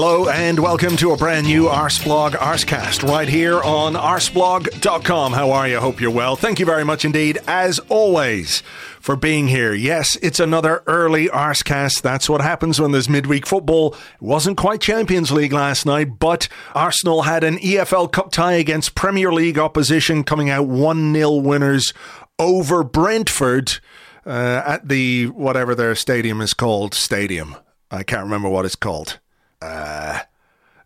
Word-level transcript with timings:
Hello 0.00 0.28
and 0.28 0.60
welcome 0.60 0.96
to 0.98 1.10
a 1.10 1.16
brand 1.16 1.48
new 1.48 1.64
Arseblog 1.64 2.30
Arsecast 2.30 3.02
right 3.02 3.28
here 3.28 3.60
on 3.60 3.94
arseblog.com. 3.94 5.32
How 5.32 5.50
are 5.50 5.66
you? 5.66 5.80
Hope 5.80 6.00
you're 6.00 6.12
well. 6.12 6.36
Thank 6.36 6.60
you 6.60 6.66
very 6.66 6.84
much 6.84 7.04
indeed, 7.04 7.38
as 7.48 7.80
always, 7.88 8.60
for 9.00 9.16
being 9.16 9.48
here. 9.48 9.74
Yes, 9.74 10.14
it's 10.22 10.38
another 10.38 10.84
early 10.86 11.26
Arsecast. 11.26 12.02
That's 12.02 12.30
what 12.30 12.42
happens 12.42 12.80
when 12.80 12.92
there's 12.92 13.08
midweek 13.08 13.44
football. 13.44 13.92
It 13.92 14.22
wasn't 14.22 14.56
quite 14.56 14.80
Champions 14.80 15.32
League 15.32 15.52
last 15.52 15.84
night, 15.84 16.20
but 16.20 16.46
Arsenal 16.76 17.22
had 17.22 17.42
an 17.42 17.58
EFL 17.58 18.12
Cup 18.12 18.30
tie 18.30 18.52
against 18.52 18.94
Premier 18.94 19.32
League 19.32 19.58
opposition, 19.58 20.22
coming 20.22 20.48
out 20.48 20.68
1 20.68 21.12
0 21.12 21.32
winners 21.32 21.92
over 22.38 22.84
Brentford 22.84 23.80
uh, 24.24 24.62
at 24.64 24.86
the 24.86 25.26
whatever 25.26 25.74
their 25.74 25.96
stadium 25.96 26.40
is 26.40 26.54
called. 26.54 26.94
Stadium. 26.94 27.56
I 27.90 28.04
can't 28.04 28.22
remember 28.22 28.48
what 28.48 28.64
it's 28.64 28.76
called 28.76 29.18
uh, 29.60 30.20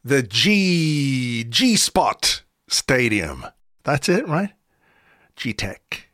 the 0.04 0.22
G 0.22 1.44
G 1.44 1.76
Spot 1.76 2.42
Stadium. 2.68 3.46
That's 3.84 4.08
it, 4.08 4.26
right? 4.26 4.52
Gtech. 5.36 6.04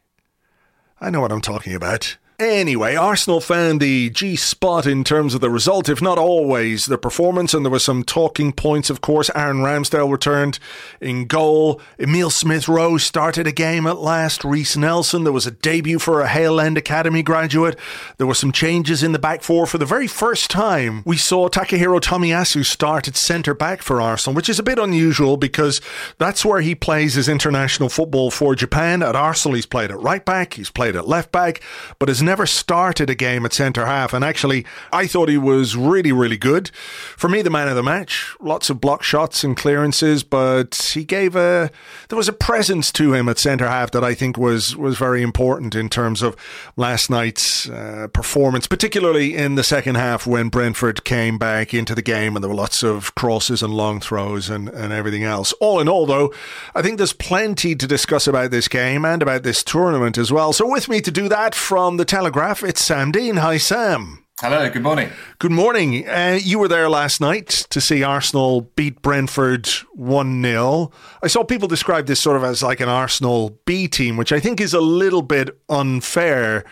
I 1.01 1.11
know 1.11 1.21
what 1.21 1.33
I'm 1.33 1.41
talking 1.41 1.75
about. 1.75 2.17
Anyway, 2.41 2.95
Arsenal 2.95 3.41
found 3.41 3.81
the 3.81 4.11
G 4.11 4.37
spot 4.37 4.87
in 4.87 5.03
terms 5.03 5.35
of 5.35 5.41
the 5.41 5.51
result, 5.51 5.89
if 5.89 6.01
not 6.01 6.19
always 6.19 6.85
the 6.85 6.97
performance, 6.97 7.53
and 7.53 7.65
there 7.65 7.71
were 7.73 7.81
some 7.81 8.05
talking 8.05 8.53
points. 8.53 8.91
Of 8.91 9.01
course, 9.01 9.29
Aaron 9.35 9.57
Ramsdale 9.57 10.09
returned 10.09 10.61
in 11.01 11.27
goal. 11.27 11.81
Emile 11.99 12.31
Smith 12.31 12.69
Rowe 12.69 12.97
started 12.97 13.49
a 13.49 13.53
game 13.53 13.89
at 13.89 13.99
last. 13.99 14.45
Reiss 14.45 14.77
Nelson, 14.77 15.25
there 15.25 15.33
was 15.33 15.49
a 15.49 15.51
debut 15.51 15.99
for 15.99 16.21
a 16.21 16.29
Hale 16.29 16.61
End 16.61 16.79
Academy 16.79 17.25
graduate. 17.25 17.77
There 18.19 18.27
were 18.29 18.35
some 18.35 18.53
changes 18.53 19.03
in 19.03 19.11
the 19.11 19.19
back 19.19 19.43
four. 19.43 19.67
For 19.67 19.79
the 19.79 19.85
very 19.85 20.07
first 20.07 20.49
time, 20.49 21.03
we 21.05 21.17
saw 21.17 21.49
Takahiro 21.49 22.01
Tomiyasu 22.01 22.65
start 22.65 23.09
at 23.09 23.17
centre 23.17 23.53
back 23.53 23.83
for 23.83 24.01
Arsenal, 24.01 24.37
which 24.37 24.49
is 24.49 24.61
a 24.61 24.63
bit 24.63 24.79
unusual 24.79 25.39
because 25.39 25.81
that's 26.19 26.45
where 26.45 26.61
he 26.61 26.77
plays 26.77 27.15
his 27.15 27.29
international 27.29 27.89
football 27.89 28.31
for 28.31 28.55
Japan. 28.55 29.03
At 29.03 29.17
Arsenal, 29.17 29.57
he's 29.57 29.67
played 29.67 29.91
at 29.91 29.99
right 29.99 30.25
back, 30.25 30.55
he's 30.55 30.71
played 30.71 30.95
at 30.95 31.09
left 31.09 31.33
back, 31.33 31.61
but 31.99 32.09
his 32.09 32.28
never 32.29 32.47
started 32.47 33.11
a 33.11 33.15
game 33.15 33.45
at 33.45 33.53
centre 33.53 33.87
half. 33.87 34.13
And 34.13 34.25
actually, 34.25 34.65
I 34.93 35.07
thought 35.07 35.29
he 35.29 35.39
was 35.39 35.75
really, 35.75 36.13
really 36.13 36.37
good. 36.37 36.69
For 37.17 37.29
me, 37.29 37.43
the 37.43 37.51
man 37.51 37.69
of 37.69 37.75
the 37.75 37.83
match. 37.83 38.37
Lots 38.41 38.71
of 38.71 38.81
block 38.81 39.03
shots 39.03 39.43
and 39.43 39.57
clearances, 39.57 40.23
but 40.23 40.91
he 40.95 41.05
gave 41.05 41.35
a 41.35 41.71
there 42.09 42.17
was 42.17 42.29
a 42.29 42.33
presence 42.33 42.93
to 42.93 43.15
him 43.15 43.29
at 43.29 43.39
centre 43.39 43.69
half 43.69 43.91
that 43.93 44.05
I 44.05 44.15
think 44.15 44.37
was 44.37 44.77
was 44.77 44.97
very 44.99 45.23
important 45.23 45.75
in 45.75 45.89
terms 45.89 46.23
of 46.23 46.37
last 46.77 47.11
night's 47.11 47.69
uh, 47.69 48.09
performance, 48.13 48.67
particularly 48.67 49.35
in 49.35 49.55
the 49.55 49.65
second 49.65 49.97
half 49.97 50.27
when 50.27 50.49
Brentford 50.49 51.05
came 51.05 51.39
back 51.39 51.75
into 51.75 51.95
the 51.95 52.03
game 52.03 52.37
and 52.37 52.43
there 52.43 52.51
were 52.51 52.55
lots 52.55 52.83
of 52.83 53.15
crosses 53.15 53.63
and 53.63 53.75
long 53.75 54.01
throws 54.01 54.51
and, 54.51 54.69
and 54.69 54.93
everything 54.93 55.25
else. 55.25 55.53
All 55.61 55.81
in 55.81 55.89
all, 55.89 56.07
though, 56.07 56.33
I 56.75 56.83
think 56.83 56.99
there's 56.99 57.13
plenty 57.13 57.75
to 57.75 57.87
discuss 57.87 58.27
about 58.27 58.51
this 58.51 58.69
game 58.69 59.05
and 59.05 59.23
about 59.23 59.43
this 59.43 59.63
tournament 59.63 60.19
as 60.19 60.31
well. 60.31 60.53
So 60.53 60.71
with 60.71 60.89
me 60.89 61.01
to 61.01 61.11
do 61.11 61.29
that 61.29 61.55
from 61.55 61.97
the 61.97 62.05
Telegraph, 62.19 62.65
it's 62.65 62.83
Sam 62.83 63.13
Dean. 63.13 63.37
Hi, 63.37 63.59
Sam. 63.59 64.25
Hello, 64.41 64.69
good 64.69 64.83
morning. 64.83 65.11
Good 65.39 65.53
morning. 65.53 66.09
Uh, 66.09 66.37
you 66.43 66.59
were 66.59 66.67
there 66.67 66.91
last 66.91 67.21
night 67.21 67.47
to 67.71 67.81
see 67.81 68.03
Arsenal 68.03 68.63
beat 68.75 69.01
Brentford 69.03 69.69
1 69.95 70.43
0. 70.43 70.91
I 71.23 71.29
saw 71.29 71.45
people 71.45 71.69
describe 71.69 72.07
this 72.07 72.21
sort 72.21 72.37
of 72.37 72.43
as 72.43 72.61
like 72.61 72.81
an 72.81 72.89
Arsenal 72.89 73.61
B 73.67 73.87
team, 73.87 74.17
which 74.17 74.33
I 74.33 74.41
think 74.41 74.61
is 74.61 74.75
a 74.75 74.81
little 74.81 75.23
bit 75.23 75.57
unfair 75.69 76.65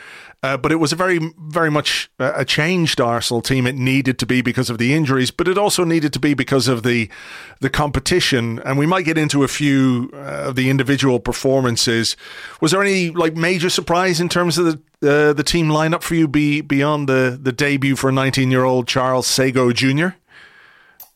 uh, 0.42 0.56
but 0.56 0.70
it 0.70 0.76
was 0.76 0.92
a 0.92 0.96
very, 0.96 1.18
very 1.38 1.70
much 1.70 2.10
a 2.18 2.44
changed 2.44 3.00
Arsenal 3.00 3.40
team. 3.40 3.66
It 3.66 3.74
needed 3.74 4.18
to 4.18 4.26
be 4.26 4.42
because 4.42 4.70
of 4.70 4.78
the 4.78 4.94
injuries, 4.94 5.30
but 5.30 5.48
it 5.48 5.58
also 5.58 5.82
needed 5.82 6.12
to 6.12 6.20
be 6.20 6.34
because 6.34 6.68
of 6.68 6.82
the 6.82 7.08
the 7.60 7.70
competition. 7.70 8.60
And 8.60 8.78
we 8.78 8.86
might 8.86 9.04
get 9.04 9.18
into 9.18 9.44
a 9.44 9.48
few 9.48 10.10
uh, 10.12 10.48
of 10.48 10.54
the 10.54 10.68
individual 10.68 11.20
performances. 11.20 12.16
Was 12.60 12.72
there 12.72 12.82
any 12.82 13.10
like 13.10 13.34
major 13.34 13.70
surprise 13.70 14.20
in 14.20 14.28
terms 14.28 14.58
of 14.58 14.66
the 15.00 15.30
uh, 15.30 15.32
the 15.32 15.42
team 15.42 15.68
lineup 15.68 16.02
for 16.02 16.14
you? 16.14 16.28
Be 16.28 16.60
beyond 16.60 17.08
the 17.08 17.38
the 17.40 17.52
debut 17.52 17.96
for 17.96 18.12
19 18.12 18.50
year 18.50 18.64
old 18.64 18.86
Charles 18.86 19.26
Sagoe 19.26 19.72
Jr. 19.72 20.16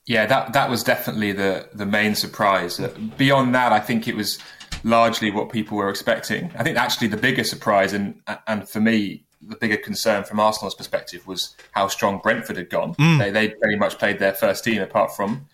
Yeah, 0.06 0.26
that 0.26 0.54
that 0.54 0.70
was 0.70 0.82
definitely 0.82 1.32
the 1.32 1.68
the 1.74 1.86
main 1.86 2.14
surprise. 2.14 2.80
Beyond 3.16 3.54
that, 3.54 3.72
I 3.72 3.80
think 3.80 4.08
it 4.08 4.16
was 4.16 4.38
largely 4.82 5.30
what 5.30 5.50
people 5.50 5.76
were 5.76 5.90
expecting. 5.90 6.50
I 6.56 6.62
think 6.62 6.76
actually 6.76 7.08
the 7.08 7.16
bigger 7.16 7.44
surprise 7.44 7.92
and 7.92 8.20
and 8.46 8.68
for 8.68 8.80
me 8.80 9.24
the 9.42 9.56
bigger 9.56 9.76
concern 9.76 10.24
from 10.24 10.38
Arsenal's 10.38 10.74
perspective 10.74 11.26
was 11.26 11.56
how 11.72 11.88
strong 11.88 12.18
Brentford 12.22 12.56
had 12.56 12.70
gone. 12.70 12.94
Mm. 12.94 13.18
They 13.18 13.30
they 13.30 13.48
pretty 13.48 13.76
much 13.76 13.98
played 13.98 14.18
their 14.18 14.34
first 14.34 14.64
team 14.64 14.82
apart 14.82 15.14
from 15.14 15.46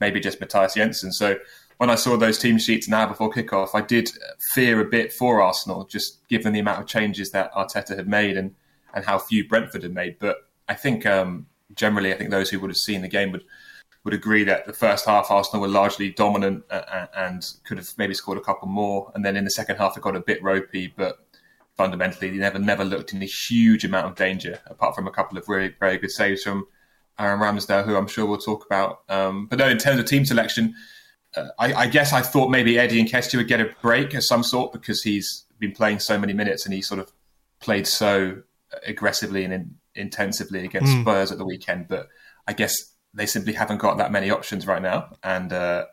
maybe 0.00 0.20
just 0.20 0.40
Mathias 0.40 0.74
Jensen. 0.74 1.12
So 1.12 1.36
when 1.78 1.90
I 1.90 1.96
saw 1.96 2.16
those 2.16 2.38
team 2.38 2.58
sheets 2.58 2.86
an 2.86 2.94
hour 2.94 3.08
before 3.08 3.32
kickoff, 3.32 3.70
I 3.74 3.80
did 3.80 4.10
fear 4.52 4.80
a 4.80 4.84
bit 4.84 5.12
for 5.12 5.40
Arsenal, 5.40 5.84
just 5.84 6.26
given 6.28 6.52
the 6.52 6.60
amount 6.60 6.80
of 6.80 6.86
changes 6.86 7.30
that 7.32 7.52
Arteta 7.54 7.96
had 7.96 8.08
made 8.08 8.36
and 8.36 8.54
and 8.94 9.04
how 9.04 9.18
few 9.18 9.48
Brentford 9.48 9.82
had 9.82 9.94
made. 9.94 10.18
But 10.18 10.48
I 10.68 10.74
think 10.74 11.06
um, 11.06 11.46
generally, 11.74 12.12
I 12.12 12.16
think 12.16 12.30
those 12.30 12.50
who 12.50 12.60
would 12.60 12.70
have 12.70 12.76
seen 12.76 13.02
the 13.02 13.08
game 13.08 13.32
would 13.32 13.44
would 14.04 14.14
agree 14.14 14.44
that 14.44 14.66
the 14.66 14.72
first 14.72 15.06
half 15.06 15.30
Arsenal 15.30 15.62
were 15.62 15.68
largely 15.68 16.10
dominant 16.10 16.64
uh, 16.70 16.82
uh, 16.90 17.06
and 17.16 17.46
could 17.64 17.78
have 17.78 17.92
maybe 17.96 18.14
scored 18.14 18.38
a 18.38 18.40
couple 18.40 18.68
more, 18.68 19.12
and 19.14 19.24
then 19.24 19.36
in 19.36 19.44
the 19.44 19.50
second 19.50 19.76
half 19.76 19.96
it 19.96 20.02
got 20.02 20.16
a 20.16 20.20
bit 20.20 20.42
ropey, 20.42 20.92
but 20.96 21.18
fundamentally 21.76 22.30
they 22.30 22.36
never 22.36 22.58
never 22.58 22.84
looked 22.84 23.12
in 23.12 23.22
a 23.22 23.26
huge 23.26 23.84
amount 23.84 24.06
of 24.06 24.14
danger 24.14 24.60
apart 24.66 24.94
from 24.94 25.06
a 25.06 25.10
couple 25.10 25.38
of 25.38 25.46
very 25.46 25.74
very 25.80 25.96
good 25.96 26.10
saves 26.10 26.42
from 26.42 26.66
Aaron 27.18 27.40
Ramsdale, 27.40 27.84
who 27.84 27.96
I'm 27.96 28.08
sure 28.08 28.26
we'll 28.26 28.38
talk 28.38 28.66
about. 28.66 29.02
Um, 29.08 29.46
but 29.46 29.58
no, 29.58 29.68
in 29.68 29.78
terms 29.78 29.98
of 29.98 30.06
team 30.06 30.24
selection, 30.24 30.74
uh, 31.36 31.48
I, 31.58 31.74
I, 31.74 31.86
guess 31.86 32.12
I 32.12 32.22
thought 32.22 32.50
maybe 32.50 32.78
Eddie 32.78 33.04
Nketiah 33.04 33.36
would 33.36 33.48
get 33.48 33.60
a 33.60 33.74
break 33.80 34.14
of 34.14 34.24
some 34.24 34.42
sort 34.42 34.72
because 34.72 35.02
he's 35.02 35.44
been 35.58 35.72
playing 35.72 35.98
so 35.98 36.18
many 36.18 36.32
minutes 36.32 36.64
and 36.64 36.74
he 36.74 36.82
sort 36.82 37.00
of 37.00 37.12
played 37.60 37.86
so 37.86 38.42
aggressively 38.86 39.44
and 39.44 39.52
in, 39.52 39.74
intensively 39.94 40.64
against 40.64 40.92
mm. 40.92 41.02
Spurs 41.02 41.30
at 41.30 41.38
the 41.38 41.44
weekend. 41.44 41.88
But 41.88 42.08
I 42.46 42.52
guess 42.52 42.92
they 43.14 43.26
simply 43.26 43.52
haven't 43.52 43.78
got 43.78 43.98
that 43.98 44.12
many 44.12 44.30
options 44.30 44.66
right 44.66 44.82
now, 44.82 45.10
and 45.22 45.52
uh, 45.52 45.86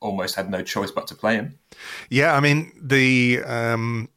almost 0.00 0.34
had 0.34 0.50
no 0.50 0.62
choice 0.62 0.90
but 0.90 1.06
to 1.08 1.14
play 1.14 1.36
him. 1.36 1.58
Yeah, 2.10 2.34
I 2.34 2.40
mean 2.40 2.72
the 2.80 3.42
um, 3.44 4.08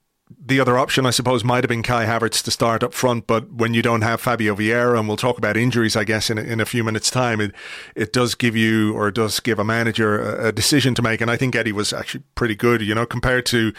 the 0.48 0.60
other 0.60 0.78
option, 0.78 1.06
I 1.06 1.12
suppose, 1.12 1.44
might 1.44 1.64
have 1.64 1.70
been 1.70 1.84
Kai 1.84 2.06
Havertz 2.06 2.42
to 2.44 2.52
start 2.52 2.84
up 2.84 2.94
front, 2.94 3.28
but 3.28 3.52
when 3.52 3.74
you 3.74 3.82
don't 3.82 4.02
have 4.02 4.22
Fabio 4.22 4.56
Vieira, 4.56 4.98
and 4.98 5.08
we'll 5.08 5.18
talk 5.18 5.38
about 5.38 5.56
injuries, 5.56 5.96
I 5.96 6.04
guess, 6.04 6.30
in 6.30 6.38
a, 6.38 6.42
in 6.42 6.60
a 6.60 6.66
few 6.66 6.84
minutes' 6.84 7.10
time, 7.10 7.40
it, 7.40 7.54
it 7.96 8.14
does 8.14 8.36
give 8.36 8.56
you 8.56 8.94
or 8.94 9.10
does 9.10 9.40
give 9.40 9.58
a 9.58 9.64
manager 9.64 10.20
a, 10.20 10.48
a, 10.48 10.52
decision 10.52 10.94
to 10.96 11.02
make. 11.02 11.22
And 11.22 11.32
I 11.32 11.38
think 11.38 11.56
Eddie 11.56 11.72
was 11.72 11.94
actually 11.94 12.24
pretty 12.36 12.56
good, 12.56 12.82
you 12.82 12.94
know, 12.94 13.06
compared 13.06 13.46
to 13.48 13.74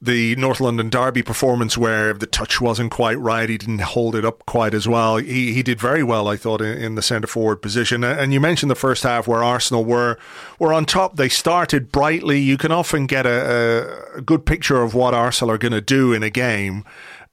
the 0.00 0.36
North 0.36 0.60
London 0.60 0.90
Derby 0.90 1.22
performance 1.22 1.76
where 1.76 2.12
the 2.12 2.26
touch 2.26 2.60
wasn't 2.60 2.92
quite 2.92 3.18
right. 3.18 3.48
He 3.48 3.58
didn't 3.58 3.80
hold 3.80 4.14
it 4.14 4.24
up 4.24 4.46
quite 4.46 4.74
as 4.74 4.86
well. 4.86 5.16
He, 5.16 5.52
he 5.52 5.62
did 5.62 5.80
very 5.80 6.02
well, 6.02 6.28
I 6.28 6.36
thought, 6.36 6.60
in, 6.60 6.78
in 6.78 6.94
the 6.94 7.02
centre 7.02 7.26
forward 7.26 7.62
position. 7.62 8.04
And 8.04 8.32
you 8.32 8.40
mentioned 8.40 8.70
the 8.70 8.76
first 8.76 9.02
half 9.02 9.26
where 9.26 9.42
Arsenal 9.42 9.84
were, 9.84 10.18
were 10.58 10.72
on 10.72 10.84
top. 10.84 11.16
They 11.16 11.28
started 11.28 11.90
brightly. 11.90 12.40
You 12.40 12.56
can 12.56 12.70
often 12.72 13.06
get 13.06 13.26
a, 13.26 14.04
a 14.16 14.20
good 14.20 14.46
picture 14.46 14.82
of 14.82 14.94
what 14.94 15.14
Arsenal 15.14 15.52
are 15.52 15.58
going 15.58 15.72
to 15.72 15.79
do 15.80 16.12
in 16.12 16.22
a 16.22 16.30
game. 16.30 16.84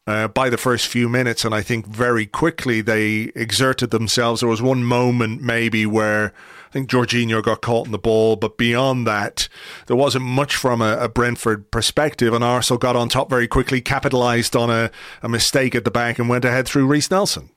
Uh, 0.06 0.26
by 0.26 0.50
the 0.50 0.58
first 0.58 0.88
few 0.88 1.10
minutes, 1.10 1.44
and 1.44 1.54
I 1.54 1.62
think 1.62 1.86
very 1.86 2.26
quickly 2.26 2.80
they 2.80 3.24
exerted 3.36 3.90
themselves. 3.90 4.40
There 4.40 4.48
was 4.48 4.62
one 4.62 4.86
moment 4.86 5.42
maybe 5.42 5.86
where 5.86 6.34
I 6.68 6.72
think 6.72 6.90
Jorginho 6.90 7.44
got 7.44 7.62
caught 7.62 7.88
in 7.88 7.92
the 7.92 7.98
ball, 7.98 8.38
but 8.38 8.58
beyond 8.58 9.06
that, 9.06 9.50
there 9.88 9.98
wasn't 9.98 10.24
much 10.24 10.56
from 10.56 10.82
a, 10.82 10.98
a 10.98 11.10
Brentford 11.10 11.72
perspective. 11.72 12.34
And 12.34 12.42
Arsenal 12.42 12.78
got 12.78 12.96
on 12.96 13.10
top 13.10 13.30
very 13.30 13.50
quickly, 13.50 13.82
capitalised 13.82 14.56
on 14.56 14.70
a, 14.70 14.92
a, 15.22 15.28
mistake 15.28 15.76
at 15.76 15.84
the 15.84 15.92
back, 15.92 16.20
and 16.20 16.30
went 16.30 16.46
ahead 16.46 16.68
through 16.68 16.88
Reiss 16.88 17.12
Nelson. 17.12 17.50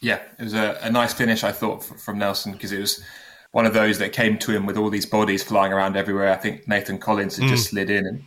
Yeah, 0.00 0.20
it 0.38 0.42
was 0.42 0.54
a, 0.54 0.78
a 0.82 0.90
nice 0.90 1.14
finish, 1.14 1.44
I 1.44 1.52
thought, 1.52 1.84
from 1.84 2.18
Nelson 2.18 2.50
because 2.50 2.72
it 2.72 2.80
was 2.80 3.02
one 3.52 3.66
of 3.66 3.74
those 3.74 3.98
that 3.98 4.12
came 4.12 4.38
to 4.38 4.50
him 4.50 4.66
with 4.66 4.76
all 4.76 4.90
these 4.90 5.06
bodies 5.06 5.42
flying 5.42 5.72
around 5.72 5.96
everywhere. 5.96 6.32
I 6.32 6.36
think 6.36 6.66
Nathan 6.68 6.98
Collins 6.98 7.36
had 7.36 7.46
mm. 7.46 7.50
just 7.50 7.70
slid 7.70 7.88
in 7.88 8.04
and 8.06 8.24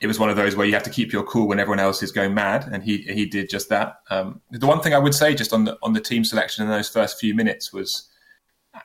it 0.00 0.06
was 0.06 0.18
one 0.18 0.30
of 0.30 0.36
those 0.36 0.56
where 0.56 0.66
you 0.66 0.72
have 0.72 0.82
to 0.84 0.90
keep 0.90 1.12
your 1.12 1.22
cool 1.22 1.46
when 1.46 1.60
everyone 1.60 1.78
else 1.78 2.02
is 2.02 2.10
going 2.10 2.32
mad, 2.32 2.66
and 2.72 2.82
he 2.82 2.98
he 2.98 3.26
did 3.26 3.50
just 3.50 3.68
that. 3.68 4.00
Um, 4.08 4.40
the 4.50 4.66
one 4.66 4.80
thing 4.80 4.94
I 4.94 4.98
would 4.98 5.14
say 5.14 5.34
just 5.34 5.52
on 5.52 5.64
the 5.64 5.78
on 5.82 5.92
the 5.92 6.00
team 6.00 6.24
selection 6.24 6.64
in 6.64 6.70
those 6.70 6.88
first 6.88 7.20
few 7.20 7.34
minutes 7.34 7.72
was, 7.72 8.08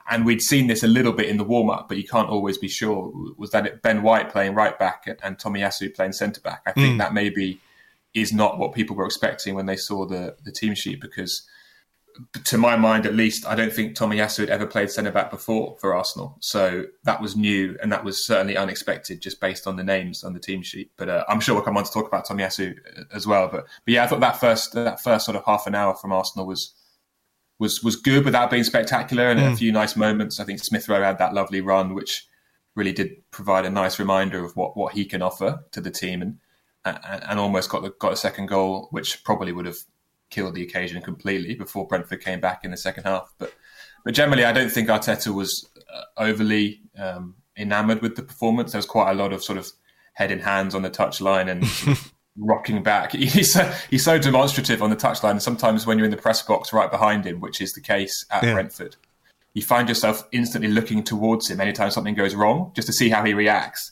and 0.10 0.26
we'd 0.26 0.42
seen 0.42 0.68
this 0.68 0.84
a 0.84 0.88
little 0.88 1.14
bit 1.14 1.30
in 1.30 1.38
the 1.38 1.46
warm 1.46 1.70
up, 1.70 1.88
but 1.88 1.98
you 1.98 2.04
can't 2.04 2.30
always 2.30 2.58
be 2.58 2.68
sure. 2.68 3.14
Was 3.38 3.52
that 3.52 3.66
it 3.66 3.82
Ben 3.82 4.04
White 4.04 4.30
playing 4.30 4.56
right 4.56 4.78
back 4.78 5.06
and 5.08 5.40
Tommy 5.40 5.62
Tomiyasu 5.62 5.96
playing 5.96 6.14
centre 6.14 6.42
back? 6.42 6.62
I 6.66 6.74
think 6.74 6.96
mm. 6.96 6.98
that 6.98 7.14
maybe 7.14 7.62
is 8.14 8.34
not 8.34 8.58
what 8.58 8.74
people 8.74 8.96
were 8.96 9.06
expecting 9.06 9.56
when 9.56 9.68
they 9.68 9.78
saw 9.78 10.06
the 10.06 10.36
the 10.44 10.52
team 10.52 10.76
sheet 10.76 11.00
because 11.00 11.48
to 12.46 12.58
my 12.58 12.76
mind, 12.76 13.06
at 13.06 13.14
least, 13.14 13.46
I 13.46 13.56
don't 13.56 13.74
think 13.74 13.96
Tommy 13.96 14.18
Tomiyasu 14.18 14.40
had 14.40 14.50
ever 14.50 14.66
played 14.66 14.90
centre 14.90 15.12
back 15.12 15.30
before 15.32 15.78
for 15.80 15.94
Arsenal. 15.94 16.38
So 16.42 16.86
that 17.04 17.22
was 17.22 17.36
new 17.36 17.78
and 17.82 17.92
that 17.92 18.04
was 18.04 18.26
certainly 18.26 18.56
unexpected 18.56 19.22
just 19.22 19.42
based 19.42 19.68
on 19.68 19.76
the 19.76 19.84
names 19.84 20.24
on 20.24 20.34
the 20.34 20.40
team 20.40 20.62
sheet. 20.62 20.92
But 20.98 21.10
uh, 21.10 21.26
I'm 21.28 21.40
sure 21.40 21.56
we'll 21.56 21.64
come 21.64 21.78
on 21.78 21.84
to 21.84 21.92
talk 21.92 22.08
about 22.08 22.28
Tomiyasu 22.28 22.72
uh, 22.72 23.04
as 23.14 23.28
well. 23.28 23.48
But 23.48 23.66
but 23.86 23.94
yeah, 23.94 24.04
I 24.04 24.08
thought 24.08 24.22
that 24.22 24.40
first 24.40 24.74
that 24.74 25.02
first 25.02 25.26
sort 25.26 25.36
of 25.36 25.44
half 25.46 25.68
an 25.68 25.76
hour 25.76 25.96
from 25.96 26.12
Arsenal 26.14 26.48
was 26.48 26.74
was 27.60 27.84
was 27.84 27.96
good 27.96 28.26
without 28.26 28.50
being 28.50 28.64
spectacular 28.64 29.30
and 29.30 29.40
mm. 29.40 29.54
a 29.54 29.56
few 29.56 29.72
nice 29.72 29.96
moments. 29.96 30.40
I 30.40 30.46
think 30.46 30.60
Smith 30.60 30.88
Rowe 30.88 31.04
had 31.04 31.18
that 31.18 31.34
lovely 31.34 31.62
run, 31.62 31.94
which 31.94 32.28
really 32.76 32.94
did 32.94 33.30
provide 33.32 33.66
a 33.66 33.70
nice 33.70 34.00
reminder 34.00 34.44
of 34.44 34.56
what, 34.56 34.76
what 34.76 34.94
he 34.94 35.06
can 35.06 35.22
offer 35.22 35.64
to 35.72 35.82
the 35.82 35.92
team 35.92 36.22
and 36.22 36.38
and, 36.86 37.24
and 37.24 37.40
almost 37.40 37.70
got 37.70 37.82
the, 37.82 37.90
got 38.00 38.14
a 38.14 38.18
second 38.18 38.46
goal, 38.46 38.88
which 38.92 39.24
probably 39.24 39.52
would 39.52 39.66
have 39.66 39.80
killed 40.36 40.54
the 40.54 40.64
occasion 40.64 41.02
completely 41.02 41.56
before 41.56 41.88
Brentford 41.88 42.22
came 42.22 42.42
back 42.42 42.66
in 42.66 42.72
the 42.72 42.78
second 42.78 43.06
half. 43.06 43.34
But 43.40 43.54
but 44.04 44.14
generally, 44.14 44.44
I 44.44 44.52
don't 44.52 44.70
think 44.70 44.90
Arteta 44.90 45.34
was 45.34 45.68
uh, 45.92 46.04
overly 46.18 46.82
um, 46.98 47.36
enamoured 47.58 48.02
with 48.02 48.16
the 48.16 48.22
performance. 48.22 48.74
There 48.74 48.80
was 48.80 48.86
quite 48.86 49.10
a 49.10 49.16
lot 49.16 49.34
of 49.34 49.44
sort 49.44 49.58
of 49.58 49.72
head 50.14 50.32
in 50.32 50.40
hands 50.40 50.76
on 50.76 50.84
the 50.84 50.90
touchline 50.92 51.50
and 51.50 52.00
rocking 52.38 52.84
back. 52.84 53.14
He's 53.14 53.54
so, 53.54 53.74
he's 53.90 54.04
so 54.04 54.20
demonstrative 54.20 54.84
on 54.84 54.92
the 54.92 54.96
touchline. 54.96 55.32
And 55.32 55.42
sometimes 55.42 55.88
when 55.88 55.98
you're 55.98 56.06
in 56.06 56.12
the 56.12 56.18
press 56.18 56.42
box 56.44 56.72
right 56.72 56.92
behind 56.92 57.26
him, 57.26 57.40
which 57.40 57.62
is 57.62 57.74
the 57.74 57.82
case 57.82 58.26
at 58.30 58.44
yeah. 58.44 58.54
Brentford, 58.54 58.96
you 59.56 59.64
find 59.64 59.90
yourself 59.90 60.28
instantly 60.32 60.70
looking 60.70 61.04
towards 61.04 61.50
him 61.50 61.60
anytime 61.60 61.90
something 61.90 62.14
goes 62.14 62.36
wrong, 62.36 62.72
just 62.76 62.86
to 62.88 62.94
see 62.94 63.10
how 63.10 63.24
he 63.24 63.34
reacts 63.34 63.92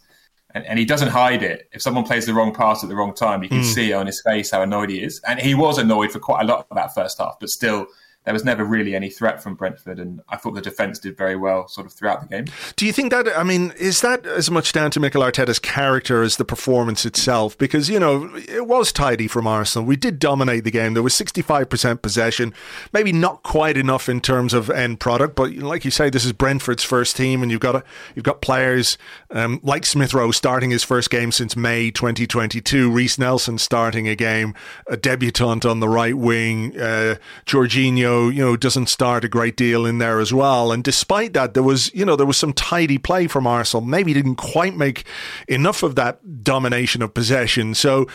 and, 0.53 0.65
and, 0.65 0.77
he 0.79 0.85
doesn't 0.85 1.09
hide 1.09 1.43
it. 1.43 1.67
If 1.71 1.81
someone 1.81 2.03
plays 2.03 2.25
the 2.25 2.33
wrong 2.33 2.53
pass 2.53 2.83
at 2.83 2.89
the 2.89 2.95
wrong 2.95 3.13
time, 3.13 3.43
you 3.43 3.49
can 3.49 3.61
mm. 3.61 3.73
see 3.73 3.93
on 3.93 4.05
his 4.05 4.21
face 4.21 4.51
how 4.51 4.61
annoyed 4.61 4.89
he 4.89 5.01
is. 5.01 5.19
And 5.27 5.39
he 5.39 5.55
was 5.55 5.77
annoyed 5.77 6.11
for 6.11 6.19
quite 6.19 6.41
a 6.41 6.45
lot 6.45 6.67
of 6.69 6.75
that 6.75 6.93
first 6.93 7.17
half, 7.17 7.37
but 7.39 7.49
still, 7.49 7.87
there 8.25 8.33
was 8.33 8.45
never 8.45 8.63
really 8.63 8.95
any 8.95 9.09
threat 9.09 9.43
from 9.43 9.55
Brentford, 9.55 9.99
and 9.99 10.21
I 10.29 10.37
thought 10.37 10.53
the 10.53 10.61
defence 10.61 10.97
did 10.97 11.17
very 11.17 11.35
well 11.35 11.67
sort 11.67 11.85
of 11.85 11.91
throughout 11.91 12.21
the 12.21 12.27
game. 12.27 12.45
Do 12.77 12.85
you 12.85 12.93
think 12.93 13.11
that, 13.11 13.27
I 13.37 13.43
mean, 13.43 13.73
is 13.77 13.99
that 13.99 14.25
as 14.25 14.49
much 14.49 14.71
down 14.71 14.91
to 14.91 14.99
Mikel 15.01 15.21
Arteta's 15.21 15.59
character 15.59 16.23
as 16.23 16.37
the 16.37 16.45
performance 16.45 17.05
itself? 17.05 17.57
Because, 17.57 17.89
you 17.89 17.99
know, 17.99 18.33
it 18.47 18.65
was 18.65 18.93
tidy 18.93 19.27
from 19.27 19.45
Arsenal. 19.45 19.85
We 19.85 19.97
did 19.97 20.19
dominate 20.19 20.63
the 20.63 20.71
game. 20.71 20.93
There 20.93 21.03
was 21.03 21.15
65% 21.15 22.01
possession, 22.01 22.53
maybe 22.93 23.11
not 23.11 23.43
quite 23.43 23.75
enough 23.75 24.07
in 24.07 24.21
terms 24.21 24.53
of 24.53 24.69
end 24.69 25.01
product, 25.01 25.35
but 25.35 25.51
like 25.55 25.83
you 25.83 25.91
say, 25.91 26.09
this 26.09 26.23
is 26.23 26.31
Brentford's 26.31 26.83
first 26.83 27.17
team, 27.17 27.41
and 27.41 27.51
you've 27.51 27.59
got 27.59 27.75
a, 27.75 27.83
you've 28.15 28.25
got 28.25 28.41
players 28.41 28.97
um, 29.31 29.59
like 29.63 29.85
Smith 29.85 30.13
Rowe 30.13 30.31
starting 30.31 30.69
his 30.69 30.83
first 30.83 31.09
game 31.09 31.33
since 31.33 31.57
May 31.57 31.91
2022, 31.91 32.89
Reiss 32.89 33.19
Nelson 33.19 33.57
starting 33.57 34.07
a 34.07 34.15
game, 34.15 34.55
a 34.87 34.95
debutant 34.95 35.65
on 35.65 35.81
the 35.81 35.89
right 35.89 36.17
wing, 36.17 36.79
uh, 36.79 37.15
Jorginho 37.45 38.12
you 38.29 38.43
know, 38.43 38.55
doesn't 38.55 38.89
start 38.89 39.23
a 39.23 39.29
great 39.29 39.55
deal 39.55 39.85
in 39.85 39.97
there 39.97 40.19
as 40.19 40.33
well. 40.33 40.71
And 40.71 40.83
despite 40.83 41.33
that, 41.33 41.53
there 41.53 41.63
was, 41.63 41.93
you 41.93 42.05
know, 42.05 42.15
there 42.15 42.25
was 42.25 42.37
some 42.37 42.53
tidy 42.53 42.97
play 42.97 43.27
from 43.27 43.47
Arsenal. 43.47 43.85
Maybe 43.85 44.13
didn't 44.13 44.35
quite 44.35 44.75
make 44.75 45.05
enough 45.47 45.83
of 45.83 45.95
that 45.95 46.43
domination 46.43 47.01
of 47.01 47.13
possession. 47.13 47.75
So, 47.75 48.07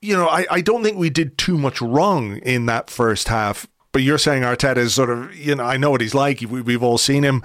you 0.00 0.16
know, 0.16 0.28
I, 0.28 0.46
I 0.50 0.60
don't 0.60 0.82
think 0.82 0.98
we 0.98 1.10
did 1.10 1.38
too 1.38 1.56
much 1.56 1.80
wrong 1.80 2.38
in 2.38 2.66
that 2.66 2.90
first 2.90 3.28
half. 3.28 3.66
But 3.92 4.02
you're 4.02 4.18
saying 4.18 4.42
Arteta 4.42 4.78
is 4.78 4.94
sort 4.94 5.10
of, 5.10 5.34
you 5.36 5.54
know, 5.54 5.64
I 5.64 5.76
know 5.76 5.90
what 5.90 6.00
he's 6.00 6.14
like. 6.14 6.40
We, 6.40 6.72
have 6.72 6.82
all 6.82 6.98
seen 6.98 7.22
him. 7.22 7.42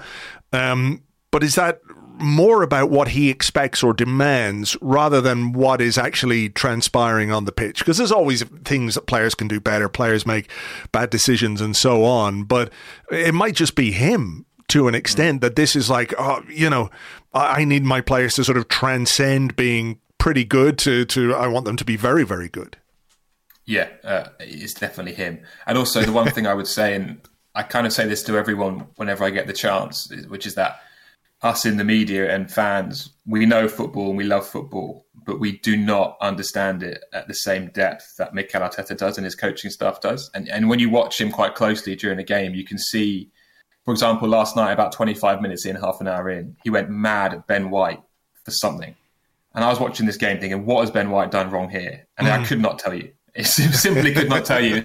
Um, 0.52 1.02
but 1.30 1.42
is 1.42 1.54
that 1.56 1.80
more 2.18 2.62
about 2.62 2.90
what 2.90 3.08
he 3.08 3.30
expects 3.30 3.82
or 3.82 3.94
demands 3.94 4.76
rather 4.80 5.20
than 5.20 5.52
what 5.52 5.80
is 5.80 5.96
actually 5.96 6.48
transpiring 6.50 7.30
on 7.30 7.44
the 7.44 7.52
pitch. 7.52 7.78
Because 7.78 7.98
there's 7.98 8.12
always 8.12 8.42
things 8.64 8.94
that 8.94 9.06
players 9.06 9.34
can 9.34 9.48
do 9.48 9.60
better, 9.60 9.88
players 9.88 10.26
make 10.26 10.50
bad 10.92 11.10
decisions 11.10 11.60
and 11.60 11.76
so 11.76 12.04
on. 12.04 12.44
But 12.44 12.72
it 13.10 13.34
might 13.34 13.54
just 13.54 13.74
be 13.74 13.92
him 13.92 14.46
to 14.68 14.88
an 14.88 14.94
extent 14.94 15.40
that 15.40 15.56
this 15.56 15.74
is 15.74 15.88
like, 15.88 16.12
oh, 16.18 16.42
you 16.48 16.68
know, 16.68 16.90
I 17.32 17.64
need 17.64 17.84
my 17.84 18.00
players 18.00 18.34
to 18.34 18.44
sort 18.44 18.58
of 18.58 18.68
transcend 18.68 19.56
being 19.56 20.00
pretty 20.18 20.44
good 20.44 20.78
to, 20.78 21.04
to 21.06 21.34
I 21.34 21.46
want 21.46 21.64
them 21.64 21.76
to 21.76 21.84
be 21.84 21.96
very, 21.96 22.24
very 22.24 22.48
good. 22.48 22.76
Yeah, 23.64 23.88
uh, 24.02 24.28
it's 24.40 24.74
definitely 24.74 25.12
him. 25.12 25.40
And 25.66 25.76
also, 25.76 26.00
the 26.02 26.12
one 26.12 26.30
thing 26.30 26.46
I 26.46 26.54
would 26.54 26.66
say, 26.66 26.94
and 26.94 27.20
I 27.54 27.62
kind 27.62 27.86
of 27.86 27.92
say 27.92 28.06
this 28.06 28.22
to 28.24 28.36
everyone 28.38 28.86
whenever 28.96 29.24
I 29.24 29.30
get 29.30 29.46
the 29.46 29.52
chance, 29.52 30.10
which 30.28 30.46
is 30.46 30.54
that 30.54 30.80
us 31.42 31.64
in 31.64 31.76
the 31.76 31.84
media 31.84 32.34
and 32.34 32.50
fans, 32.50 33.10
we 33.26 33.46
know 33.46 33.68
football 33.68 34.08
and 34.08 34.16
we 34.16 34.24
love 34.24 34.46
football, 34.46 35.06
but 35.24 35.38
we 35.38 35.58
do 35.58 35.76
not 35.76 36.16
understand 36.20 36.82
it 36.82 37.04
at 37.12 37.28
the 37.28 37.34
same 37.34 37.68
depth 37.68 38.16
that 38.18 38.34
Mikel 38.34 38.60
Arteta 38.60 38.96
does 38.96 39.18
and 39.18 39.24
his 39.24 39.34
coaching 39.34 39.70
staff 39.70 40.00
does. 40.00 40.30
And 40.34 40.48
and 40.48 40.68
when 40.68 40.78
you 40.78 40.90
watch 40.90 41.20
him 41.20 41.30
quite 41.30 41.54
closely 41.54 41.94
during 41.94 42.18
a 42.18 42.24
game, 42.24 42.54
you 42.54 42.64
can 42.64 42.78
see, 42.78 43.30
for 43.84 43.92
example, 43.92 44.28
last 44.28 44.56
night 44.56 44.72
about 44.72 44.92
25 44.92 45.40
minutes 45.40 45.64
in, 45.64 45.76
half 45.76 46.00
an 46.00 46.08
hour 46.08 46.28
in, 46.28 46.56
he 46.64 46.70
went 46.70 46.90
mad 46.90 47.34
at 47.34 47.46
Ben 47.46 47.70
White 47.70 48.02
for 48.44 48.50
something. 48.50 48.94
And 49.54 49.64
I 49.64 49.68
was 49.68 49.80
watching 49.80 50.06
this 50.06 50.16
game 50.16 50.40
thinking, 50.40 50.66
what 50.66 50.80
has 50.80 50.90
Ben 50.90 51.10
White 51.10 51.30
done 51.30 51.50
wrong 51.50 51.70
here? 51.70 52.06
And 52.16 52.28
mm. 52.28 52.32
I 52.32 52.44
could 52.44 52.60
not 52.60 52.78
tell 52.78 52.94
you. 52.94 53.12
It 53.34 53.46
simply 53.46 54.12
could 54.12 54.28
not 54.28 54.44
tell 54.44 54.62
you. 54.62 54.84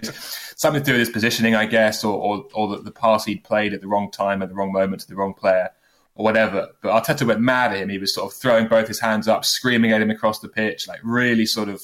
Something 0.55 0.83
to 0.83 0.85
do 0.85 0.91
with 0.93 0.99
his 0.99 1.09
positioning, 1.09 1.55
I 1.55 1.65
guess, 1.65 2.03
or, 2.03 2.13
or, 2.13 2.45
or 2.53 2.67
the, 2.67 2.83
the 2.83 2.91
pass 2.91 3.25
he'd 3.25 3.43
played 3.43 3.73
at 3.73 3.81
the 3.81 3.87
wrong 3.87 4.11
time, 4.11 4.43
at 4.43 4.49
the 4.49 4.55
wrong 4.55 4.71
moment, 4.71 5.01
to 5.01 5.07
the 5.07 5.15
wrong 5.15 5.33
player 5.33 5.69
or 6.15 6.23
whatever. 6.23 6.69
But 6.81 7.03
Arteta 7.03 7.25
went 7.25 7.41
mad 7.41 7.71
at 7.71 7.77
him. 7.77 7.89
He 7.89 7.97
was 7.97 8.13
sort 8.13 8.31
of 8.31 8.37
throwing 8.37 8.67
both 8.67 8.87
his 8.87 8.99
hands 8.99 9.27
up, 9.27 9.45
screaming 9.45 9.91
at 9.91 10.01
him 10.01 10.11
across 10.11 10.39
the 10.39 10.49
pitch, 10.49 10.87
like 10.87 10.99
really 11.03 11.45
sort 11.45 11.69
of 11.69 11.81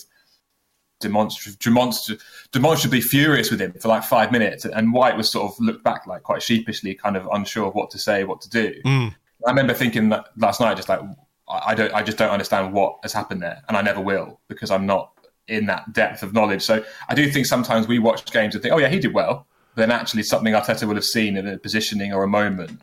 demonstrative, 1.00 1.60
demonstrative, 1.60 2.24
demonstrably 2.52 3.02
furious 3.02 3.50
with 3.50 3.62
him 3.62 3.74
for 3.74 3.88
like 3.88 4.04
five 4.04 4.32
minutes. 4.32 4.66
And 4.66 4.94
White 4.94 5.18
was 5.18 5.32
sort 5.32 5.52
of 5.52 5.60
looked 5.60 5.84
back 5.84 6.06
like 6.06 6.24
quite 6.24 6.44
sheepishly, 6.44 6.96
kind 6.96 7.18
of 7.18 7.28
unsure 7.32 7.68
of 7.68 7.76
what 7.76 7.90
to 7.92 8.00
say, 8.00 8.24
what 8.24 8.42
to 8.42 8.50
do. 8.50 8.76
Mm. 8.86 9.16
I 9.46 9.50
remember 9.50 9.74
thinking 9.74 10.10
that 10.10 10.26
last 10.38 10.60
night, 10.60 10.76
just 10.76 10.90
like 10.90 11.00
I 11.48 11.74
don't, 11.74 11.94
I 11.94 12.04
just 12.04 12.18
don't 12.18 12.30
understand 12.30 12.74
what 12.74 13.00
has 13.02 13.14
happened 13.14 13.42
there, 13.42 13.64
and 13.68 13.76
I 13.76 13.82
never 13.82 14.02
will 14.02 14.40
because 14.48 14.70
I'm 14.70 14.86
not 14.86 15.12
in 15.48 15.66
that 15.66 15.92
depth 15.94 16.22
of 16.22 16.34
knowledge. 16.34 16.62
So 16.62 16.84
I 17.08 17.16
do 17.16 17.30
think 17.32 17.48
sometimes 17.48 17.88
we 17.88 17.98
watch 17.98 18.24
games 18.32 18.54
and 18.54 18.62
think, 18.62 18.74
oh 18.74 18.78
yeah, 18.78 18.90
he 18.90 19.00
did 19.00 19.14
well, 19.14 19.48
then 19.76 19.90
actually 19.90 20.22
something 20.24 20.54
Arteta 20.54 20.88
will 20.88 20.96
have 20.96 21.06
seen 21.06 21.38
in 21.38 21.48
a 21.48 21.58
positioning 21.58 22.14
or 22.14 22.24
a 22.24 22.28
moment 22.28 22.80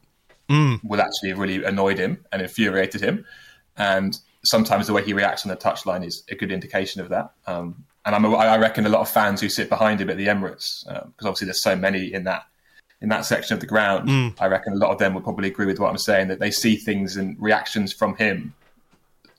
mm. 0.48 0.82
will 0.84 1.00
actually 1.00 1.30
have 1.30 1.38
really 1.38 1.64
annoyed 1.64 1.98
him 1.98 2.24
and 2.32 2.42
infuriated 2.42 3.00
him. 3.00 3.24
And 3.76 4.18
sometimes 4.44 4.86
the 4.86 4.92
way 4.92 5.04
he 5.04 5.12
reacts 5.12 5.44
on 5.44 5.50
the 5.50 5.56
touchline 5.56 6.04
is 6.04 6.22
a 6.30 6.34
good 6.34 6.52
indication 6.52 7.00
of 7.00 7.08
that. 7.10 7.32
Um, 7.46 7.84
and 8.04 8.14
I'm, 8.14 8.24
I 8.34 8.56
reckon 8.56 8.86
a 8.86 8.88
lot 8.88 9.00
of 9.00 9.08
fans 9.08 9.40
who 9.40 9.48
sit 9.48 9.68
behind 9.68 10.00
him 10.00 10.08
at 10.10 10.16
the 10.16 10.28
Emirates, 10.28 10.84
because 10.84 11.02
um, 11.04 11.12
obviously 11.22 11.46
there's 11.46 11.62
so 11.62 11.74
many 11.74 12.12
in 12.12 12.24
that 12.24 12.44
in 13.02 13.10
that 13.10 13.24
section 13.24 13.54
of 13.54 13.60
the 13.60 13.66
ground. 13.66 14.08
Mm. 14.08 14.34
I 14.38 14.46
reckon 14.46 14.72
a 14.72 14.76
lot 14.76 14.90
of 14.90 14.98
them 14.98 15.12
would 15.14 15.24
probably 15.24 15.48
agree 15.48 15.66
with 15.66 15.78
what 15.78 15.90
I'm 15.90 15.98
saying 15.98 16.28
that 16.28 16.38
they 16.38 16.50
see 16.50 16.76
things 16.76 17.16
and 17.16 17.36
reactions 17.38 17.92
from 17.92 18.16
him 18.16 18.54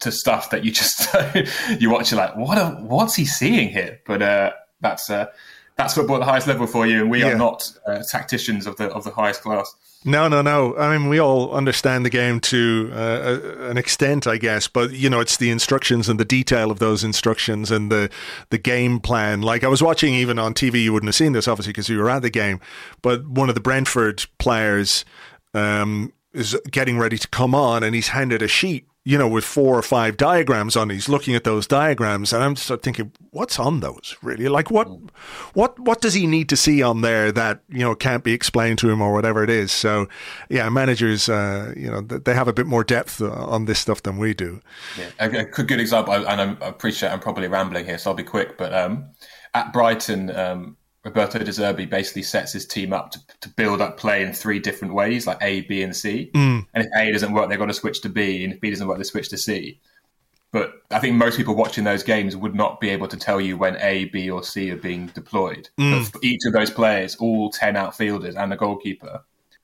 to 0.01 0.11
stuff 0.11 0.51
that 0.51 0.63
you 0.63 0.71
just 0.71 1.07
you 1.79 1.89
watch. 1.89 2.11
You're 2.11 2.19
like, 2.19 2.35
what? 2.35 2.57
A, 2.57 2.71
what's 2.81 3.15
he 3.15 3.25
seeing 3.25 3.69
here? 3.69 3.99
But 4.05 4.21
uh, 4.21 4.51
that's 4.81 5.09
uh, 5.09 5.27
that's 5.77 5.93
football 5.93 6.17
at 6.17 6.19
the 6.19 6.25
highest 6.25 6.47
level 6.47 6.67
for 6.67 6.87
you, 6.87 7.01
and 7.01 7.11
we 7.11 7.21
yeah. 7.21 7.29
are 7.29 7.37
not 7.37 7.71
uh, 7.85 8.01
tacticians 8.09 8.65
of 8.65 8.75
the 8.77 8.89
of 8.89 9.03
the 9.03 9.11
highest 9.11 9.41
class. 9.41 9.73
No, 10.05 10.27
no, 10.27 10.41
no. 10.41 10.75
I 10.77 10.97
mean, 10.97 11.09
we 11.09 11.19
all 11.19 11.53
understand 11.53 12.05
the 12.05 12.09
game 12.09 12.39
to 12.41 12.91
uh, 12.93 13.39
an 13.69 13.77
extent, 13.77 14.25
I 14.25 14.37
guess, 14.37 14.67
but 14.67 14.91
you 14.91 15.09
know, 15.09 15.19
it's 15.19 15.37
the 15.37 15.49
instructions 15.49 16.07
and 16.09 16.19
the 16.19 16.25
detail 16.25 16.71
of 16.71 16.79
those 16.79 17.03
instructions 17.03 17.71
and 17.71 17.91
the 17.91 18.09
the 18.49 18.57
game 18.57 18.99
plan. 18.99 19.41
Like 19.41 19.63
I 19.63 19.67
was 19.67 19.83
watching 19.83 20.13
even 20.15 20.39
on 20.39 20.53
TV, 20.53 20.83
you 20.83 20.93
wouldn't 20.93 21.09
have 21.09 21.15
seen 21.15 21.33
this 21.33 21.47
obviously 21.47 21.73
because 21.73 21.89
you 21.89 21.99
were 21.99 22.09
at 22.09 22.21
the 22.21 22.29
game, 22.29 22.59
but 23.01 23.27
one 23.27 23.49
of 23.49 23.55
the 23.55 23.61
Brentford 23.61 24.25
players 24.39 25.05
um, 25.53 26.11
is 26.33 26.57
getting 26.71 26.97
ready 26.97 27.17
to 27.17 27.27
come 27.27 27.53
on, 27.53 27.83
and 27.83 27.93
he's 27.93 28.09
handed 28.09 28.41
a 28.41 28.47
sheet 28.47 28.87
you 29.07 29.17
know, 29.17 29.29
with 29.29 29.45
four 29.45 29.79
or 29.79 29.81
five 29.81 30.17
diagrams 30.17 30.75
on. 30.75 30.89
He's 30.89 31.07
looking 31.07 31.33
at 31.33 31.45
those 31.45 31.65
diagrams, 31.65 32.33
and 32.33 32.43
I'm 32.43 32.55
just 32.55 32.81
thinking, 32.81 33.13
what's 33.31 33.57
on 33.57 33.79
those 33.79 34.17
really? 34.21 34.49
Like, 34.49 34.69
what, 34.69 34.89
what, 35.53 35.79
what 35.79 36.01
does 36.01 36.13
he 36.13 36.27
need 36.27 36.49
to 36.49 36.57
see 36.57 36.83
on 36.83 36.99
there 36.99 37.31
that 37.31 37.61
you 37.69 37.79
know 37.79 37.95
can't 37.95 38.21
be 38.21 38.33
explained 38.33 38.79
to 38.79 38.89
him 38.89 39.01
or 39.01 39.13
whatever 39.13 39.45
it 39.45 39.49
is? 39.49 39.71
So, 39.71 40.09
yeah, 40.49 40.67
managers, 40.67 41.29
uh, 41.29 41.73
you 41.77 41.89
know, 41.89 42.01
they 42.01 42.33
have 42.33 42.49
a 42.49 42.53
bit 42.53 42.65
more 42.65 42.83
depth 42.83 43.21
uh, 43.21 43.31
on 43.31 43.63
this 43.63 43.79
stuff 43.79 44.03
than 44.03 44.17
we 44.17 44.33
do. 44.33 44.59
Yeah, 44.97 45.09
a, 45.21 45.39
a 45.39 45.63
good 45.63 45.79
example, 45.79 46.13
and 46.13 46.27
I 46.61 46.67
appreciate 46.67 47.09
I'm 47.09 47.21
probably 47.21 47.47
rambling 47.47 47.85
here, 47.85 47.97
so 47.97 48.11
I'll 48.11 48.17
be 48.17 48.23
quick. 48.23 48.57
But 48.57 48.73
um, 48.73 49.05
at 49.53 49.71
Brighton, 49.71 50.35
um, 50.35 50.76
Roberto 51.07 51.39
De 51.39 51.45
Zerbi 51.45 51.89
basically 51.89 52.21
sets 52.21 52.51
his 52.51 52.65
team 52.65 52.91
up 52.91 53.11
to, 53.11 53.19
to, 53.39 53.49
build 53.49 53.79
up 53.79 53.97
play 53.97 54.23
in 54.23 54.33
three 54.33 54.59
different 54.59 54.93
ways, 54.93 55.25
like 55.25 55.37
A, 55.41 55.61
B, 55.61 55.81
and 55.81 55.95
C. 55.95 56.29
Mm. 56.33 56.65
And 56.73 56.83
if 56.83 56.89
A 56.97 57.11
doesn't 57.11 57.31
work, 57.33 57.49
they've 57.49 57.57
got 57.57 57.67
to 57.67 57.73
switch 57.73 58.01
to 58.01 58.09
B, 58.09 58.43
and 58.43 58.53
if 58.53 58.59
B 58.59 58.69
doesn't 58.69 58.87
work, 58.87 58.97
they 58.97 59.05
switch 59.05 59.29
to 59.29 59.37
C. 59.37 59.79
But 60.51 60.73
I 60.91 60.99
think 60.99 61.15
most 61.15 61.37
people 61.37 61.55
watching 61.55 61.85
those 61.85 62.03
games 62.03 62.35
would 62.35 62.55
not 62.55 62.81
be 62.81 62.89
able 62.89 63.07
to 63.07 63.17
tell 63.17 63.39
you 63.39 63.57
when 63.57 63.77
A, 63.77 64.05
B, 64.05 64.29
or 64.29 64.43
C 64.43 64.69
are 64.71 64.77
being 64.77 65.07
deployed. 65.07 65.69
Mm. 65.79 65.91
But 65.91 66.11
for 66.11 66.19
each 66.25 66.41
of 66.45 66.51
those 66.53 66.69
players, 66.69 67.15
all 67.15 67.51
10 67.51 67.77
outfielders 67.77 68.35
and 68.35 68.51
the 68.51 68.57
goalkeeper, 68.57 69.23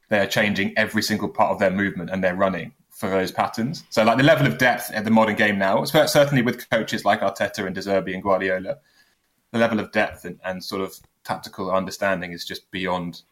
they're 0.09 0.27
changing 0.27 0.73
every 0.77 1.01
single 1.01 1.27
part 1.27 1.51
of 1.51 1.59
their 1.59 1.71
movement 1.71 2.09
and 2.09 2.23
they're 2.23 2.35
running 2.35 2.71
for 2.89 3.09
those 3.09 3.31
patterns. 3.31 3.83
So, 3.89 4.03
like 4.03 4.17
the 4.17 4.23
level 4.23 4.47
of 4.47 4.57
depth 4.57 4.91
at 4.91 5.03
the 5.03 5.11
modern 5.11 5.35
game 5.35 5.57
now, 5.57 5.83
certainly 5.83 6.41
with 6.41 6.69
coaches 6.69 7.03
like 7.03 7.21
Arteta 7.21 7.65
and 7.65 7.75
De 7.75 7.81
Zerbi 7.81 8.13
and 8.13 8.23
Guardiola, 8.23 8.77
the 9.51 9.59
level 9.59 9.79
of 9.79 9.91
depth 9.91 10.25
and, 10.25 10.39
and 10.45 10.63
sort 10.63 10.81
of 10.81 10.99
tactical 11.23 11.71
understanding 11.71 12.31
is 12.31 12.45
just 12.45 12.69
beyond 12.71 13.23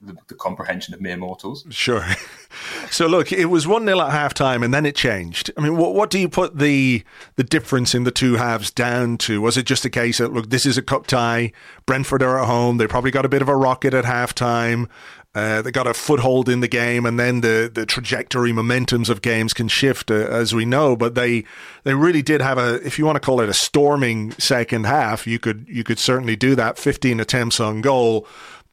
the, 0.00 0.16
the, 0.28 0.34
comprehension 0.34 0.94
of 0.94 1.00
mere 1.00 1.16
mortals. 1.16 1.66
Sure. 1.68 2.06
so 2.90 3.06
look, 3.06 3.32
it 3.32 3.46
was 3.46 3.66
one 3.66 3.84
0 3.84 4.00
at 4.00 4.12
half 4.12 4.32
time, 4.32 4.62
and 4.62 4.72
then 4.72 4.86
it 4.86 4.96
changed. 4.96 5.50
I 5.56 5.60
mean, 5.60 5.76
what 5.76 5.94
what 5.94 6.10
do 6.10 6.18
you 6.18 6.28
put 6.28 6.58
the 6.58 7.04
the 7.36 7.44
difference 7.44 7.94
in 7.94 8.04
the 8.04 8.10
two 8.10 8.36
halves 8.36 8.70
down 8.70 9.18
to? 9.18 9.42
Was 9.42 9.56
it 9.56 9.64
just 9.64 9.84
a 9.84 9.90
case 9.90 10.18
that 10.18 10.32
look, 10.32 10.48
this 10.48 10.64
is 10.64 10.78
a 10.78 10.82
cup 10.82 11.06
tie, 11.06 11.52
Brentford 11.84 12.22
are 12.22 12.40
at 12.40 12.46
home, 12.46 12.78
they 12.78 12.86
probably 12.86 13.10
got 13.10 13.26
a 13.26 13.28
bit 13.28 13.42
of 13.42 13.48
a 13.48 13.56
rocket 13.56 13.92
at 13.92 14.04
half 14.04 14.34
time. 14.34 14.88
Uh, 15.32 15.62
they 15.62 15.70
got 15.70 15.86
a 15.86 15.94
foothold 15.94 16.48
in 16.48 16.58
the 16.58 16.66
game, 16.66 17.06
and 17.06 17.16
then 17.16 17.40
the, 17.40 17.70
the 17.72 17.86
trajectory, 17.86 18.50
momentums 18.50 19.08
of 19.08 19.22
games 19.22 19.52
can 19.52 19.68
shift, 19.68 20.10
uh, 20.10 20.14
as 20.14 20.52
we 20.52 20.64
know. 20.64 20.96
But 20.96 21.14
they 21.14 21.44
they 21.84 21.94
really 21.94 22.22
did 22.22 22.40
have 22.40 22.58
a, 22.58 22.84
if 22.84 22.98
you 22.98 23.06
want 23.06 23.14
to 23.14 23.20
call 23.20 23.40
it 23.40 23.48
a 23.48 23.54
storming 23.54 24.32
second 24.32 24.86
half, 24.86 25.28
you 25.28 25.38
could 25.38 25.66
you 25.68 25.84
could 25.84 26.00
certainly 26.00 26.34
do 26.34 26.56
that. 26.56 26.78
Fifteen 26.78 27.20
attempts 27.20 27.60
on 27.60 27.80
goal, 27.80 28.26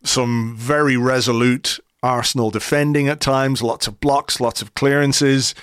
some 0.03 0.55
very 0.57 0.97
resolute 0.97 1.79
Arsenal 2.01 2.51
defending 2.51 3.07
at 3.07 3.19
times, 3.19 3.61
lots 3.61 3.87
of 3.87 3.99
blocks, 3.99 4.39
lots 4.39 4.61
of 4.61 4.73
clearances. 4.73 5.53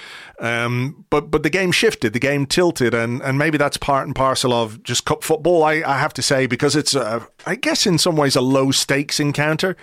Um, 0.40 1.04
but 1.10 1.30
but 1.30 1.42
the 1.42 1.50
game 1.50 1.70
shifted, 1.70 2.12
the 2.12 2.18
game 2.18 2.46
tilted, 2.46 2.92
and, 2.92 3.22
and 3.22 3.38
maybe 3.38 3.56
that's 3.56 3.76
part 3.76 4.06
and 4.06 4.14
parcel 4.14 4.52
of 4.52 4.82
just 4.82 5.04
cup 5.04 5.22
football. 5.22 5.62
I, 5.62 5.82
I 5.86 5.98
have 5.98 6.12
to 6.14 6.22
say 6.22 6.46
because 6.46 6.74
it's 6.74 6.94
a, 6.94 7.26
I 7.46 7.54
guess 7.54 7.86
in 7.86 7.98
some 7.98 8.16
ways 8.16 8.34
a 8.34 8.40
low 8.40 8.70
stakes 8.70 9.20
encounter. 9.20 9.76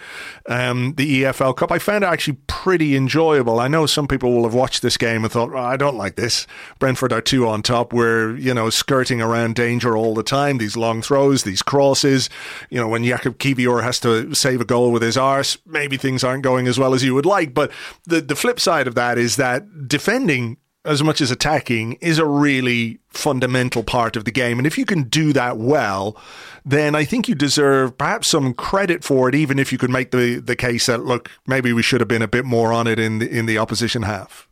Um, 0.47 0.93
the 0.95 1.23
EFL 1.23 1.55
Cup, 1.55 1.71
I 1.71 1.79
found 1.79 2.03
it 2.03 2.07
actually 2.07 2.37
pretty 2.47 2.95
enjoyable. 2.95 3.59
I 3.59 3.67
know 3.67 3.85
some 3.85 4.07
people 4.07 4.33
will 4.33 4.43
have 4.43 4.53
watched 4.53 4.81
this 4.81 4.97
game 4.97 5.23
and 5.23 5.31
thought, 5.31 5.51
oh, 5.53 5.57
I 5.57 5.77
don't 5.77 5.95
like 5.95 6.15
this. 6.15 6.47
Brentford 6.79 7.13
are 7.13 7.21
two 7.21 7.47
on 7.47 7.61
top. 7.61 7.93
We're 7.93 8.35
you 8.35 8.53
know 8.53 8.69
skirting 8.69 9.21
around 9.21 9.55
danger 9.55 9.95
all 9.95 10.13
the 10.13 10.23
time. 10.23 10.57
These 10.57 10.75
long 10.75 11.01
throws, 11.01 11.43
these 11.43 11.61
crosses. 11.61 12.29
You 12.69 12.79
know 12.79 12.87
when 12.89 13.03
Jakub 13.03 13.37
Kiwior 13.37 13.83
has 13.83 13.99
to 14.01 14.33
save 14.35 14.59
a 14.59 14.65
goal 14.65 14.91
with 14.91 15.01
his 15.01 15.17
arse, 15.17 15.57
maybe 15.65 15.95
things 15.95 16.23
aren't 16.23 16.43
going 16.43 16.67
as 16.67 16.77
well 16.77 16.93
as 16.93 17.03
you 17.03 17.15
would 17.15 17.25
like. 17.25 17.53
But 17.53 17.71
the 18.05 18.19
the 18.19 18.35
flip 18.35 18.59
side 18.59 18.87
of 18.87 18.95
that 18.95 19.17
is 19.17 19.37
that 19.37 19.87
defending 19.87 20.50
as 20.83 21.03
much 21.03 21.21
as 21.21 21.29
attacking 21.29 21.93
is 21.93 22.17
a 22.17 22.25
really 22.25 22.99
fundamental 23.09 23.83
part 23.83 24.15
of 24.15 24.25
the 24.25 24.31
game. 24.31 24.57
And 24.57 24.65
if 24.65 24.77
you 24.77 24.85
can 24.85 25.03
do 25.03 25.31
that 25.33 25.57
well, 25.57 26.17
then 26.65 26.95
I 26.95 27.05
think 27.05 27.27
you 27.27 27.35
deserve 27.35 27.97
perhaps 27.97 28.29
some 28.29 28.53
credit 28.53 29.03
for 29.03 29.29
it, 29.29 29.35
even 29.35 29.59
if 29.59 29.71
you 29.71 29.77
could 29.77 29.91
make 29.91 30.11
the, 30.11 30.39
the 30.39 30.55
case 30.55 30.87
that, 30.87 31.05
look, 31.05 31.29
maybe 31.45 31.71
we 31.71 31.83
should 31.83 32.01
have 32.01 32.07
been 32.07 32.23
a 32.23 32.27
bit 32.27 32.45
more 32.45 32.73
on 32.73 32.87
it 32.87 32.97
in 32.97 33.19
the, 33.19 33.29
in 33.29 33.45
the 33.45 33.57
opposition 33.59 34.03
half. 34.03 34.47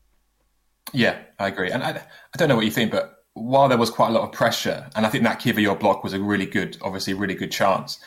Yeah, 0.94 1.18
I 1.40 1.48
agree. 1.48 1.72
And 1.72 1.84
I, 1.84 1.90
I 1.90 2.38
don't 2.38 2.50
know 2.50 2.56
what 2.56 2.66
you 2.66 2.72
think, 2.72 2.92
but 2.92 3.16
while 3.34 3.68
there 3.68 3.78
was 3.78 3.90
quite 3.90 4.10
a 4.10 4.14
lot 4.14 4.24
of 4.24 4.32
pressure, 4.32 4.88
and 4.96 5.06
I 5.06 5.10
think 5.10 5.24
that 5.24 5.40
Kiwior 5.40 5.80
block 5.80 6.04
was 6.04 6.14
a 6.14 6.20
really 6.20 6.46
good, 6.46 6.78
obviously, 6.82 7.14
really 7.14 7.36
good 7.36 7.52
chance. 7.52 8.00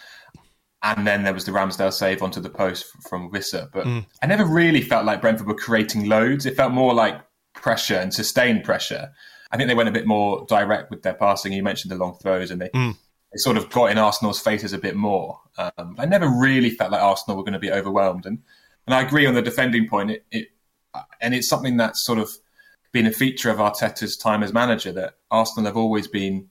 And 0.85 1.07
then 1.07 1.23
there 1.23 1.35
was 1.35 1.45
the 1.45 1.53
Ramsdale 1.53 1.93
save 1.93 2.23
onto 2.23 2.41
the 2.41 2.51
post 2.51 2.87
from 3.09 3.31
Wissa. 3.31 3.69
But 3.73 3.87
mm. 3.87 4.05
I 4.21 4.27
never 4.27 4.45
really 4.45 4.83
felt 4.83 5.05
like 5.05 5.21
Brentford 5.21 5.47
were 5.47 5.55
creating 5.55 6.09
loads. 6.09 6.45
It 6.45 6.57
felt 6.57 6.73
more 6.73 6.93
like 6.93 7.21
pressure 7.63 7.97
and 7.97 8.13
sustained 8.13 8.65
pressure. 8.65 9.11
I 9.51 9.57
think 9.57 9.69
they 9.69 9.75
went 9.75 9.89
a 9.89 9.93
bit 9.93 10.07
more 10.07 10.45
direct 10.49 10.91
with 10.91 11.03
their 11.03 11.15
passing. 11.15 11.53
You 11.53 11.63
mentioned 11.63 11.91
the 11.91 11.97
long 11.97 12.19
throws, 12.19 12.51
and 12.51 12.61
they, 12.61 12.69
mm. 12.69 12.93
they 12.95 13.37
sort 13.37 13.57
of 13.57 13.71
got 13.71 13.91
in 13.91 13.99
Arsenal's 13.99 14.41
faces 14.41 14.73
a 14.73 14.79
bit 14.79 14.97
more. 14.97 15.41
Um, 15.57 15.97
I 15.99 16.07
never 16.07 16.29
really 16.29 16.71
felt 16.71 16.93
like 16.93 17.03
Arsenal 17.03 17.37
were 17.37 17.45
going 17.45 17.53
to 17.55 17.59
be 17.59 17.73
overwhelmed, 17.73 18.27
and 18.27 18.39
and 18.87 18.95
I 18.95 19.03
agree 19.03 19.27
on 19.27 19.35
the 19.35 19.43
defending 19.43 19.89
point. 19.89 20.11
It, 20.11 20.25
it 20.31 20.49
and 21.21 21.35
it's 21.35 21.49
something 21.49 21.77
that's 21.77 22.05
sort 22.05 22.19
of 22.19 22.31
been 22.93 23.07
a 23.07 23.13
feature 23.13 23.51
of 23.51 23.59
Arteta's 23.59 24.17
time 24.17 24.43
as 24.43 24.53
manager 24.53 24.93
that 24.93 25.15
Arsenal 25.31 25.67
have 25.67 25.77
always 25.77 26.07
been 26.07 26.49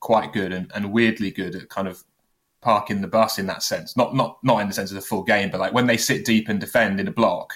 quite 0.00 0.32
good 0.32 0.52
and, 0.52 0.70
and 0.74 0.92
weirdly 0.92 1.30
good 1.30 1.56
at 1.56 1.68
kind 1.68 1.88
of 1.88 2.04
parking 2.60 3.00
the 3.00 3.08
bus 3.08 3.38
in 3.38 3.46
that 3.46 3.62
sense. 3.62 3.96
Not 3.96 4.14
not 4.14 4.38
not 4.42 4.60
in 4.60 4.68
the 4.68 4.74
sense 4.74 4.90
of 4.90 4.96
the 4.96 5.00
full 5.00 5.22
game, 5.22 5.50
but 5.50 5.60
like 5.60 5.72
when 5.72 5.86
they 5.86 5.96
sit 5.96 6.24
deep 6.24 6.48
and 6.48 6.60
defend 6.60 7.00
in 7.00 7.08
a 7.08 7.12
block, 7.12 7.54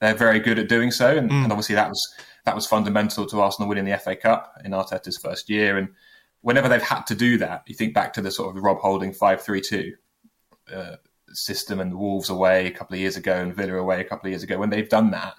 they're 0.00 0.14
very 0.14 0.40
good 0.40 0.58
at 0.58 0.68
doing 0.68 0.90
so, 0.90 1.16
and, 1.16 1.30
mm. 1.30 1.44
and, 1.44 1.52
obviously 1.52 1.74
that 1.74 1.88
was 1.88 2.14
that 2.44 2.54
was 2.54 2.66
fundamental 2.66 3.26
to 3.26 3.40
Arsenal 3.40 3.68
winning 3.68 3.84
the 3.84 3.98
FA 3.98 4.16
Cup 4.16 4.54
in 4.64 4.72
Arteta's 4.72 5.18
first 5.18 5.50
year. 5.50 5.76
And 5.76 5.88
whenever 6.40 6.68
they've 6.68 6.82
had 6.82 7.06
to 7.08 7.14
do 7.14 7.36
that, 7.38 7.64
you 7.66 7.74
think 7.74 7.94
back 7.94 8.14
to 8.14 8.22
the 8.22 8.30
sort 8.30 8.56
of 8.56 8.62
Rob 8.62 8.78
Holding 8.78 9.12
five 9.12 9.42
three 9.42 9.60
two 9.60 9.94
uh, 10.72 10.96
system 11.32 11.80
and 11.80 11.92
the 11.92 11.96
Wolves 11.96 12.30
away 12.30 12.66
a 12.66 12.70
couple 12.70 12.94
of 12.94 13.00
years 13.00 13.16
ago 13.16 13.34
and 13.34 13.54
Villa 13.54 13.74
away 13.74 14.00
a 14.00 14.04
couple 14.04 14.26
of 14.26 14.30
years 14.30 14.42
ago. 14.42 14.58
When 14.58 14.70
they've 14.70 14.88
done 14.88 15.10
that, 15.10 15.34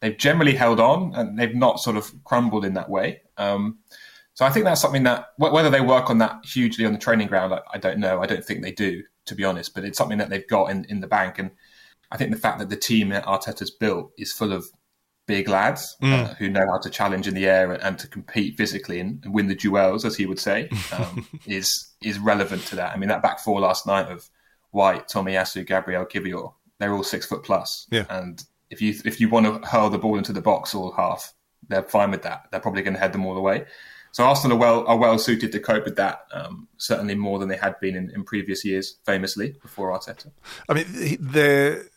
they've 0.00 0.16
generally 0.16 0.54
held 0.54 0.80
on 0.80 1.14
and 1.14 1.38
they've 1.38 1.54
not 1.54 1.80
sort 1.80 1.96
of 1.96 2.12
crumbled 2.24 2.64
in 2.64 2.74
that 2.74 2.88
way. 2.88 3.22
Um, 3.36 3.78
so 4.34 4.44
I 4.44 4.50
think 4.50 4.64
that's 4.64 4.80
something 4.80 5.02
that 5.02 5.30
whether 5.36 5.68
they 5.68 5.80
work 5.80 6.10
on 6.10 6.18
that 6.18 6.44
hugely 6.44 6.86
on 6.86 6.92
the 6.92 6.98
training 6.98 7.26
ground, 7.26 7.52
I, 7.52 7.60
I 7.74 7.78
don't 7.78 7.98
know. 7.98 8.22
I 8.22 8.26
don't 8.26 8.44
think 8.44 8.62
they 8.62 8.70
do, 8.70 9.02
to 9.26 9.34
be 9.34 9.44
honest. 9.44 9.74
But 9.74 9.84
it's 9.84 9.98
something 9.98 10.18
that 10.18 10.30
they've 10.30 10.46
got 10.46 10.70
in, 10.70 10.84
in 10.84 11.00
the 11.00 11.08
bank 11.08 11.40
and 11.40 11.50
I 12.10 12.16
think 12.16 12.30
the 12.30 12.38
fact 12.38 12.58
that 12.58 12.70
the 12.70 12.76
team 12.76 13.10
that 13.10 13.26
Arteta's 13.26 13.70
built 13.70 14.12
is 14.16 14.32
full 14.32 14.52
of 14.52 14.66
big 15.26 15.48
lads 15.48 15.96
mm. 16.02 16.12
uh, 16.12 16.34
who 16.34 16.48
know 16.48 16.66
how 16.66 16.78
to 16.78 16.90
challenge 16.90 17.28
in 17.28 17.34
the 17.34 17.46
air 17.46 17.70
and, 17.70 17.82
and 17.82 17.98
to 17.98 18.08
compete 18.08 18.56
physically 18.56 18.98
and, 18.98 19.22
and, 19.24 19.34
win 19.34 19.46
the 19.46 19.54
duels, 19.54 20.04
as 20.04 20.16
he 20.16 20.26
would 20.26 20.40
say, 20.40 20.68
um, 20.92 21.26
is 21.46 21.92
is 22.02 22.18
relevant 22.18 22.62
to 22.62 22.76
that. 22.76 22.92
I 22.92 22.96
mean, 22.96 23.10
that 23.10 23.22
back 23.22 23.38
four 23.40 23.60
last 23.60 23.86
night 23.86 24.06
of 24.06 24.28
White, 24.70 25.08
Tomiyasu, 25.08 25.66
Gabriel, 25.66 26.06
Kiwior, 26.06 26.52
they're 26.78 26.94
all 26.94 27.04
six 27.04 27.26
foot 27.26 27.44
plus. 27.44 27.86
Yeah. 27.90 28.04
And 28.08 28.42
if 28.70 28.82
you 28.82 28.94
if 29.04 29.20
you 29.20 29.28
want 29.28 29.46
to 29.46 29.68
hurl 29.68 29.90
the 29.90 29.98
ball 29.98 30.16
into 30.18 30.32
the 30.32 30.42
box 30.42 30.74
all 30.74 30.92
half, 30.92 31.32
they're 31.68 31.82
fine 31.82 32.10
with 32.10 32.22
that. 32.22 32.46
They're 32.50 32.60
probably 32.60 32.82
going 32.82 32.94
to 32.94 33.00
head 33.00 33.12
them 33.12 33.26
all 33.26 33.34
the 33.34 33.40
way. 33.40 33.66
So 34.12 34.24
Arsenal 34.24 34.56
are 34.56 34.60
well 34.60 34.86
are 34.86 34.96
well 34.96 35.18
suited 35.18 35.52
to 35.52 35.60
cope 35.60 35.84
with 35.84 35.96
that. 35.96 36.22
Um, 36.32 36.68
certainly 36.78 37.14
more 37.14 37.38
than 37.38 37.48
they 37.48 37.56
had 37.56 37.78
been 37.80 37.94
in, 37.94 38.10
in 38.10 38.24
previous 38.24 38.64
years, 38.64 38.98
famously 39.04 39.56
before 39.60 39.92
Arteta. 39.92 40.30
I 40.68 40.74
mean, 40.74 40.86
the 41.20 41.88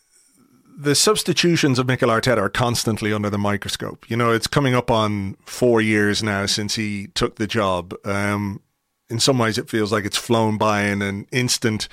the 0.76 0.94
substitutions 0.94 1.78
of 1.78 1.86
Mikel 1.86 2.08
Arteta 2.08 2.38
are 2.38 2.48
constantly 2.48 3.12
under 3.12 3.30
the 3.30 3.38
microscope. 3.38 4.08
You 4.08 4.16
know, 4.16 4.32
it's 4.32 4.46
coming 4.46 4.74
up 4.74 4.90
on 4.90 5.36
four 5.44 5.80
years 5.80 6.22
now 6.22 6.46
since 6.46 6.74
he 6.74 7.08
took 7.08 7.36
the 7.36 7.46
job. 7.46 7.94
Um, 8.04 8.60
in 9.08 9.20
some 9.20 9.38
ways 9.38 9.58
it 9.58 9.68
feels 9.68 9.92
like 9.92 10.04
it's 10.04 10.16
flown 10.16 10.58
by 10.58 10.84
in 10.84 11.02
an 11.02 11.26
instant. 11.32 11.88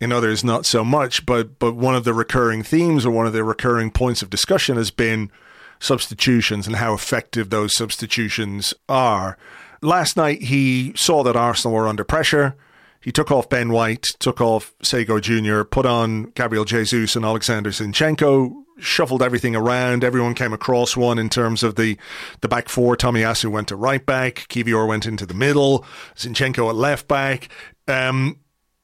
In 0.00 0.12
others, 0.12 0.42
not 0.42 0.64
so 0.64 0.82
much. 0.82 1.26
But 1.26 1.58
but 1.58 1.74
one 1.74 1.94
of 1.94 2.04
the 2.04 2.14
recurring 2.14 2.62
themes 2.62 3.04
or 3.04 3.10
one 3.10 3.26
of 3.26 3.34
the 3.34 3.44
recurring 3.44 3.90
points 3.90 4.22
of 4.22 4.30
discussion 4.30 4.76
has 4.76 4.90
been 4.90 5.30
substitutions 5.78 6.66
and 6.66 6.76
how 6.76 6.94
effective 6.94 7.50
those 7.50 7.76
substitutions 7.76 8.72
are. 8.88 9.36
Last 9.82 10.16
night 10.16 10.42
he 10.42 10.92
saw 10.96 11.22
that 11.24 11.36
Arsenal 11.36 11.76
were 11.76 11.88
under 11.88 12.04
pressure. 12.04 12.54
He 13.00 13.12
took 13.12 13.30
off 13.30 13.48
Ben 13.48 13.72
White, 13.72 14.04
took 14.18 14.40
off 14.40 14.74
Sagoe 14.82 15.20
Jr., 15.20 15.64
put 15.64 15.86
on 15.86 16.24
Gabriel 16.34 16.64
Jesus 16.66 17.16
and 17.16 17.24
Alexander 17.24 17.70
Zinchenko, 17.70 18.52
shuffled 18.78 19.22
everything 19.22 19.56
around. 19.56 20.04
Everyone 20.04 20.34
came 20.34 20.52
across 20.52 20.96
one 20.96 21.18
in 21.18 21.28
terms 21.30 21.62
of 21.62 21.76
the, 21.76 21.96
the 22.40 22.48
back 22.48 22.68
four. 22.68 22.96
Tomiyasu 22.96 23.50
went 23.50 23.68
to 23.68 23.76
right 23.76 24.04
back. 24.04 24.46
Kiwior 24.48 24.86
went 24.86 25.06
into 25.06 25.24
the 25.24 25.34
middle. 25.34 25.84
Zinchenko 26.16 26.68
at 26.68 26.76
left 26.76 27.08
back. 27.08 27.48
Um, 27.88 28.38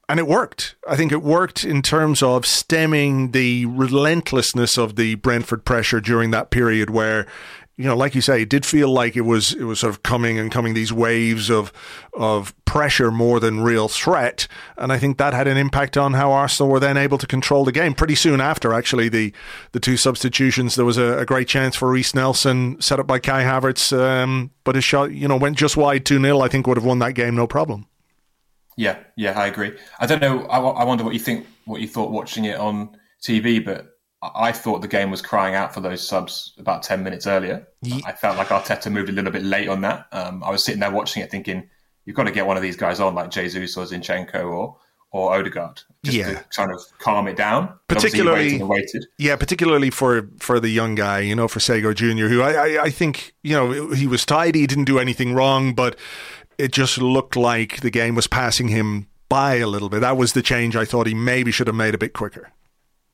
and 0.09 0.19
it 0.19 0.27
worked. 0.27 0.75
I 0.87 0.95
think 0.95 1.11
it 1.11 1.21
worked 1.21 1.65
in 1.65 1.81
terms 1.81 2.23
of 2.23 2.45
stemming 2.45 3.31
the 3.31 3.65
relentlessness 3.65 4.77
of 4.77 4.95
the 4.95 5.15
Brentford 5.15 5.65
pressure 5.65 5.99
during 5.99 6.31
that 6.31 6.49
period 6.49 6.89
where 6.89 7.27
you 7.77 7.85
know, 7.85 7.95
like 7.95 8.15
you 8.15 8.21
say, 8.21 8.41
it 8.41 8.49
did 8.49 8.65
feel 8.65 8.91
like 8.91 9.15
it 9.15 9.21
was 9.21 9.53
it 9.53 9.63
was 9.63 9.81
sort 9.81 9.93
of 9.93 10.01
coming 10.01 10.39
and 10.39 10.51
coming 10.51 10.73
these 10.73 10.91
waves 10.91 11.51
of 11.51 11.71
of 12.13 12.53
pressure 12.65 13.11
more 13.11 13.39
than 13.39 13.61
real 13.61 13.87
threat, 13.87 14.47
and 14.77 14.91
I 14.91 14.97
think 14.97 15.19
that 15.19 15.35
had 15.35 15.47
an 15.47 15.57
impact 15.57 15.95
on 15.95 16.13
how 16.13 16.31
Arsenal 16.31 16.71
were 16.71 16.79
then 16.79 16.97
able 16.97 17.19
to 17.19 17.27
control 17.27 17.63
the 17.63 17.71
game. 17.71 17.93
Pretty 17.93 18.15
soon 18.15 18.41
after, 18.41 18.73
actually, 18.73 19.09
the 19.09 19.31
the 19.73 19.79
two 19.79 19.95
substitutions, 19.95 20.73
there 20.73 20.85
was 20.85 20.97
a, 20.97 21.19
a 21.19 21.25
great 21.25 21.47
chance 21.47 21.75
for 21.75 21.91
Reiss 21.91 22.15
Nelson 22.15 22.81
set 22.81 22.99
up 22.99 23.05
by 23.05 23.19
Kai 23.19 23.43
Havertz, 23.43 23.95
um, 23.95 24.49
but 24.63 24.73
his 24.73 24.83
shot, 24.83 25.11
you 25.11 25.27
know, 25.27 25.37
went 25.37 25.55
just 25.55 25.77
wide 25.77 26.03
two 26.03 26.19
0 26.19 26.41
I 26.41 26.47
think 26.47 26.65
would 26.65 26.77
have 26.77 26.85
won 26.85 26.97
that 26.99 27.13
game 27.13 27.35
no 27.35 27.45
problem. 27.45 27.85
Yeah, 28.75 28.97
yeah, 29.15 29.39
I 29.39 29.47
agree. 29.47 29.77
I 29.99 30.07
don't 30.07 30.21
know. 30.21 30.45
I, 30.47 30.59
I 30.59 30.83
wonder 30.83 31.03
what 31.03 31.13
you 31.13 31.19
think, 31.19 31.45
what 31.65 31.79
you 31.79 31.87
thought 31.87 32.11
watching 32.11 32.45
it 32.45 32.57
on 32.57 32.97
TV, 33.21 33.63
but 33.63 33.96
I 34.21 34.51
thought 34.51 34.81
the 34.81 34.87
game 34.87 35.11
was 35.11 35.21
crying 35.21 35.53
out 35.53 35.73
for 35.73 35.79
those 35.79 36.05
subs 36.05 36.53
about 36.57 36.81
10 36.81 37.03
minutes 37.03 37.27
earlier. 37.27 37.67
Yeah. 37.83 37.99
I 38.05 38.13
felt 38.13 38.37
like 38.37 38.47
Arteta 38.47 38.91
moved 38.91 39.09
a 39.09 39.11
little 39.11 39.31
bit 39.31 39.43
late 39.43 39.69
on 39.69 39.81
that. 39.81 40.07
Um, 40.11 40.43
I 40.43 40.49
was 40.49 40.63
sitting 40.63 40.79
there 40.79 40.91
watching 40.91 41.21
it 41.21 41.29
thinking, 41.29 41.69
you've 42.05 42.15
got 42.15 42.23
to 42.23 42.31
get 42.31 42.47
one 42.47 42.57
of 42.57 42.63
these 42.63 42.75
guys 42.75 42.99
on, 42.99 43.13
like 43.13 43.29
Jesus 43.29 43.77
or 43.77 43.85
Zinchenko 43.85 44.51
or 44.51 44.77
or 45.11 45.33
Odegaard, 45.33 45.81
just 46.03 46.17
yeah. 46.17 46.33
to 46.33 46.43
kind 46.53 46.71
of 46.71 46.81
calm 46.99 47.27
it 47.27 47.37
down. 47.37 47.73
Particularly, 47.87 48.61
waited. 48.61 49.05
yeah, 49.17 49.35
particularly 49.37 49.89
for 49.89 50.29
for 50.39 50.59
the 50.59 50.69
young 50.69 50.95
guy, 50.95 51.19
you 51.19 51.35
know, 51.35 51.47
for 51.47 51.59
Sagoe 51.59 51.95
Junior, 51.95 52.27
who 52.27 52.41
I, 52.41 52.51
I, 52.51 52.83
I 52.83 52.89
think 52.89 53.33
you 53.41 53.53
know 53.53 53.91
he 53.91 54.05
was 54.05 54.25
tidy, 54.25 54.59
he 54.61 54.67
didn't 54.67 54.85
do 54.85 54.99
anything 54.99 55.33
wrong, 55.33 55.73
but 55.73 55.97
it 56.57 56.71
just 56.71 56.97
looked 56.97 57.35
like 57.35 57.81
the 57.81 57.89
game 57.89 58.15
was 58.15 58.27
passing 58.27 58.67
him 58.67 59.07
by 59.29 59.55
a 59.55 59.67
little 59.67 59.89
bit. 59.89 60.01
That 60.01 60.17
was 60.17 60.33
the 60.33 60.41
change 60.41 60.75
I 60.75 60.85
thought 60.85 61.07
he 61.07 61.13
maybe 61.13 61.51
should 61.51 61.67
have 61.67 61.75
made 61.75 61.93
a 61.93 61.99
bit 61.99 62.13
quicker. 62.13 62.51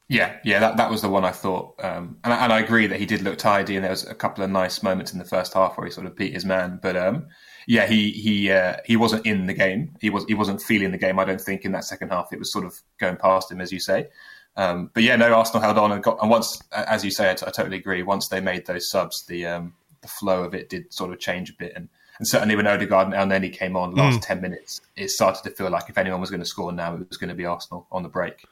Yeah, 0.09 0.37
yeah, 0.43 0.59
that, 0.59 0.77
that 0.77 0.91
was 0.91 1.01
the 1.01 1.09
one 1.09 1.23
I 1.23 1.31
thought, 1.31 1.75
um, 1.83 2.17
and, 2.23 2.33
and 2.33 2.51
I 2.51 2.59
agree 2.59 2.87
that 2.87 2.99
he 2.99 3.05
did 3.05 3.21
look 3.21 3.37
tidy, 3.37 3.75
and 3.75 3.83
there 3.83 3.91
was 3.91 4.05
a 4.05 4.13
couple 4.13 4.43
of 4.43 4.49
nice 4.49 4.83
moments 4.83 5.13
in 5.13 5.17
the 5.17 5.25
first 5.25 5.53
half 5.53 5.77
where 5.77 5.85
he 5.87 5.91
sort 5.91 6.05
of 6.05 6.15
beat 6.15 6.33
his 6.33 6.43
man. 6.45 6.79
But 6.81 6.97
um, 6.97 7.27
yeah, 7.67 7.87
he 7.87 8.11
he 8.11 8.51
uh, 8.51 8.77
he 8.85 8.97
wasn't 8.97 9.25
in 9.25 9.45
the 9.47 9.53
game. 9.53 9.95
He 10.01 10.09
was 10.09 10.25
he 10.25 10.33
wasn't 10.33 10.61
feeling 10.61 10.91
the 10.91 10.97
game. 10.97 11.19
I 11.19 11.25
don't 11.25 11.41
think 11.41 11.63
in 11.63 11.71
that 11.71 11.85
second 11.85 12.09
half 12.09 12.33
it 12.33 12.39
was 12.39 12.51
sort 12.51 12.65
of 12.65 12.75
going 12.99 13.15
past 13.15 13.51
him, 13.51 13.61
as 13.61 13.71
you 13.71 13.79
say. 13.79 14.07
Um, 14.55 14.91
but 14.93 15.03
yeah, 15.03 15.15
no, 15.15 15.33
Arsenal 15.33 15.61
held 15.61 15.77
on 15.77 15.91
and 15.91 16.03
got. 16.03 16.21
And 16.21 16.29
once, 16.29 16.61
as 16.71 17.03
you 17.03 17.09
say, 17.09 17.31
I, 17.31 17.33
t- 17.33 17.45
I 17.47 17.51
totally 17.51 17.77
agree. 17.77 18.03
Once 18.03 18.27
they 18.27 18.41
made 18.41 18.65
those 18.65 18.89
subs, 18.89 19.25
the 19.25 19.47
um, 19.47 19.73
the 20.01 20.07
flow 20.09 20.43
of 20.43 20.53
it 20.53 20.69
did 20.69 20.93
sort 20.93 21.11
of 21.11 21.19
change 21.19 21.49
a 21.49 21.53
bit, 21.53 21.73
and 21.75 21.89
and 22.19 22.27
certainly 22.27 22.55
when 22.55 22.67
Odegaard 22.67 23.11
and 23.11 23.15
Elneny 23.15 23.51
came 23.51 23.75
on 23.75 23.95
last 23.95 24.19
mm. 24.19 24.27
ten 24.27 24.41
minutes, 24.41 24.81
it 24.95 25.09
started 25.09 25.43
to 25.43 25.49
feel 25.49 25.69
like 25.69 25.89
if 25.89 25.97
anyone 25.97 26.21
was 26.21 26.29
going 26.29 26.41
to 26.41 26.45
score 26.45 26.71
now, 26.71 26.93
it 26.93 27.07
was 27.07 27.17
going 27.17 27.29
to 27.29 27.35
be 27.35 27.45
Arsenal 27.45 27.87
on 27.91 28.03
the 28.03 28.09
break. 28.09 28.45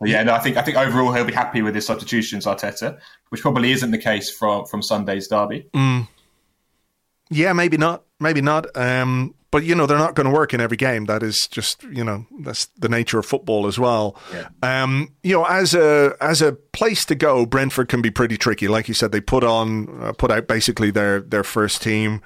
Um, 0.00 0.08
yeah, 0.08 0.22
no, 0.22 0.34
I 0.34 0.38
think 0.38 0.56
I 0.56 0.62
think 0.62 0.76
overall 0.76 1.12
he'll 1.12 1.24
be 1.24 1.32
happy 1.32 1.62
with 1.62 1.74
his 1.74 1.86
substitutions, 1.86 2.46
Arteta, 2.46 2.98
which 3.30 3.40
probably 3.40 3.72
isn't 3.72 3.90
the 3.90 3.98
case 3.98 4.30
from 4.30 4.66
from 4.66 4.82
Sunday's 4.82 5.28
derby. 5.28 5.68
Mm. 5.74 6.08
Yeah, 7.30 7.52
maybe 7.52 7.76
not, 7.76 8.04
maybe 8.20 8.40
not. 8.40 8.74
Um, 8.76 9.34
but 9.50 9.64
you 9.64 9.74
know 9.74 9.86
they're 9.86 9.98
not 9.98 10.14
going 10.14 10.26
to 10.26 10.32
work 10.32 10.52
in 10.52 10.60
every 10.60 10.76
game. 10.76 11.06
That 11.06 11.22
is 11.22 11.48
just 11.50 11.82
you 11.84 12.04
know 12.04 12.26
that's 12.40 12.66
the 12.78 12.88
nature 12.88 13.18
of 13.18 13.26
football 13.26 13.66
as 13.66 13.78
well. 13.78 14.16
Yeah. 14.32 14.48
Um, 14.62 15.14
you 15.22 15.34
know, 15.34 15.44
as 15.44 15.74
a 15.74 16.14
as 16.20 16.42
a 16.42 16.52
place 16.52 17.04
to 17.06 17.14
go, 17.14 17.46
Brentford 17.46 17.88
can 17.88 18.02
be 18.02 18.10
pretty 18.10 18.36
tricky. 18.36 18.68
Like 18.68 18.88
you 18.88 18.94
said, 18.94 19.12
they 19.12 19.20
put 19.20 19.44
on 19.44 20.02
uh, 20.02 20.12
put 20.12 20.30
out 20.30 20.48
basically 20.48 20.90
their 20.90 21.20
their 21.20 21.44
first 21.44 21.82
team. 21.82 22.20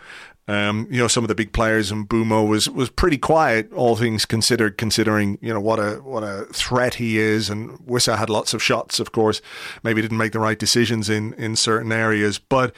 Um, 0.49 0.89
you 0.91 0.99
know, 0.99 1.07
some 1.07 1.23
of 1.23 1.29
the 1.29 1.37
big 1.37 1.53
players 1.53 1.93
and 1.93 2.09
Mbeumo 2.09 2.49
was 2.49 2.69
was 2.69 2.91
pretty 2.91 3.19
quiet, 3.19 3.73
all 3.73 3.95
things 3.95 4.27
considered. 4.27 4.77
Considering 4.77 5.39
you 5.41 5.53
know 5.53 5.61
what 5.61 5.79
a 5.79 5.97
what 6.03 6.25
a 6.25 6.47
threat 6.53 6.95
he 6.95 7.19
is, 7.19 7.49
and 7.49 7.79
Wissa 7.81 8.19
had 8.19 8.29
lots 8.29 8.53
of 8.53 8.63
shots, 8.63 8.99
of 8.99 9.13
course. 9.13 9.41
Maybe 9.85 10.03
didn't 10.03 10.19
make 10.19 10.33
the 10.33 10.41
right 10.41 10.59
decisions 10.59 11.09
in 11.09 11.33
in 11.35 11.55
certain 11.55 11.93
areas, 11.93 12.39
but 12.41 12.75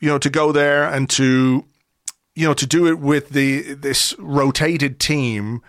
you 0.00 0.08
know 0.08 0.18
to 0.18 0.30
go 0.30 0.52
there 0.52 0.84
and 0.84 1.08
to 1.10 1.66
you 2.34 2.46
know 2.46 2.54
to 2.54 2.66
do 2.66 2.86
it 2.86 2.98
with 2.98 3.28
the 3.30 3.74
this 3.74 4.14
rotated 4.18 4.98
team, 4.98 5.60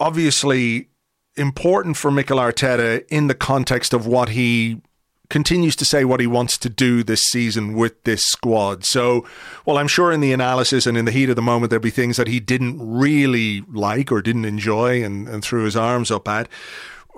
obviously 0.00 0.88
important 1.36 1.96
for 1.96 2.10
Mikel 2.10 2.38
Arteta 2.38 3.06
in 3.08 3.28
the 3.28 3.34
context 3.36 3.92
of 3.92 4.04
what 4.04 4.30
he 4.30 4.82
continues 5.30 5.74
to 5.76 5.84
say 5.84 6.04
what 6.04 6.20
he 6.20 6.26
wants 6.26 6.58
to 6.58 6.68
do 6.68 7.02
this 7.02 7.20
season 7.22 7.74
with 7.74 8.02
this 8.04 8.22
squad. 8.22 8.84
So, 8.84 9.26
well, 9.64 9.78
I'm 9.78 9.88
sure 9.88 10.12
in 10.12 10.20
the 10.20 10.32
analysis 10.32 10.86
and 10.86 10.98
in 10.98 11.06
the 11.06 11.12
heat 11.12 11.30
of 11.30 11.36
the 11.36 11.42
moment, 11.42 11.70
there'll 11.70 11.82
be 11.82 11.90
things 11.90 12.16
that 12.18 12.28
he 12.28 12.40
didn't 12.40 12.78
really 12.78 13.62
like 13.72 14.12
or 14.12 14.20
didn't 14.20 14.44
enjoy 14.44 15.02
and, 15.02 15.28
and 15.28 15.42
threw 15.42 15.64
his 15.64 15.76
arms 15.76 16.10
up 16.10 16.28
at. 16.28 16.48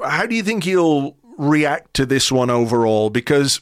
How 0.05 0.27
do 0.27 0.35
you 0.35 0.42
think 0.42 0.64
he'll 0.64 1.16
react 1.38 1.94
to 1.94 2.07
this 2.07 2.31
one 2.31 2.51
overall? 2.51 3.11
Because 3.11 3.61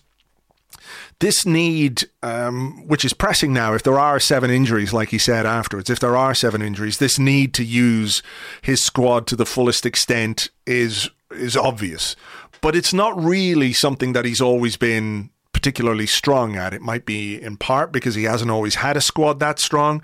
this 1.20 1.46
need, 1.46 2.04
um, 2.22 2.86
which 2.88 3.04
is 3.04 3.12
pressing 3.12 3.52
now, 3.52 3.74
if 3.74 3.82
there 3.82 3.98
are 3.98 4.18
seven 4.18 4.50
injuries, 4.50 4.92
like 4.92 5.10
he 5.10 5.18
said 5.18 5.46
afterwards, 5.46 5.90
if 5.90 6.00
there 6.00 6.16
are 6.16 6.34
seven 6.34 6.62
injuries, 6.62 6.98
this 6.98 7.18
need 7.18 7.54
to 7.54 7.64
use 7.64 8.22
his 8.62 8.82
squad 8.82 9.26
to 9.28 9.36
the 9.36 9.46
fullest 9.46 9.86
extent 9.86 10.50
is 10.66 11.08
is 11.30 11.56
obvious 11.56 12.16
but 12.62 12.76
it's 12.76 12.92
not 12.92 13.22
really 13.22 13.72
something 13.72 14.12
that 14.12 14.24
he's 14.24 14.40
always 14.40 14.76
been 14.76 15.30
particularly 15.52 16.06
strong 16.06 16.56
at. 16.56 16.72
It 16.72 16.80
might 16.80 17.04
be 17.04 17.40
in 17.40 17.56
part 17.56 17.92
because 17.92 18.14
he 18.14 18.24
hasn't 18.24 18.50
always 18.50 18.76
had 18.76 18.96
a 18.96 19.00
squad 19.00 19.40
that 19.40 19.58
strong. 19.58 20.02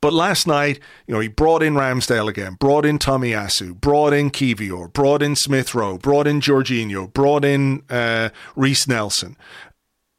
But 0.00 0.12
last 0.12 0.46
night, 0.46 0.80
you 1.06 1.14
know, 1.14 1.20
he 1.20 1.28
brought 1.28 1.62
in 1.62 1.74
Ramsdale 1.74 2.28
again, 2.28 2.56
brought 2.60 2.84
in 2.84 2.98
Tomiyasu, 2.98 3.80
brought 3.80 4.12
in 4.12 4.30
Kiwior, 4.30 4.92
brought 4.92 5.22
in 5.22 5.34
Smith 5.34 5.74
Rowe, 5.74 5.98
brought 5.98 6.26
in 6.26 6.40
Jorginho, 6.40 7.12
brought 7.12 7.44
in 7.44 7.82
uh, 7.88 8.28
Reiss 8.54 8.86
Nelson. 8.86 9.36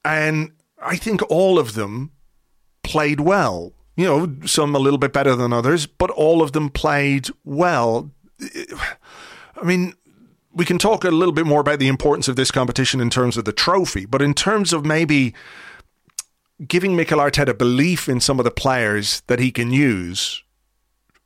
And 0.04 0.52
I 0.82 0.98
think 0.98 1.21
all 1.30 1.60
of 1.60 1.74
them 1.74 2.12
played 2.84 3.19
well. 3.19 3.74
You 3.95 4.06
know, 4.06 4.36
some 4.45 4.76
a 4.76 4.80
little 4.80 4.98
bit 4.98 5.13
better 5.13 5.36
than 5.36 5.54
others, 5.54 5.86
but 5.86 6.10
all 6.12 6.41
of 6.41 6.52
them 6.52 6.69
played 6.69 7.30
well. 7.43 8.12
I 8.41 9.63
mean, 9.63 9.93
we 10.56 10.65
can 10.65 10.78
talk 10.78 11.04
a 11.04 11.12
little 11.12 11.34
bit 11.34 11.46
more 11.46 11.60
about 11.60 11.80
the 11.80 11.89
importance 11.89 12.28
of 12.28 12.38
this 12.38 12.50
competition 12.50 13.02
in 13.02 13.10
terms 13.10 13.38
of 13.38 13.44
the 13.46 13.52
trophy, 13.52 14.06
but 14.06 14.22
in 14.22 14.34
terms 14.34 14.72
of 14.72 14.86
maybe 14.86 15.34
giving 16.65 16.96
Mikel 16.96 17.20
Arteta 17.20 17.56
belief 17.58 18.08
in 18.08 18.22
some 18.22 18.39
of 18.39 18.46
the 18.46 18.52
players 18.52 19.22
that 19.28 19.39
he 19.39 19.52
can 19.52 19.72
use, 19.72 20.41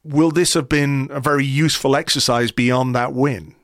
will 0.04 0.32
this 0.32 0.56
have 0.56 0.68
been 0.68 1.10
a 1.12 1.20
very 1.20 1.46
useful 1.46 1.96
exercise 1.96 2.52
beyond 2.52 2.96
that 2.96 3.13
win? 3.13 3.56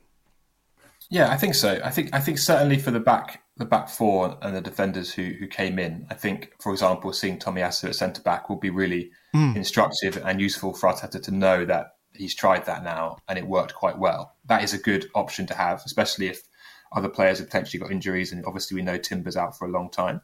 Yeah, 1.10 1.32
I 1.32 1.38
think 1.38 1.56
so. 1.56 1.80
I 1.84 1.89
think 1.89 2.13
I 2.13 2.19
think 2.19 2.38
certainly 2.38 2.78
for 2.78 2.91
the 2.91 2.99
back 2.99 3.41
the 3.58 3.65
back 3.65 3.89
four 3.89 4.38
and 4.41 4.56
the 4.56 4.62
defenders 4.62 5.13
who 5.13 5.23
who 5.39 5.47
came 5.47 5.80
in, 5.80 6.06
I 6.10 6.13
think, 6.13 6.51
for 6.60 6.71
example, 6.71 7.12
seeing 7.13 7.39
Tomiyasu 7.39 7.89
at 7.89 7.95
centre 7.95 8.21
back 8.21 8.49
will 8.49 8.58
be 8.58 8.69
really 8.69 9.12
mm. 9.34 9.56
instructive 9.56 10.21
and 10.25 10.41
useful 10.41 10.73
for 10.73 10.91
Arteta 10.91 11.21
to 11.23 11.32
know 11.32 11.65
that 11.65 11.94
he's 12.17 12.36
tried 12.36 12.65
that 12.65 12.84
now 12.84 13.17
and 13.28 13.38
it 13.38 13.45
worked 13.47 13.73
quite 13.73 13.97
well. 13.97 14.36
That 14.45 14.63
is 14.63 14.73
a 14.73 14.78
good 14.78 15.10
option 15.15 15.45
to 15.47 15.54
have, 15.54 15.82
especially 15.86 16.28
if 16.28 16.43
other 16.91 17.10
players 17.10 17.39
have 17.39 17.47
potentially 17.47 17.80
got 17.80 17.91
injuries. 17.91 18.32
And 18.32 18.45
obviously, 18.45 18.75
we 18.75 18.82
know 18.82 18.97
Timber's 18.97 19.38
out 19.38 19.58
for 19.58 19.65
a 19.65 19.71
long 19.71 19.89
time. 19.89 20.21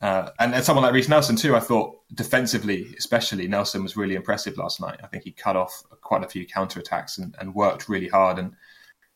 Uh, 0.00 0.30
and, 0.38 0.54
and, 0.54 0.64
someone 0.64 0.84
like 0.84 0.94
Reiss 0.94 1.08
Nelson 1.08 1.34
too. 1.34 1.56
I 1.56 1.60
thought 1.60 1.98
defensively, 2.14 2.94
especially 2.96 3.48
Nelson 3.48 3.82
was 3.82 3.96
really 3.96 4.14
impressive 4.14 4.56
last 4.56 4.80
night. 4.80 5.00
I 5.02 5.08
think 5.08 5.24
he 5.24 5.32
cut 5.32 5.56
off 5.56 5.82
quite 6.02 6.22
a 6.22 6.28
few 6.28 6.46
counter 6.46 6.78
attacks 6.78 7.18
and, 7.18 7.34
and, 7.40 7.52
worked 7.52 7.88
really 7.88 8.06
hard. 8.06 8.38
And 8.38 8.52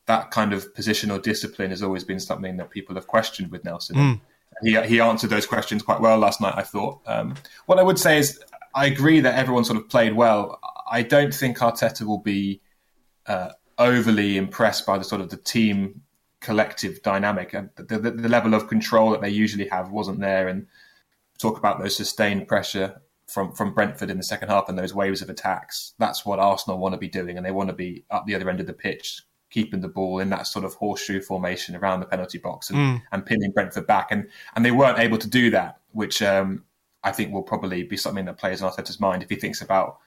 that 0.06 0.32
kind 0.32 0.52
of 0.52 0.74
positional 0.74 1.22
discipline 1.22 1.70
has 1.70 1.84
always 1.84 2.02
been 2.02 2.18
something 2.18 2.56
that 2.56 2.70
people 2.70 2.96
have 2.96 3.06
questioned 3.06 3.52
with 3.52 3.64
Nelson. 3.64 3.96
Mm. 3.96 4.20
He 4.62 4.80
he 4.82 5.00
answered 5.00 5.30
those 5.30 5.46
questions 5.46 5.82
quite 5.82 6.00
well 6.00 6.18
last 6.18 6.40
night. 6.40 6.54
I 6.56 6.62
thought. 6.62 7.00
Um, 7.06 7.34
what 7.66 7.78
I 7.78 7.82
would 7.82 7.98
say 7.98 8.18
is, 8.18 8.40
I 8.74 8.86
agree 8.86 9.20
that 9.20 9.36
everyone 9.36 9.64
sort 9.64 9.78
of 9.78 9.88
played 9.88 10.14
well. 10.14 10.58
I 10.92 11.02
don't 11.02 11.34
think 11.34 11.58
Arteta 11.58 12.02
will 12.02 12.18
be 12.18 12.60
uh, 13.26 13.52
overly 13.78 14.36
impressed 14.36 14.86
by 14.86 14.98
the 14.98 15.04
sort 15.04 15.22
of 15.22 15.30
the 15.30 15.38
team 15.38 16.02
collective 16.40 17.02
dynamic 17.02 17.54
and 17.54 17.70
the, 17.76 17.98
the, 17.98 18.10
the, 18.10 18.28
level 18.28 18.52
of 18.52 18.68
control 18.68 19.10
that 19.12 19.22
they 19.22 19.30
usually 19.30 19.68
have 19.68 19.90
wasn't 19.90 20.20
there. 20.20 20.48
And 20.48 20.66
talk 21.38 21.56
about 21.56 21.80
those 21.80 21.96
sustained 21.96 22.46
pressure 22.46 23.00
from 23.26 23.52
from 23.52 23.72
Brentford 23.72 24.10
in 24.10 24.18
the 24.18 24.22
second 24.22 24.48
half 24.48 24.68
and 24.68 24.78
those 24.78 24.94
waves 24.94 25.22
of 25.22 25.30
attacks. 25.30 25.94
That's 25.98 26.26
what 26.26 26.38
Arsenal 26.38 26.78
want 26.78 26.92
to 26.92 26.98
be 26.98 27.08
doing, 27.08 27.36
and 27.36 27.46
they 27.46 27.50
want 27.50 27.70
to 27.70 27.74
be 27.74 28.04
up 28.10 28.26
the 28.26 28.34
other 28.34 28.50
end 28.50 28.60
of 28.60 28.66
the 28.66 28.72
pitch, 28.72 29.22
keeping 29.50 29.80
the 29.80 29.88
ball 29.88 30.18
in 30.18 30.30
that 30.30 30.46
sort 30.46 30.64
of 30.64 30.74
horseshoe 30.74 31.22
formation 31.22 31.74
around 31.74 32.00
the 32.00 32.06
penalty 32.06 32.38
box 32.38 32.70
and, 32.70 32.78
mm. 32.78 33.02
and 33.12 33.24
pinning 33.24 33.52
Brentford 33.52 33.86
back. 33.86 34.08
And 34.10 34.28
and 34.54 34.64
they 34.64 34.72
weren't 34.72 34.98
able 34.98 35.18
to 35.18 35.28
do 35.28 35.50
that, 35.50 35.80
which 35.92 36.22
um, 36.22 36.64
I 37.02 37.12
think 37.12 37.32
will 37.32 37.42
probably 37.42 37.82
be 37.82 37.96
something 37.96 38.26
that 38.26 38.36
plays 38.36 38.60
in 38.60 38.68
Arteta's 38.68 39.00
mind 39.00 39.22
if 39.22 39.30
he 39.30 39.36
thinks 39.36 39.62
about 39.62 39.98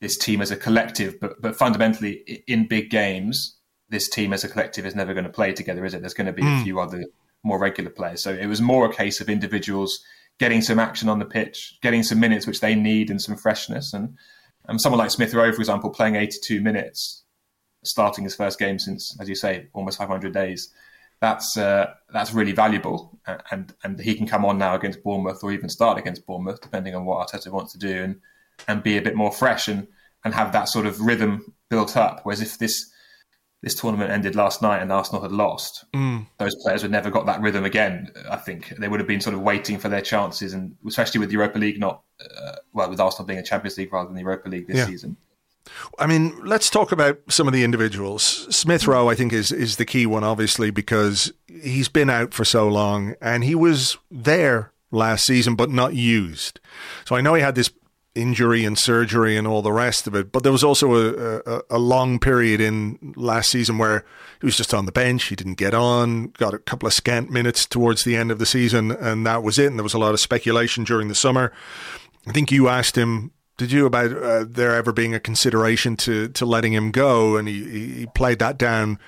this 0.00 0.16
team 0.16 0.40
as 0.40 0.50
a 0.50 0.56
collective. 0.56 1.18
But 1.20 1.40
but 1.40 1.56
fundamentally, 1.56 2.42
in 2.46 2.68
big 2.68 2.90
games, 2.90 3.56
this 3.88 4.08
team 4.08 4.32
as 4.32 4.44
a 4.44 4.48
collective 4.48 4.86
is 4.86 4.94
never 4.94 5.14
going 5.14 5.24
to 5.24 5.30
play 5.30 5.52
together, 5.52 5.84
is 5.84 5.94
it? 5.94 6.00
There's 6.00 6.14
going 6.14 6.26
to 6.26 6.32
be 6.32 6.42
mm. 6.42 6.60
a 6.60 6.64
few 6.64 6.80
other 6.80 7.04
more 7.42 7.58
regular 7.58 7.90
players. 7.90 8.22
So 8.22 8.32
it 8.32 8.46
was 8.46 8.60
more 8.60 8.90
a 8.90 8.94
case 8.94 9.20
of 9.20 9.28
individuals 9.28 10.04
getting 10.38 10.60
some 10.60 10.78
action 10.78 11.08
on 11.08 11.18
the 11.18 11.24
pitch, 11.24 11.78
getting 11.82 12.02
some 12.02 12.20
minutes 12.20 12.46
which 12.46 12.60
they 12.60 12.74
need 12.74 13.10
and 13.10 13.22
some 13.22 13.36
freshness. 13.36 13.92
And 13.94 14.16
um, 14.68 14.78
someone 14.78 14.98
like 14.98 15.10
Smith 15.10 15.32
Rowe, 15.32 15.52
for 15.52 15.60
example, 15.60 15.90
playing 15.90 16.16
82 16.16 16.60
minutes, 16.60 17.22
starting 17.84 18.24
his 18.24 18.34
first 18.34 18.58
game 18.58 18.78
since, 18.78 19.16
as 19.20 19.28
you 19.28 19.34
say, 19.34 19.68
almost 19.72 19.98
500 19.98 20.32
days. 20.32 20.72
That's 21.20 21.56
uh, 21.56 21.94
that's 22.12 22.34
really 22.34 22.52
valuable, 22.52 23.18
and 23.50 23.72
and 23.82 23.98
he 23.98 24.14
can 24.14 24.26
come 24.26 24.44
on 24.44 24.58
now 24.58 24.74
against 24.74 25.02
Bournemouth 25.02 25.42
or 25.42 25.50
even 25.50 25.70
start 25.70 25.96
against 25.96 26.26
Bournemouth, 26.26 26.60
depending 26.60 26.94
on 26.94 27.06
what 27.06 27.26
Arteta 27.26 27.50
wants 27.50 27.72
to 27.72 27.78
do, 27.78 28.02
and 28.02 28.20
and 28.68 28.82
be 28.82 28.96
a 28.96 29.02
bit 29.02 29.14
more 29.14 29.32
fresh 29.32 29.68
and 29.68 29.86
and 30.24 30.34
have 30.34 30.52
that 30.52 30.68
sort 30.68 30.86
of 30.86 31.00
rhythm 31.00 31.54
built 31.70 31.96
up. 31.96 32.20
Whereas 32.24 32.40
if 32.40 32.58
this 32.58 32.92
this 33.62 33.74
tournament 33.74 34.10
ended 34.10 34.36
last 34.36 34.62
night 34.62 34.82
and 34.82 34.92
Arsenal 34.92 35.22
had 35.22 35.32
lost, 35.32 35.84
mm. 35.94 36.26
those 36.38 36.54
players 36.56 36.82
would 36.82 36.92
never 36.92 37.10
got 37.10 37.26
that 37.26 37.40
rhythm 37.40 37.64
again. 37.64 38.10
I 38.30 38.36
think 38.36 38.68
they 38.78 38.88
would 38.88 39.00
have 39.00 39.08
been 39.08 39.20
sort 39.20 39.34
of 39.34 39.40
waiting 39.40 39.78
for 39.78 39.88
their 39.88 40.02
chances, 40.02 40.52
and 40.52 40.76
especially 40.86 41.20
with 41.20 41.30
the 41.30 41.34
Europa 41.34 41.58
League 41.58 41.80
not 41.80 42.02
uh, 42.20 42.56
well, 42.72 42.90
with 42.90 43.00
Arsenal 43.00 43.26
being 43.26 43.38
a 43.38 43.42
Champions 43.42 43.78
League 43.78 43.92
rather 43.92 44.08
than 44.08 44.16
the 44.16 44.22
Europa 44.22 44.48
League 44.48 44.66
this 44.66 44.76
yeah. 44.76 44.86
season. 44.86 45.16
I 45.98 46.06
mean, 46.06 46.38
let's 46.44 46.70
talk 46.70 46.92
about 46.92 47.18
some 47.28 47.48
of 47.48 47.52
the 47.52 47.64
individuals. 47.64 48.46
Smith 48.54 48.86
Rowe, 48.86 49.08
I 49.08 49.14
think, 49.14 49.32
is 49.32 49.50
is 49.50 49.76
the 49.76 49.84
key 49.84 50.06
one, 50.06 50.24
obviously, 50.24 50.70
because 50.70 51.32
he's 51.46 51.88
been 51.88 52.10
out 52.10 52.34
for 52.34 52.44
so 52.44 52.68
long, 52.68 53.14
and 53.20 53.44
he 53.44 53.54
was 53.54 53.98
there 54.10 54.72
last 54.90 55.24
season, 55.24 55.56
but 55.56 55.70
not 55.70 55.94
used. 55.94 56.60
So 57.04 57.16
I 57.16 57.20
know 57.20 57.34
he 57.34 57.42
had 57.42 57.54
this 57.54 57.70
injury 58.16 58.64
and 58.64 58.78
surgery 58.78 59.36
and 59.36 59.46
all 59.46 59.62
the 59.62 59.72
rest 59.72 60.06
of 60.06 60.14
it. 60.14 60.32
But 60.32 60.42
there 60.42 60.52
was 60.52 60.64
also 60.64 60.94
a, 60.94 61.42
a, 61.46 61.62
a, 61.70 61.78
long 61.78 62.18
period 62.18 62.60
in 62.60 63.14
last 63.16 63.50
season 63.50 63.78
where 63.78 64.04
he 64.40 64.46
was 64.46 64.56
just 64.56 64.74
on 64.74 64.86
the 64.86 64.92
bench. 64.92 65.24
He 65.24 65.36
didn't 65.36 65.58
get 65.58 65.74
on, 65.74 66.28
got 66.38 66.54
a 66.54 66.58
couple 66.58 66.86
of 66.86 66.92
scant 66.92 67.30
minutes 67.30 67.66
towards 67.66 68.04
the 68.04 68.16
end 68.16 68.30
of 68.30 68.38
the 68.38 68.46
season, 68.46 68.90
and 68.90 69.26
that 69.26 69.42
was 69.42 69.58
it. 69.58 69.66
And 69.66 69.78
there 69.78 69.84
was 69.84 69.94
a 69.94 69.98
lot 69.98 70.14
of 70.14 70.20
speculation 70.20 70.84
during 70.84 71.08
the 71.08 71.14
summer. 71.14 71.52
I 72.26 72.32
think 72.32 72.50
you 72.50 72.68
asked 72.68 72.96
him 72.96 73.30
did 73.56 73.72
you 73.72 73.86
about 73.86 74.12
uh, 74.12 74.44
there 74.48 74.74
ever 74.74 74.92
being 74.92 75.14
a 75.14 75.20
consideration 75.20 75.96
to 75.96 76.28
to 76.28 76.44
letting 76.44 76.72
him 76.72 76.90
go 76.90 77.36
and 77.36 77.48
he, 77.48 77.94
he 77.94 78.06
played 78.14 78.38
that 78.38 78.58
down 78.58 78.98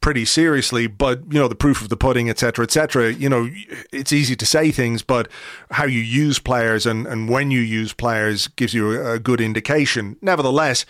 pretty 0.00 0.24
seriously 0.24 0.86
but 0.86 1.20
you 1.30 1.38
know 1.38 1.48
the 1.48 1.54
proof 1.54 1.82
of 1.82 1.88
the 1.88 1.96
pudding 1.96 2.30
etc 2.30 2.64
etc 2.64 3.12
you 3.12 3.28
know 3.28 3.48
it's 3.92 4.12
easy 4.12 4.34
to 4.34 4.46
say 4.46 4.70
things 4.70 5.02
but 5.02 5.28
how 5.70 5.84
you 5.84 6.00
use 6.00 6.38
players 6.38 6.86
and 6.86 7.06
and 7.06 7.28
when 7.28 7.50
you 7.50 7.60
use 7.60 7.92
players 7.92 8.48
gives 8.48 8.74
you 8.74 8.92
a, 8.92 9.14
a 9.14 9.18
good 9.18 9.40
indication 9.40 10.16
nevertheless 10.22 10.86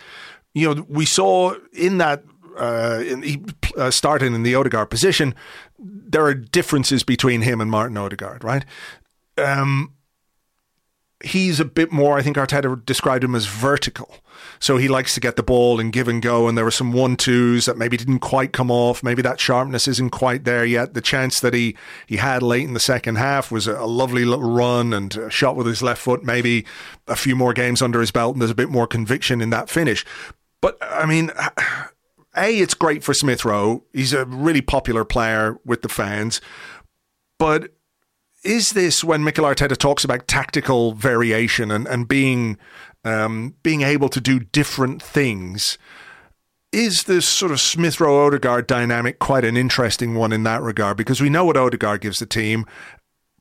you 0.53 0.73
know 0.73 0.85
we 0.87 1.05
saw 1.05 1.53
in 1.73 1.97
that 1.97 2.23
uh, 2.57 3.01
in, 3.05 3.21
he 3.23 3.41
uh, 3.77 3.89
started 3.89 4.33
in 4.33 4.43
the 4.43 4.53
Odegaard 4.53 4.89
position. 4.89 5.33
There 5.77 6.25
are 6.25 6.33
differences 6.33 7.03
between 7.03 7.41
him 7.41 7.61
and 7.61 7.71
Martin 7.71 7.95
Odegaard, 7.95 8.43
right? 8.43 8.65
Um, 9.37 9.93
he's 11.23 11.59
a 11.59 11.65
bit 11.65 11.91
more, 11.91 12.17
I 12.17 12.21
think 12.21 12.37
Arteta 12.37 12.83
described 12.85 13.23
him 13.23 13.35
as 13.35 13.45
vertical. 13.45 14.15
So 14.59 14.77
he 14.77 14.87
likes 14.87 15.13
to 15.13 15.19
get 15.19 15.35
the 15.35 15.43
ball 15.43 15.79
and 15.79 15.91
give 15.91 16.07
and 16.07 16.21
go. 16.21 16.47
And 16.47 16.57
there 16.57 16.65
were 16.65 16.71
some 16.71 16.93
one 16.93 17.15
twos 17.17 17.65
that 17.65 17.77
maybe 17.77 17.97
didn't 17.97 18.19
quite 18.19 18.53
come 18.53 18.71
off. 18.71 19.03
Maybe 19.03 19.21
that 19.21 19.39
sharpness 19.39 19.87
isn't 19.87 20.11
quite 20.11 20.45
there 20.45 20.63
yet. 20.63 20.93
The 20.93 21.01
chance 21.01 21.39
that 21.41 21.53
he, 21.53 21.75
he 22.07 22.17
had 22.17 22.41
late 22.41 22.63
in 22.63 22.73
the 22.73 22.79
second 22.79 23.17
half 23.17 23.51
was 23.51 23.67
a, 23.67 23.85
lovely 23.89 24.23
little 24.23 24.49
run 24.49 24.93
and 24.93 25.15
a 25.17 25.29
shot 25.29 25.55
with 25.55 25.67
his 25.67 25.81
left 25.81 26.01
foot. 26.01 26.23
Maybe 26.23 26.65
a 27.07 27.15
few 27.15 27.35
more 27.35 27.53
games 27.53 27.81
under 27.81 27.99
his 27.99 28.11
belt 28.11 28.35
and 28.35 28.41
there's 28.41 28.51
a 28.51 28.55
bit 28.55 28.69
more 28.69 28.87
conviction 28.87 29.41
in 29.41 29.49
that 29.49 29.69
finish. 29.69 30.05
But 30.61 30.77
I 30.81 31.05
mean, 31.05 31.31
A, 32.37 32.59
it's 32.59 32.73
great 32.73 33.03
for 33.03 33.13
Smith 33.13 33.43
Rowe. 33.43 33.83
He's 33.93 34.13
a 34.13 34.25
really 34.25 34.61
popular 34.61 35.03
player 35.03 35.59
with 35.65 35.81
the 35.81 35.89
fans. 35.89 36.39
But 37.37 37.73
is 38.43 38.71
this 38.71 39.03
when 39.03 39.23
Mikel 39.23 39.45
Arteta 39.45 39.77
talks 39.77 40.03
about 40.03 40.27
tactical 40.27 40.93
variation 40.93 41.71
and, 41.71 41.87
and 41.87 42.07
being 42.07 42.57
um, 43.03 43.55
being 43.63 43.81
able 43.81 44.09
to 44.09 44.21
do 44.21 44.39
different 44.39 45.01
things? 45.01 45.77
Is 46.71 47.03
this 47.03 47.27
sort 47.27 47.51
of 47.51 47.59
Smith 47.59 47.99
Rowe 47.99 48.27
Odegaard 48.27 48.67
dynamic 48.67 49.17
quite 49.17 49.43
an 49.43 49.57
interesting 49.57 50.15
one 50.15 50.31
in 50.31 50.43
that 50.43 50.61
regard? 50.61 50.97
Because 50.97 51.19
we 51.19 51.29
know 51.29 51.43
what 51.43 51.57
Odegaard 51.57 52.01
gives 52.01 52.19
the 52.19 52.27
team, 52.27 52.65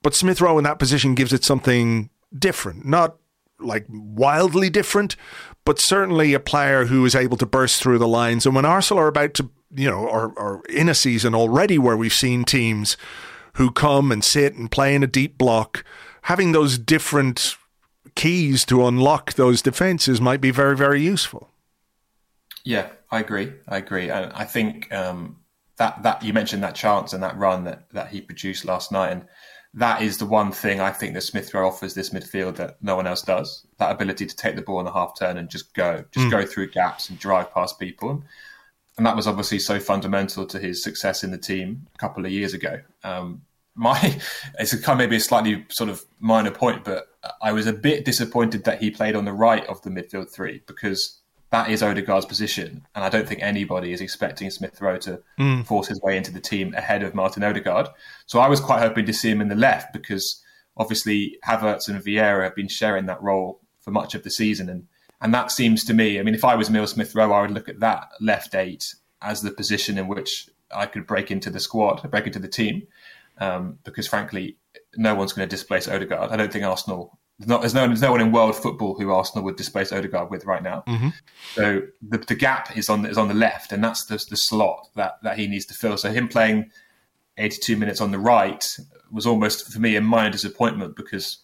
but 0.02 0.14
Smith 0.14 0.40
Rowe 0.40 0.56
in 0.56 0.64
that 0.64 0.78
position 0.78 1.14
gives 1.14 1.32
it 1.32 1.44
something 1.44 2.08
different, 2.36 2.86
not 2.86 3.16
like 3.60 3.84
wildly 3.88 4.70
different, 4.70 5.16
but 5.64 5.78
certainly 5.78 6.32
a 6.32 6.40
player 6.40 6.86
who 6.86 7.04
is 7.04 7.14
able 7.14 7.36
to 7.36 7.44
burst 7.44 7.82
through 7.82 7.98
the 7.98 8.08
lines. 8.08 8.46
And 8.46 8.54
when 8.54 8.64
Arsenal 8.64 9.02
are 9.02 9.08
about 9.08 9.34
to, 9.34 9.50
you 9.74 9.90
know, 9.90 10.06
or, 10.06 10.32
or 10.36 10.62
in 10.70 10.88
a 10.88 10.94
season 10.94 11.34
already 11.34 11.76
where 11.76 11.96
we've 11.96 12.12
seen 12.12 12.44
teams 12.44 12.96
who 13.58 13.72
come 13.72 14.12
and 14.12 14.24
sit 14.24 14.54
and 14.54 14.70
play 14.70 14.94
in 14.94 15.02
a 15.02 15.06
deep 15.06 15.36
block, 15.36 15.84
having 16.22 16.52
those 16.52 16.78
different 16.78 17.56
keys 18.14 18.64
to 18.64 18.86
unlock 18.86 19.34
those 19.34 19.60
defenses 19.60 20.20
might 20.20 20.40
be 20.40 20.52
very, 20.52 20.76
very 20.76 21.02
useful. 21.02 21.50
Yeah, 22.64 22.88
I 23.10 23.18
agree. 23.18 23.52
I 23.66 23.78
agree, 23.78 24.10
and 24.10 24.32
I 24.32 24.44
think 24.44 24.92
um, 24.92 25.38
that 25.76 26.02
that 26.04 26.22
you 26.22 26.32
mentioned 26.32 26.62
that 26.62 26.76
chance 26.76 27.12
and 27.12 27.22
that 27.22 27.36
run 27.36 27.64
that 27.64 27.90
that 27.90 28.08
he 28.08 28.20
produced 28.20 28.64
last 28.64 28.92
night, 28.92 29.10
and 29.10 29.24
that 29.74 30.02
is 30.02 30.18
the 30.18 30.26
one 30.26 30.52
thing 30.52 30.80
I 30.80 30.90
think 30.92 31.14
that 31.14 31.22
Smith 31.22 31.52
Rowe 31.52 31.66
offers 31.66 31.94
this 31.94 32.10
midfield 32.10 32.56
that 32.56 32.76
no 32.80 32.94
one 32.94 33.06
else 33.08 33.22
does. 33.22 33.66
That 33.78 33.90
ability 33.90 34.26
to 34.26 34.36
take 34.36 34.54
the 34.54 34.62
ball 34.62 34.78
on 34.78 34.84
the 34.84 34.92
half 34.92 35.18
turn 35.18 35.36
and 35.36 35.50
just 35.50 35.74
go, 35.74 36.04
just 36.12 36.26
mm. 36.26 36.30
go 36.30 36.46
through 36.46 36.70
gaps 36.70 37.10
and 37.10 37.18
drive 37.18 37.52
past 37.52 37.78
people. 37.78 38.22
And 38.98 39.06
that 39.06 39.16
was 39.16 39.26
obviously 39.26 39.60
so 39.60 39.80
fundamental 39.80 40.44
to 40.46 40.58
his 40.58 40.82
success 40.82 41.24
in 41.24 41.30
the 41.30 41.38
team 41.38 41.86
a 41.94 41.98
couple 41.98 42.26
of 42.26 42.32
years 42.32 42.52
ago. 42.52 42.80
Um, 43.04 43.42
my 43.74 44.20
it's 44.58 44.72
a 44.72 44.82
kind 44.82 44.96
of 44.96 44.98
maybe 44.98 45.16
a 45.16 45.20
slightly 45.20 45.64
sort 45.70 45.88
of 45.88 46.04
minor 46.20 46.50
point, 46.50 46.84
but 46.84 47.06
I 47.40 47.52
was 47.52 47.66
a 47.66 47.72
bit 47.72 48.04
disappointed 48.04 48.64
that 48.64 48.82
he 48.82 48.90
played 48.90 49.16
on 49.16 49.24
the 49.24 49.32
right 49.32 49.64
of 49.66 49.80
the 49.82 49.90
midfield 49.90 50.30
three 50.30 50.62
because 50.66 51.20
that 51.50 51.70
is 51.70 51.82
Odegaard's 51.82 52.26
position, 52.26 52.86
and 52.94 53.04
I 53.04 53.08
don't 53.08 53.26
think 53.26 53.40
anybody 53.40 53.92
is 53.92 54.02
expecting 54.02 54.50
Smith 54.50 54.82
Rowe 54.82 54.98
to 54.98 55.22
mm. 55.38 55.64
force 55.64 55.88
his 55.88 56.00
way 56.02 56.16
into 56.16 56.30
the 56.30 56.40
team 56.40 56.74
ahead 56.74 57.02
of 57.02 57.14
Martin 57.14 57.42
Odegaard. 57.42 57.88
So 58.26 58.40
I 58.40 58.48
was 58.48 58.60
quite 58.60 58.80
hoping 58.80 59.06
to 59.06 59.14
see 59.14 59.30
him 59.30 59.40
in 59.40 59.48
the 59.48 59.54
left 59.54 59.94
because 59.94 60.44
obviously 60.76 61.38
Havertz 61.46 61.88
and 61.88 62.02
Vieira 62.02 62.44
have 62.44 62.54
been 62.54 62.68
sharing 62.68 63.06
that 63.06 63.22
role 63.22 63.60
for 63.80 63.92
much 63.92 64.14
of 64.14 64.24
the 64.24 64.30
season, 64.30 64.68
and 64.68 64.88
and 65.20 65.34
that 65.34 65.50
seems 65.50 65.84
to 65.84 65.94
me. 65.94 66.18
I 66.18 66.22
mean, 66.22 66.34
if 66.34 66.44
I 66.44 66.54
was 66.54 66.68
Emile 66.68 66.86
Smith 66.86 67.14
Rowe, 67.14 67.32
I 67.32 67.42
would 67.42 67.50
look 67.50 67.68
at 67.68 67.80
that 67.80 68.10
left 68.20 68.54
eight 68.54 68.94
as 69.20 69.42
the 69.42 69.50
position 69.50 69.98
in 69.98 70.08
which 70.08 70.48
I 70.74 70.86
could 70.86 71.06
break 71.06 71.30
into 71.30 71.50
the 71.50 71.60
squad, 71.60 72.08
break 72.10 72.26
into 72.26 72.38
the 72.38 72.48
team 72.48 72.86
um, 73.38 73.78
because 73.84 74.06
frankly, 74.06 74.56
no 74.96 75.14
one's 75.14 75.32
going 75.32 75.48
to 75.48 75.54
displace 75.54 75.88
Odegaard. 75.88 76.30
I 76.30 76.36
don't 76.36 76.52
think 76.52 76.64
Arsenal. 76.64 77.18
There's, 77.38 77.48
not, 77.48 77.60
there's, 77.60 77.74
no, 77.74 77.86
there's 77.86 78.02
no 78.02 78.10
one 78.10 78.20
in 78.20 78.32
world 78.32 78.56
football 78.56 78.98
who 78.98 79.12
Arsenal 79.12 79.44
would 79.44 79.54
displace 79.54 79.92
Odegaard 79.92 80.28
with 80.30 80.44
right 80.44 80.62
now. 80.62 80.82
Mm-hmm. 80.88 81.08
So 81.54 81.82
the, 82.02 82.18
the 82.18 82.34
gap 82.34 82.76
is 82.76 82.88
on 82.88 83.06
is 83.06 83.16
on 83.16 83.28
the 83.28 83.34
left, 83.34 83.70
and 83.70 83.82
that's 83.82 84.06
the, 84.06 84.16
the 84.28 84.36
slot 84.36 84.88
that, 84.96 85.22
that 85.22 85.38
he 85.38 85.46
needs 85.46 85.64
to 85.66 85.74
fill. 85.74 85.96
So 85.96 86.10
him 86.10 86.26
playing 86.26 86.70
82 87.36 87.76
minutes 87.76 88.00
on 88.00 88.10
the 88.10 88.18
right 88.18 88.66
was 89.12 89.24
almost 89.24 89.72
for 89.72 89.78
me 89.78 89.94
a 89.94 90.00
minor 90.00 90.30
disappointment 90.30 90.96
because 90.96 91.38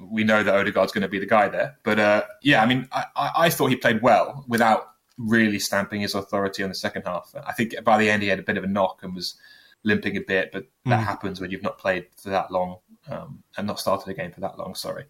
we 0.00 0.24
know 0.24 0.42
that 0.42 0.54
Odegaard's 0.54 0.92
going 0.92 1.02
to 1.02 1.08
be 1.08 1.18
the 1.18 1.26
guy 1.26 1.48
there. 1.48 1.78
But 1.82 1.98
uh, 1.98 2.22
yeah, 2.42 2.62
I 2.62 2.66
mean, 2.66 2.88
I, 2.92 3.04
I, 3.16 3.50
thought 3.50 3.68
he 3.68 3.76
played 3.76 4.02
well 4.02 4.44
without 4.46 4.90
really 5.18 5.58
stamping 5.58 6.02
his 6.02 6.14
authority 6.14 6.62
on 6.62 6.68
the 6.68 6.74
second 6.74 7.02
half. 7.02 7.34
I 7.46 7.52
think 7.52 7.74
by 7.84 7.98
the 7.98 8.10
end 8.10 8.22
he 8.22 8.28
had 8.28 8.38
a 8.38 8.42
bit 8.42 8.58
of 8.58 8.64
a 8.64 8.68
knock 8.68 9.02
and 9.02 9.14
was 9.14 9.34
limping 9.82 10.16
a 10.16 10.20
bit, 10.20 10.50
but 10.52 10.66
that 10.84 11.00
mm. 11.00 11.04
happens 11.04 11.40
when 11.40 11.50
you've 11.50 11.62
not 11.62 11.78
played 11.78 12.06
for 12.16 12.30
that 12.30 12.50
long 12.50 12.78
um, 13.08 13.42
and 13.56 13.66
not 13.66 13.80
started 13.80 14.10
a 14.10 14.14
game 14.14 14.32
for 14.32 14.40
that 14.40 14.58
long. 14.58 14.74
Sorry. 14.74 15.04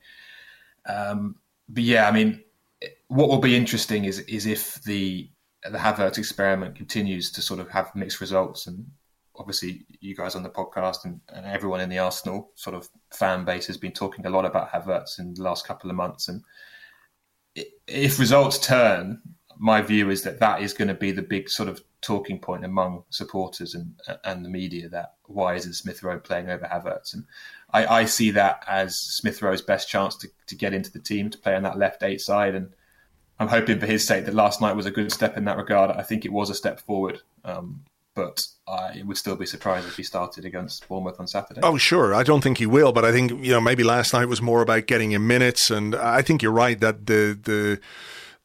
Um, 0.88 1.36
but 1.68 1.82
yeah, 1.82 2.08
I 2.08 2.12
mean, 2.12 2.44
what 3.08 3.28
will 3.28 3.38
be 3.38 3.56
interesting 3.56 4.04
is 4.04 4.20
is 4.20 4.46
if 4.46 4.82
the 4.82 5.28
the 5.64 5.78
Havertz 5.78 6.18
experiment 6.18 6.76
continues 6.76 7.30
to 7.32 7.42
sort 7.42 7.58
of 7.58 7.68
have 7.70 7.94
mixed 7.94 8.20
results, 8.20 8.66
and 8.66 8.86
obviously 9.38 9.84
you 10.00 10.14
guys 10.14 10.34
on 10.34 10.42
the 10.42 10.50
podcast 10.50 11.04
and, 11.04 11.20
and 11.32 11.46
everyone 11.46 11.80
in 11.80 11.88
the 11.88 11.98
Arsenal 11.98 12.50
sort 12.54 12.76
of 12.76 12.88
fan 13.12 13.44
base 13.44 13.66
has 13.66 13.76
been 13.76 13.92
talking 13.92 14.26
a 14.26 14.30
lot 14.30 14.44
about 14.44 14.70
Havertz 14.70 15.18
in 15.18 15.34
the 15.34 15.42
last 15.42 15.66
couple 15.66 15.90
of 15.90 15.96
months, 15.96 16.28
and 16.28 16.42
if 17.86 18.18
results 18.18 18.58
turn, 18.58 19.20
my 19.58 19.80
view 19.80 20.10
is 20.10 20.22
that 20.22 20.40
that 20.40 20.60
is 20.60 20.72
going 20.72 20.88
to 20.88 20.94
be 20.94 21.12
the 21.12 21.22
big 21.22 21.48
sort 21.48 21.68
of 21.68 21.80
talking 22.02 22.38
point 22.38 22.64
among 22.64 23.02
supporters 23.10 23.74
and 23.74 23.94
and 24.24 24.44
the 24.44 24.48
media 24.48 24.88
that 24.88 25.14
why 25.24 25.54
isn't 25.54 25.72
Smith 25.72 26.02
Rowe 26.02 26.18
playing 26.18 26.50
over 26.50 26.64
Havertz? 26.64 27.14
And 27.14 27.24
I, 27.70 27.86
I 27.86 28.04
see 28.04 28.30
that 28.32 28.62
as 28.68 28.96
Smith 28.96 29.42
Rowe's 29.42 29.62
best 29.62 29.88
chance 29.88 30.16
to, 30.16 30.28
to 30.46 30.54
get 30.54 30.74
into 30.74 30.92
the 30.92 31.00
team 31.00 31.30
to 31.30 31.38
play 31.38 31.54
on 31.54 31.62
that 31.62 31.78
left 31.78 32.02
eight 32.02 32.20
side. 32.20 32.54
And 32.54 32.72
I'm 33.38 33.48
hoping 33.48 33.80
for 33.80 33.86
his 33.86 34.06
sake 34.06 34.24
that 34.26 34.34
last 34.34 34.60
night 34.60 34.76
was 34.76 34.86
a 34.86 34.90
good 34.90 35.10
step 35.12 35.36
in 35.36 35.44
that 35.44 35.56
regard. 35.56 35.90
I 35.90 36.02
think 36.02 36.24
it 36.24 36.32
was 36.32 36.50
a 36.50 36.54
step 36.54 36.80
forward. 36.80 37.20
Um, 37.44 37.84
but 38.16 38.40
I 38.66 39.02
would 39.04 39.16
still 39.16 39.36
be 39.36 39.46
surprised 39.46 39.86
if 39.86 39.96
he 39.96 40.02
started 40.02 40.44
against 40.44 40.88
Bournemouth 40.88 41.20
on 41.20 41.28
Saturday. 41.28 41.60
Oh, 41.62 41.76
sure. 41.76 42.14
I 42.14 42.24
don't 42.24 42.40
think 42.40 42.58
he 42.58 42.66
will, 42.66 42.90
but 42.90 43.04
I 43.04 43.12
think 43.12 43.30
you 43.30 43.52
know 43.52 43.60
maybe 43.60 43.84
last 43.84 44.12
night 44.12 44.24
was 44.24 44.42
more 44.42 44.62
about 44.62 44.86
getting 44.86 45.12
him 45.12 45.28
minutes, 45.28 45.70
and 45.70 45.94
I 45.94 46.22
think 46.22 46.42
you're 46.42 46.50
right 46.50 46.80
that 46.80 47.06
the 47.06 47.38
the 47.40 47.78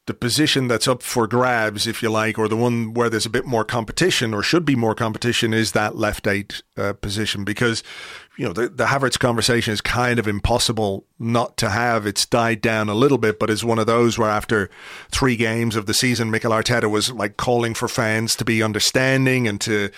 the 0.07 0.13
position 0.13 0.67
that's 0.67 0.87
up 0.87 1.03
for 1.03 1.27
grabs, 1.27 1.87
if 1.87 2.01
you 2.03 2.09
like, 2.09 2.37
or 2.37 2.47
the 2.47 2.57
one 2.57 2.93
where 2.93 3.09
there's 3.09 3.25
a 3.25 3.29
bit 3.29 3.45
more 3.45 3.63
competition 3.63 4.33
or 4.33 4.43
should 4.43 4.65
be 4.65 4.75
more 4.75 4.95
competition 4.95 5.53
is 5.53 5.71
that 5.71 5.95
left 5.95 6.27
eight 6.27 6.61
uh, 6.75 6.93
position 6.93 7.43
because, 7.43 7.83
you 8.37 8.45
know, 8.45 8.53
the, 8.53 8.69
the 8.69 8.85
Havertz 8.85 9.19
conversation 9.19 9.73
is 9.73 9.81
kind 9.81 10.17
of 10.17 10.27
impossible 10.27 11.05
not 11.19 11.57
to 11.57 11.69
have. 11.69 12.05
It's 12.05 12.25
died 12.25 12.61
down 12.61 12.89
a 12.89 12.93
little 12.93 13.17
bit, 13.17 13.39
but 13.39 13.49
it's 13.49 13.63
one 13.63 13.77
of 13.77 13.87
those 13.87 14.17
where 14.17 14.29
after 14.29 14.69
three 15.11 15.35
games 15.35 15.75
of 15.75 15.85
the 15.85 15.93
season, 15.93 16.31
Mikel 16.31 16.51
Arteta 16.51 16.89
was 16.89 17.11
like 17.11 17.37
calling 17.37 17.73
for 17.73 17.87
fans 17.87 18.35
to 18.37 18.45
be 18.45 18.63
understanding 18.63 19.47
and 19.47 19.59
to, 19.61 19.89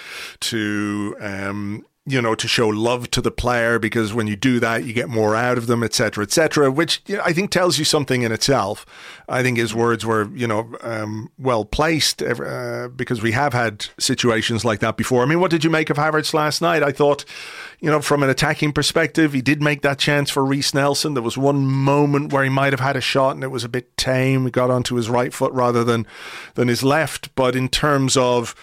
to, 0.41 1.15
um, 1.19 1.86
you 2.05 2.21
know, 2.21 2.35
to 2.35 2.49
show 2.49 2.67
love 2.67 3.09
to 3.11 3.21
the 3.21 3.31
player 3.31 3.79
because 3.79 4.13
when 4.13 4.27
you 4.27 4.35
do 4.35 4.59
that, 4.59 4.83
you 4.83 4.91
get 4.91 5.07
more 5.07 5.37
out 5.37 5.57
of 5.57 5.67
them, 5.67 5.83
etc., 5.83 6.23
etc., 6.23 6.69
which 6.69 7.01
you 7.05 7.15
know, 7.15 7.23
I 7.25 7.31
think 7.31 7.49
tells 7.49 7.79
you 7.79 7.85
something 7.85 8.23
in 8.23 8.31
itself. 8.33 8.85
I 9.29 9.41
think 9.41 9.57
his 9.57 9.73
words 9.73 10.05
were, 10.05 10.29
you 10.35 10.45
know, 10.45 10.75
um, 10.81 11.31
well 11.37 11.63
placed 11.63 12.21
uh, 12.21 12.89
because 12.93 13.21
we 13.21 13.31
have 13.31 13.53
had 13.53 13.87
situations 13.97 14.65
like 14.65 14.81
that 14.81 14.97
before. 14.97 15.23
I 15.23 15.25
mean, 15.25 15.39
what 15.39 15.49
did 15.49 15.63
you 15.63 15.69
make 15.69 15.89
of 15.89 15.95
Havertz 15.95 16.33
last 16.33 16.61
night? 16.61 16.83
I 16.83 16.91
thought, 16.91 17.23
you 17.79 17.89
know, 17.89 18.01
from 18.01 18.21
an 18.21 18.29
attacking 18.29 18.73
perspective, 18.73 19.31
he 19.31 19.41
did 19.41 19.61
make 19.61 19.81
that 19.83 19.97
chance 19.97 20.29
for 20.29 20.43
Reiss 20.43 20.73
Nelson. 20.73 21.13
There 21.13 21.23
was 21.23 21.37
one 21.37 21.65
moment 21.65 22.33
where 22.33 22.43
he 22.43 22.49
might 22.49 22.73
have 22.73 22.81
had 22.81 22.97
a 22.97 23.01
shot 23.01 23.35
and 23.35 23.45
it 23.45 23.51
was 23.51 23.63
a 23.63 23.69
bit 23.69 23.95
tame. 23.95 24.43
He 24.43 24.51
got 24.51 24.69
onto 24.69 24.95
his 24.95 25.09
right 25.09 25.33
foot 25.33 25.53
rather 25.53 25.85
than 25.85 26.05
than 26.55 26.67
his 26.67 26.83
left. 26.83 27.33
But 27.35 27.55
in 27.55 27.69
terms 27.69 28.17
of 28.17 28.55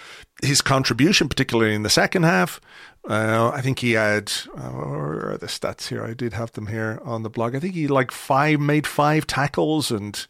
his 0.42 0.61
contribution, 0.61 1.29
particularly 1.29 1.74
in 1.74 1.83
the 1.83 1.90
second 1.90 2.24
half, 2.24 2.61
uh, 3.09 3.51
I 3.55 3.61
think 3.63 3.79
he 3.79 3.93
had, 3.93 4.31
uh, 4.57 4.71
where 4.71 5.31
are 5.31 5.39
the 5.39 5.47
stats 5.47 5.89
here? 5.89 6.05
I 6.05 6.13
did 6.13 6.35
have 6.35 6.53
them 6.53 6.67
here 6.67 7.01
on 7.05 7.23
the 7.23 7.31
blog. 7.31 7.55
I 7.55 7.61
think 7.61 7.75
he 7.75 7.89
like 7.89 8.11
five, 8.11 8.61
made 8.61 8.87
five 8.87 9.27
tackles 9.27 9.91
and 9.91 10.27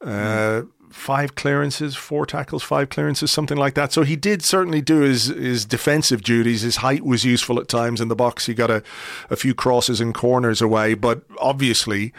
uh, 0.00 0.06
mm. 0.06 0.68
five 0.90 1.34
clearances, 1.34 1.94
four 1.94 2.24
tackles, 2.24 2.62
five 2.62 2.88
clearances, 2.88 3.30
something 3.30 3.58
like 3.58 3.74
that. 3.74 3.92
So 3.92 4.02
he 4.02 4.16
did 4.16 4.42
certainly 4.42 4.80
do 4.80 5.00
his, 5.00 5.26
his 5.26 5.66
defensive 5.66 6.22
duties. 6.22 6.62
His 6.62 6.76
height 6.76 7.04
was 7.04 7.24
useful 7.24 7.60
at 7.60 7.68
times 7.68 8.00
in 8.00 8.08
the 8.08 8.16
box. 8.16 8.46
He 8.46 8.54
got 8.54 8.70
a, 8.70 8.82
a 9.28 9.36
few 9.36 9.54
crosses 9.54 10.00
and 10.00 10.14
corners 10.14 10.62
away, 10.62 10.94
but 10.94 11.22
obviously, 11.38 12.14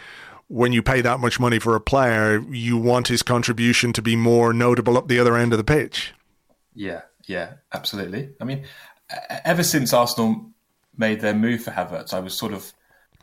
when 0.46 0.72
you 0.72 0.82
pay 0.82 1.00
that 1.00 1.20
much 1.20 1.38
money 1.38 1.58
for 1.58 1.74
a 1.74 1.80
player, 1.80 2.40
you 2.50 2.76
want 2.78 3.08
his 3.08 3.22
contribution 3.22 3.92
to 3.92 4.00
be 4.00 4.16
more 4.16 4.52
notable 4.52 4.96
up 4.96 5.08
the 5.08 5.18
other 5.18 5.36
end 5.36 5.52
of 5.52 5.58
the 5.58 5.64
pitch. 5.64 6.14
Yeah, 6.74 7.02
yeah, 7.26 7.54
absolutely. 7.74 8.30
I 8.40 8.44
mean, 8.44 8.64
ever 9.44 9.62
since 9.62 9.92
Arsenal 9.92 10.50
made 10.96 11.20
their 11.20 11.34
move 11.34 11.62
for 11.62 11.70
Havertz, 11.70 12.12
I 12.12 12.20
was 12.20 12.34
sort 12.34 12.52
of 12.52 12.72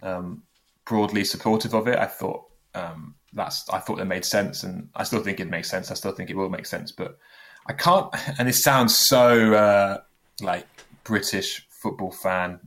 um, 0.01 0.43
broadly 0.85 1.23
supportive 1.23 1.73
of 1.73 1.87
it. 1.87 1.97
I 1.97 2.05
thought 2.05 2.45
um, 2.73 3.15
that's 3.33 3.67
I 3.69 3.79
thought 3.79 3.99
it 3.99 4.05
made 4.05 4.25
sense, 4.25 4.63
and 4.63 4.89
I 4.95 5.03
still 5.03 5.21
think 5.21 5.39
it 5.39 5.49
makes 5.49 5.69
sense. 5.69 5.91
I 5.91 5.95
still 5.95 6.11
think 6.11 6.29
it 6.29 6.35
will 6.35 6.49
make 6.49 6.65
sense, 6.65 6.91
but 6.91 7.17
I 7.67 7.73
can't. 7.73 8.13
And 8.39 8.47
this 8.47 8.63
sounds 8.63 8.97
so 8.97 9.53
uh, 9.53 9.97
like 10.41 10.65
British 11.03 11.67
football 11.69 12.11
fan, 12.11 12.59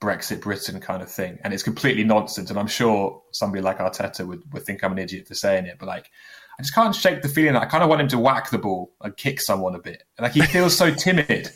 Brexit 0.00 0.40
Britain 0.40 0.80
kind 0.80 1.02
of 1.02 1.10
thing, 1.10 1.38
and 1.44 1.52
it's 1.52 1.62
completely 1.62 2.04
nonsense. 2.04 2.50
And 2.50 2.58
I'm 2.58 2.66
sure 2.66 3.22
somebody 3.32 3.62
like 3.62 3.78
Arteta 3.78 4.26
would, 4.26 4.42
would 4.52 4.64
think 4.64 4.82
I'm 4.82 4.92
an 4.92 4.98
idiot 4.98 5.28
for 5.28 5.34
saying 5.34 5.66
it, 5.66 5.76
but 5.78 5.86
like 5.86 6.10
I 6.58 6.62
just 6.62 6.74
can't 6.74 6.94
shake 6.94 7.22
the 7.22 7.28
feeling 7.28 7.52
that 7.52 7.62
I 7.62 7.66
kind 7.66 7.84
of 7.84 7.88
want 7.88 8.00
him 8.00 8.08
to 8.08 8.18
whack 8.18 8.50
the 8.50 8.58
ball 8.58 8.92
and 9.00 9.16
kick 9.16 9.40
someone 9.40 9.76
a 9.76 9.78
bit. 9.78 10.02
Like 10.18 10.32
he 10.32 10.42
feels 10.42 10.76
so 10.76 10.92
timid. 10.94 11.50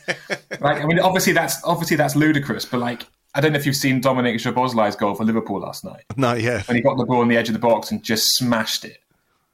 like 0.60 0.80
I 0.80 0.84
mean, 0.84 1.00
obviously 1.00 1.32
that's 1.32 1.62
obviously 1.64 1.96
that's 1.96 2.14
ludicrous, 2.14 2.64
but 2.64 2.78
like 2.78 3.06
I 3.34 3.40
don't 3.40 3.52
know 3.52 3.58
if 3.58 3.66
you've 3.66 3.76
seen 3.76 4.00
Dominic 4.00 4.36
Szoboszlai's 4.36 4.94
goal 4.94 5.14
for 5.14 5.24
Liverpool 5.24 5.60
last 5.60 5.84
night. 5.84 6.04
Not 6.16 6.40
yet. 6.40 6.68
When 6.68 6.76
he 6.76 6.82
got 6.82 6.98
the 6.98 7.04
ball 7.04 7.20
on 7.20 7.28
the 7.28 7.36
edge 7.36 7.48
of 7.48 7.54
the 7.54 7.58
box 7.58 7.90
and 7.90 8.02
just 8.02 8.26
smashed 8.36 8.84
it. 8.84 8.98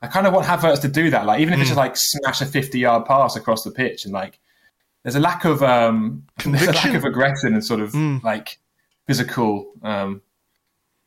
I 0.02 0.06
kind 0.06 0.26
of 0.26 0.34
want 0.34 0.46
Havertz 0.46 0.82
to 0.82 0.88
do 0.88 1.10
that. 1.10 1.24
Like 1.24 1.40
even 1.40 1.54
if 1.54 1.58
mm. 1.58 1.62
it's 1.62 1.70
just 1.70 1.78
like 1.78 1.96
smash 1.96 2.42
a 2.42 2.46
fifty-yard 2.46 3.06
pass 3.06 3.34
across 3.34 3.64
the 3.64 3.70
pitch 3.70 4.04
and 4.04 4.12
like 4.12 4.38
there's 5.02 5.16
a 5.16 5.20
lack 5.20 5.46
of 5.46 5.62
um 5.62 6.24
there's 6.44 6.68
a 6.68 6.72
lack 6.72 6.94
of 6.94 7.04
aggression 7.04 7.54
and 7.54 7.64
sort 7.64 7.80
of 7.80 7.92
mm. 7.92 8.22
like 8.22 8.58
physical 9.06 9.72
um 9.82 10.20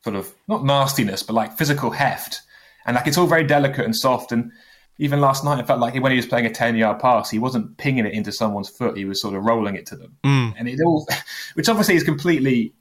sort 0.04 0.15
of 0.15 0.34
not 0.47 0.65
nastiness 0.65 1.21
but 1.21 1.34
like 1.34 1.56
physical 1.56 1.91
heft 1.91 2.41
and 2.86 2.96
like 2.96 3.08
it's 3.08 3.17
all 3.17 3.28
very 3.28 3.44
delicate 3.44 3.86
and 3.86 3.96
soft. 3.96 4.32
And 4.32 4.52
even 4.98 5.22
last 5.22 5.44
night, 5.44 5.60
I 5.60 5.63
felt 5.63 5.80
like 5.80 5.96
when 5.96 6.12
he 6.12 6.15
was 6.15 6.26
playing 6.26 6.46
a 6.46 6.52
10 6.52 6.76
yard 6.76 7.00
pass, 7.00 7.30
he 7.30 7.39
wasn't 7.39 7.78
pinging 7.78 8.06
it 8.06 8.13
into 8.13 8.32
someone's 8.32 8.70
foot. 8.70 8.98
He 8.98 9.06
was 9.06 9.22
sort 9.22 9.36
of 9.36 9.44
rolling 9.44 9.76
it 9.76 9.86
to 9.88 9.96
them. 9.96 10.17
Mm. 10.24 10.54
And 10.58 10.70
it 10.70 10.80
all, 10.86 11.08
which 11.54 11.70
obviously 11.70 11.96
is 11.96 12.04
completely, 12.04 12.74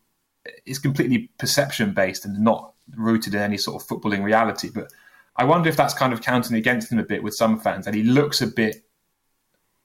is 0.67 0.79
completely 0.79 1.31
perception 1.39 1.93
based 1.93 2.25
and 2.25 2.39
not 2.39 2.75
rooted 2.97 3.35
in 3.35 3.41
any 3.41 3.57
sort 3.57 3.81
of 3.81 3.89
footballing 3.89 4.25
reality. 4.25 4.71
But 4.73 4.93
I 5.37 5.45
wonder 5.45 5.69
if 5.69 5.77
that's 5.77 5.95
kind 5.95 6.13
of 6.13 6.23
counting 6.23 6.57
against 6.57 6.91
him 6.93 6.99
a 6.99 7.05
bit 7.05 7.23
with 7.23 7.35
some 7.35 7.59
fans 7.59 7.87
and 7.87 7.97
he 7.97 8.03
looks 8.03 8.43
a 8.43 8.47
bit 8.47 8.85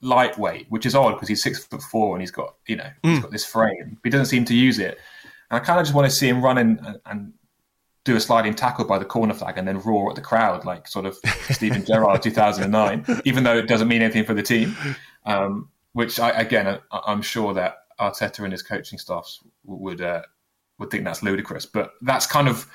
lightweight, 0.01 0.67
which 0.69 0.85
is 0.85 0.95
odd 0.95 1.13
because 1.13 1.27
he's 1.27 1.43
six 1.43 1.65
foot 1.65 1.81
four 1.81 2.15
and 2.15 2.21
he's 2.21 2.31
got, 2.31 2.55
you 2.67 2.75
know, 2.75 2.89
mm. 3.03 3.11
he's 3.11 3.19
got 3.19 3.31
this 3.31 3.45
frame, 3.45 3.97
but 4.01 4.05
he 4.05 4.09
doesn't 4.09 4.25
seem 4.25 4.45
to 4.45 4.55
use 4.55 4.79
it. 4.79 4.97
And 5.49 5.61
I 5.61 5.63
kind 5.63 5.79
of 5.79 5.85
just 5.85 5.95
want 5.95 6.09
to 6.09 6.15
see 6.15 6.27
him 6.27 6.43
running 6.43 6.79
and, 6.85 6.99
and 7.05 7.33
do 8.05 8.15
a 8.15 8.19
sliding 8.19 8.53
tackle 8.53 8.85
by 8.85 8.97
the 8.97 9.05
corner 9.05 9.33
flag 9.33 9.57
and 9.57 9.67
then 9.67 9.79
roar 9.79 10.11
at 10.11 10.15
the 10.15 10.21
crowd 10.21 10.63
like 10.63 10.87
sort 10.87 11.05
of 11.05 11.17
Steven 11.49 11.83
Gerrard 11.83 12.21
2009, 12.21 13.21
even 13.25 13.43
though 13.43 13.57
it 13.57 13.67
doesn't 13.67 13.87
mean 13.87 14.01
anything 14.01 14.23
for 14.23 14.33
the 14.33 14.43
team. 14.43 14.77
Um, 15.25 15.69
which 15.93 16.19
I, 16.19 16.29
again, 16.29 16.79
I, 16.91 17.11
am 17.11 17.21
sure 17.21 17.53
that 17.55 17.77
Arteta 17.99 18.43
and 18.43 18.51
his 18.51 18.61
coaching 18.61 18.99
staffs 18.99 19.41
would 19.63 20.01
uh, 20.01 20.21
would 20.77 20.91
think 20.91 21.03
that's 21.03 21.23
ludicrous. 21.23 21.65
But 21.65 21.91
that's 22.01 22.27
kind 22.27 22.47
of 22.47 22.69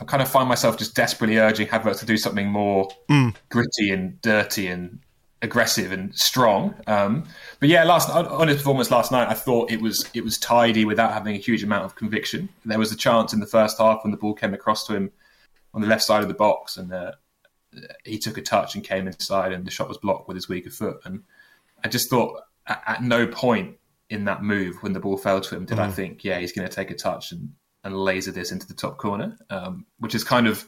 I 0.00 0.04
kind 0.04 0.22
of 0.22 0.28
find 0.28 0.48
myself 0.48 0.76
just 0.76 0.94
desperately 0.94 1.38
urging 1.38 1.68
Havertz 1.68 2.00
to 2.00 2.06
do 2.06 2.16
something 2.16 2.48
more 2.48 2.88
mm. 3.10 3.34
gritty 3.48 3.90
and 3.90 4.20
dirty 4.20 4.66
and 4.66 4.98
aggressive 5.46 5.92
and 5.92 6.14
strong. 6.14 6.74
Um, 6.86 7.24
but 7.60 7.68
yeah, 7.68 7.84
last 7.84 8.10
on 8.10 8.48
his 8.48 8.58
performance 8.58 8.90
last 8.90 9.10
night, 9.10 9.28
I 9.28 9.34
thought 9.34 9.70
it 9.70 9.80
was 9.80 10.08
it 10.12 10.22
was 10.22 10.38
tidy 10.38 10.84
without 10.84 11.12
having 11.12 11.34
a 11.34 11.38
huge 11.38 11.62
amount 11.62 11.84
of 11.84 11.96
conviction. 11.96 12.50
There 12.64 12.78
was 12.78 12.92
a 12.92 12.96
chance 12.96 13.32
in 13.32 13.40
the 13.40 13.46
first 13.46 13.78
half 13.78 14.04
when 14.04 14.10
the 14.10 14.18
ball 14.18 14.34
came 14.34 14.52
across 14.52 14.86
to 14.86 14.94
him 14.94 15.12
on 15.72 15.80
the 15.80 15.86
left 15.86 16.02
side 16.02 16.22
of 16.22 16.28
the 16.28 16.34
box, 16.34 16.76
and 16.76 16.92
uh, 16.92 17.12
he 18.04 18.18
took 18.18 18.36
a 18.36 18.42
touch 18.42 18.74
and 18.74 18.84
came 18.84 19.06
inside, 19.06 19.52
and 19.52 19.64
the 19.64 19.70
shot 19.70 19.88
was 19.88 19.98
blocked 19.98 20.28
with 20.28 20.36
his 20.36 20.48
weaker 20.48 20.70
foot. 20.70 20.98
And 21.04 21.22
I 21.82 21.88
just 21.88 22.10
thought 22.10 22.42
at, 22.66 22.82
at 22.86 23.02
no 23.02 23.26
point 23.26 23.76
in 24.08 24.24
that 24.24 24.42
move 24.42 24.82
when 24.82 24.92
the 24.92 25.00
ball 25.00 25.16
fell 25.16 25.40
to 25.40 25.56
him 25.56 25.64
did 25.64 25.78
mm. 25.78 25.82
I 25.82 25.90
think, 25.90 26.24
yeah, 26.24 26.38
he's 26.38 26.52
going 26.52 26.68
to 26.68 26.74
take 26.74 26.90
a 26.90 26.94
touch 26.94 27.32
and, 27.32 27.52
and 27.82 27.96
laser 27.96 28.30
this 28.30 28.52
into 28.52 28.66
the 28.66 28.74
top 28.74 28.98
corner, 28.98 29.36
um, 29.50 29.86
which 29.98 30.14
is 30.14 30.22
kind 30.22 30.46
of 30.46 30.64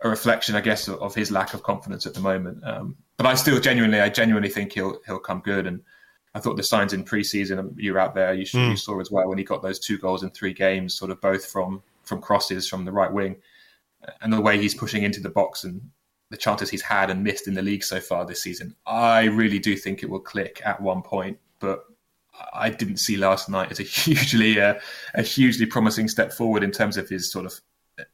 a 0.00 0.08
reflection, 0.08 0.54
I 0.54 0.60
guess, 0.60 0.88
of, 0.88 1.14
his 1.14 1.30
lack 1.30 1.54
of 1.54 1.62
confidence 1.62 2.06
at 2.06 2.14
the 2.14 2.20
moment. 2.20 2.62
Um, 2.64 2.96
but 3.16 3.26
I 3.26 3.34
still 3.34 3.60
genuinely, 3.60 4.00
I 4.00 4.08
genuinely 4.08 4.50
think 4.50 4.72
he'll 4.72 5.00
he'll 5.06 5.18
come 5.18 5.40
good. 5.40 5.66
And 5.66 5.82
I 6.34 6.40
thought 6.40 6.56
the 6.56 6.62
signs 6.62 6.92
in 6.92 7.04
preseason, 7.04 7.74
you 7.76 7.94
were 7.94 7.98
out 7.98 8.14
there, 8.14 8.34
you, 8.34 8.44
mm. 8.44 8.70
you 8.70 8.76
saw 8.76 9.00
as 9.00 9.10
well 9.10 9.28
when 9.28 9.38
he 9.38 9.44
got 9.44 9.62
those 9.62 9.78
two 9.78 9.98
goals 9.98 10.22
in 10.22 10.30
three 10.30 10.52
games, 10.52 10.94
sort 10.94 11.10
of 11.10 11.20
both 11.20 11.46
from 11.46 11.82
from 12.02 12.20
crosses 12.20 12.68
from 12.68 12.84
the 12.84 12.92
right 12.92 13.12
wing, 13.12 13.36
and 14.20 14.32
the 14.32 14.40
way 14.40 14.60
he's 14.60 14.74
pushing 14.74 15.02
into 15.02 15.20
the 15.20 15.30
box 15.30 15.64
and 15.64 15.80
the 16.30 16.36
chances 16.36 16.70
he's 16.70 16.82
had 16.82 17.08
and 17.08 17.22
missed 17.22 17.46
in 17.46 17.54
the 17.54 17.62
league 17.62 17.84
so 17.84 18.00
far 18.00 18.26
this 18.26 18.42
season. 18.42 18.74
I 18.84 19.24
really 19.24 19.58
do 19.58 19.76
think 19.76 20.02
it 20.02 20.10
will 20.10 20.20
click 20.20 20.60
at 20.64 20.80
one 20.80 21.02
point, 21.02 21.38
but 21.60 21.84
I 22.52 22.70
didn't 22.70 22.98
see 22.98 23.16
last 23.16 23.48
night 23.48 23.70
as 23.70 23.80
a 23.80 23.82
hugely 23.84 24.60
uh, 24.60 24.74
a 25.14 25.22
hugely 25.22 25.66
promising 25.66 26.08
step 26.08 26.32
forward 26.32 26.62
in 26.62 26.70
terms 26.70 26.96
of 26.96 27.08
his 27.08 27.30
sort 27.30 27.46
of 27.46 27.60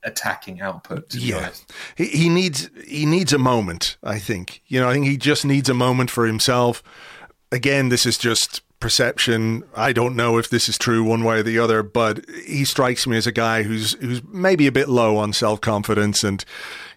attacking 0.02 0.60
output. 0.60 1.14
yeah, 1.14 1.50
he, 1.96 2.06
he 2.06 2.28
needs 2.28 2.70
he 2.86 3.06
needs 3.06 3.32
a 3.32 3.38
moment. 3.38 3.96
I 4.02 4.18
think 4.18 4.62
you 4.66 4.80
know. 4.80 4.88
I 4.88 4.94
think 4.94 5.06
he 5.06 5.16
just 5.16 5.44
needs 5.44 5.68
a 5.68 5.74
moment 5.74 6.10
for 6.10 6.26
himself. 6.26 6.82
Again, 7.50 7.88
this 7.88 8.06
is 8.06 8.16
just 8.16 8.62
perception. 8.80 9.62
I 9.76 9.92
don't 9.92 10.16
know 10.16 10.38
if 10.38 10.50
this 10.50 10.68
is 10.68 10.76
true 10.76 11.04
one 11.04 11.24
way 11.24 11.38
or 11.38 11.42
the 11.42 11.58
other, 11.58 11.82
but 11.82 12.28
he 12.44 12.64
strikes 12.64 13.06
me 13.06 13.16
as 13.16 13.26
a 13.26 13.32
guy 13.32 13.62
who's 13.62 13.92
who's 13.94 14.22
maybe 14.24 14.66
a 14.66 14.72
bit 14.72 14.88
low 14.88 15.16
on 15.16 15.32
self 15.32 15.60
confidence 15.60 16.24
and 16.24 16.44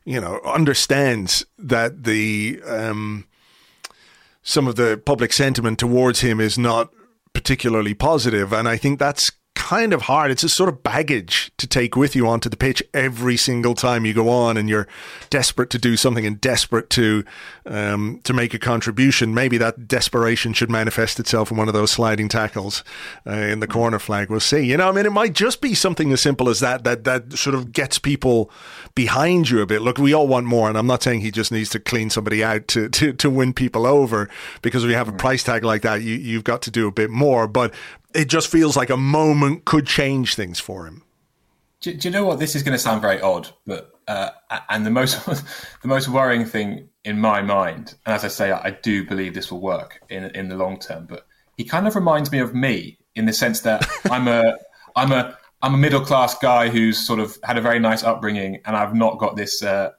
you 0.04 0.20
know 0.20 0.42
understands 0.44 1.46
that 1.58 2.04
the 2.04 2.62
um, 2.66 3.26
some 4.44 4.68
of 4.68 4.76
the 4.76 5.02
public 5.06 5.32
sentiment 5.32 5.80
towards 5.80 6.22
him 6.22 6.40
is 6.40 6.58
not 6.58 6.92
particularly 7.34 7.94
positive, 7.94 8.52
and 8.52 8.68
I 8.68 8.78
think 8.78 9.00
that's 9.00 9.30
kind 9.66 9.94
of 9.94 10.04
hard. 10.04 10.30
It's 10.30 10.44
a 10.44 10.50
sort 10.50 10.70
of 10.70 10.84
baggage 10.84 11.52
to 11.58 11.66
take 11.66 11.96
with 11.96 12.16
you 12.16 12.28
onto 12.28 12.50
the 12.50 12.56
pitch 12.56 12.84
every 12.94 13.36
single 13.36 13.74
time 13.74 14.06
you 14.06 14.14
go 14.14 14.30
on, 14.30 14.58
and 14.58 14.70
you're 14.70 14.88
desperate 15.32 15.72
to 15.72 15.80
do 15.80 15.98
something 15.98 16.24
and 16.24 16.40
desperate 16.40 16.92
to 16.92 17.26
um, 17.66 18.22
to 18.26 18.34
make 18.34 18.54
a 18.54 18.60
contribution. 18.60 19.34
Maybe 19.34 19.58
that 19.58 19.88
desperation 19.88 20.54
should 20.54 20.70
manifest 20.70 21.20
itself 21.20 21.50
in 21.50 21.58
one 21.58 21.68
of 21.68 21.74
those 21.74 21.90
sliding 21.90 22.30
tackles 22.30 22.84
uh, 23.26 23.32
in 23.32 23.60
the 23.60 23.66
corner 23.66 23.98
flag. 23.98 24.30
We'll 24.30 24.40
see. 24.40 24.60
You 24.60 24.78
know, 24.78 24.88
I 24.88 24.92
mean, 24.92 25.08
it 25.08 25.12
might 25.12 25.34
just 25.34 25.62
be 25.62 25.74
something 25.74 26.14
as 26.14 26.22
simple 26.22 26.48
as 26.48 26.60
that 26.60 26.84
that 26.84 27.04
that 27.06 27.34
sort 27.34 27.56
of 27.56 27.72
gets 27.72 27.98
people 27.98 28.52
behind 28.94 29.50
you 29.50 29.62
a 29.62 29.66
bit. 29.66 29.82
Look, 29.82 29.98
we 29.98 30.14
all 30.14 30.28
want 30.28 30.46
more, 30.46 30.70
and 30.70 30.78
I'm 30.78 30.86
not 30.86 31.02
saying 31.02 31.22
he 31.22 31.32
just 31.32 31.52
needs 31.52 31.72
to 31.72 31.80
clean 31.80 32.12
somebody 32.12 32.44
out 32.44 32.68
to 32.68 32.88
to, 32.90 33.14
to 33.14 33.30
win 33.32 33.52
people 33.52 33.88
over 33.88 34.30
because 34.62 34.84
if 34.84 34.92
you 34.92 34.96
have 34.96 35.10
a 35.10 35.14
price 35.14 35.42
tag 35.42 35.64
like 35.64 35.82
that, 35.82 36.04
you 36.04 36.14
you've 36.14 36.44
got 36.44 36.62
to 36.62 36.72
do 36.72 36.88
a 36.88 36.92
bit 36.92 37.10
more. 37.10 37.48
But 37.48 37.74
it 38.16 38.30
just 38.30 38.48
feels 38.48 38.78
like 38.78 38.90
a 38.90 38.98
moment 38.98 39.66
could 39.66 39.86
change 39.86 40.36
things 40.36 40.60
for 40.60 40.88
him. 40.88 41.04
Do, 41.82 41.94
do 41.94 42.08
you 42.08 42.14
know 42.14 42.26
what? 42.26 42.40
This 42.40 42.56
is 42.56 42.64
going 42.64 42.74
to 42.74 42.80
sound 42.80 43.02
very 43.02 43.22
odd, 43.22 43.50
but 43.68 43.92
uh, 44.08 44.30
and 44.70 44.86
the 44.86 44.90
most 44.90 45.24
the 45.82 45.88
most 45.88 46.08
worrying 46.08 46.46
thing 46.46 46.90
in 47.04 47.20
my 47.20 47.42
mind, 47.42 47.96
and 48.06 48.16
as 48.16 48.24
I 48.24 48.30
say, 48.30 48.52
I 48.52 48.72
do 48.72 49.06
believe 49.06 49.34
this 49.34 49.52
will 49.52 49.62
work 49.62 50.02
in 50.10 50.24
in 50.36 50.50
the 50.50 50.56
long 50.56 50.80
term. 50.80 51.06
But 51.06 51.28
he 51.58 51.64
kind 51.64 51.88
of 51.88 51.96
reminds 51.96 52.32
me 52.32 52.40
of 52.40 52.56
me 52.56 52.98
in 53.16 53.26
the 53.26 53.34
sense 53.34 53.62
that 53.62 53.88
I'm 54.12 54.28
a 54.28 54.56
I'm 54.96 55.12
a 55.12 55.38
I'm 55.62 55.74
a 55.74 55.78
middle 55.78 56.02
class 56.02 56.38
guy 56.38 56.70
who's 56.70 57.06
sort 57.06 57.20
of 57.20 57.38
had 57.44 57.58
a 57.58 57.62
very 57.62 57.80
nice 57.80 58.04
upbringing, 58.04 58.62
and 58.66 58.76
I've 58.76 58.96
not 58.96 59.20
got 59.20 59.36
this 59.36 59.62
uh, 59.62 59.92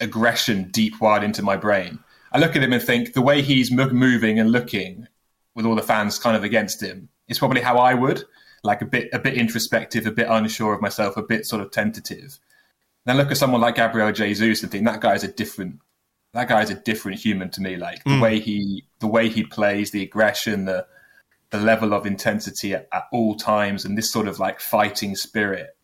aggression 0.00 0.70
deep 0.70 1.00
wired 1.00 1.22
into 1.22 1.42
my 1.42 1.56
brain. 1.56 1.98
I 2.32 2.38
look 2.38 2.56
at 2.56 2.62
him 2.62 2.72
and 2.72 2.82
think 2.82 3.12
the 3.12 3.22
way 3.22 3.42
he's 3.42 3.70
moving 3.70 4.38
and 4.38 4.52
looking 4.52 5.08
with 5.54 5.66
all 5.66 5.74
the 5.74 5.82
fans 5.82 6.18
kind 6.18 6.36
of 6.36 6.44
against 6.44 6.82
him 6.82 7.08
is 7.28 7.38
probably 7.38 7.60
how 7.60 7.76
I 7.76 7.94
would, 7.94 8.24
like 8.62 8.82
a 8.82 8.86
bit 8.86 9.08
a 9.12 9.18
bit 9.18 9.34
introspective, 9.34 10.06
a 10.06 10.12
bit 10.12 10.28
unsure 10.28 10.74
of 10.74 10.80
myself, 10.80 11.16
a 11.16 11.22
bit 11.22 11.46
sort 11.46 11.62
of 11.62 11.70
tentative. 11.70 12.38
Then 13.06 13.16
look 13.16 13.30
at 13.30 13.36
someone 13.36 13.60
like 13.60 13.76
Gabriel 13.76 14.12
Jesus 14.12 14.62
and 14.62 14.70
think 14.70 14.84
that 14.84 15.00
guy 15.00 15.14
is 15.14 15.24
a 15.24 15.28
different 15.28 15.80
that 16.32 16.48
guy 16.48 16.62
is 16.62 16.70
a 16.70 16.74
different 16.74 17.18
human 17.18 17.50
to 17.50 17.60
me. 17.60 17.76
Like 17.76 18.04
the 18.04 18.10
mm. 18.10 18.22
way 18.22 18.40
he 18.40 18.84
the 19.00 19.06
way 19.06 19.28
he 19.28 19.44
plays, 19.44 19.90
the 19.90 20.02
aggression, 20.02 20.66
the 20.66 20.86
the 21.50 21.58
level 21.58 21.92
of 21.92 22.06
intensity 22.06 22.74
at, 22.74 22.88
at 22.92 23.04
all 23.12 23.34
times, 23.34 23.84
and 23.84 23.98
this 23.98 24.12
sort 24.12 24.28
of 24.28 24.38
like 24.38 24.60
fighting 24.60 25.16
spirit 25.16 25.76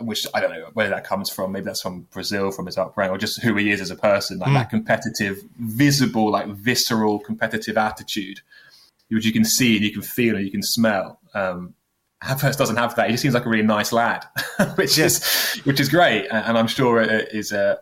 which 0.00 0.26
I 0.32 0.40
don't 0.40 0.50
know 0.50 0.70
where 0.74 0.88
that 0.90 1.04
comes 1.04 1.30
from. 1.30 1.52
Maybe 1.52 1.64
that's 1.64 1.82
from 1.82 2.02
Brazil, 2.12 2.50
from 2.50 2.66
his 2.66 2.78
upbringing, 2.78 3.12
or 3.12 3.18
just 3.18 3.42
who 3.42 3.56
he 3.56 3.70
is 3.70 3.80
as 3.80 3.90
a 3.90 3.96
person. 3.96 4.38
Like 4.38 4.50
mm. 4.50 4.54
that 4.54 4.70
competitive, 4.70 5.42
visible, 5.58 6.30
like 6.30 6.46
visceral, 6.46 7.18
competitive 7.18 7.76
attitude, 7.76 8.40
which 9.10 9.24
you 9.24 9.32
can 9.32 9.44
see 9.44 9.76
and 9.76 9.84
you 9.84 9.92
can 9.92 10.02
feel 10.02 10.36
and 10.36 10.44
you 10.44 10.50
can 10.50 10.62
smell. 10.62 11.20
Um, 11.34 11.74
Havertz 12.22 12.56
doesn't 12.56 12.76
have 12.76 12.96
that. 12.96 13.06
He 13.06 13.12
just 13.12 13.22
seems 13.22 13.34
like 13.34 13.46
a 13.46 13.48
really 13.48 13.64
nice 13.64 13.92
lad, 13.92 14.24
which 14.74 14.98
is 14.98 15.60
which 15.64 15.80
is 15.80 15.88
great. 15.88 16.26
And 16.30 16.58
I'm 16.58 16.66
sure 16.66 17.00
it 17.00 17.28
is. 17.32 17.52
Uh, 17.52 17.76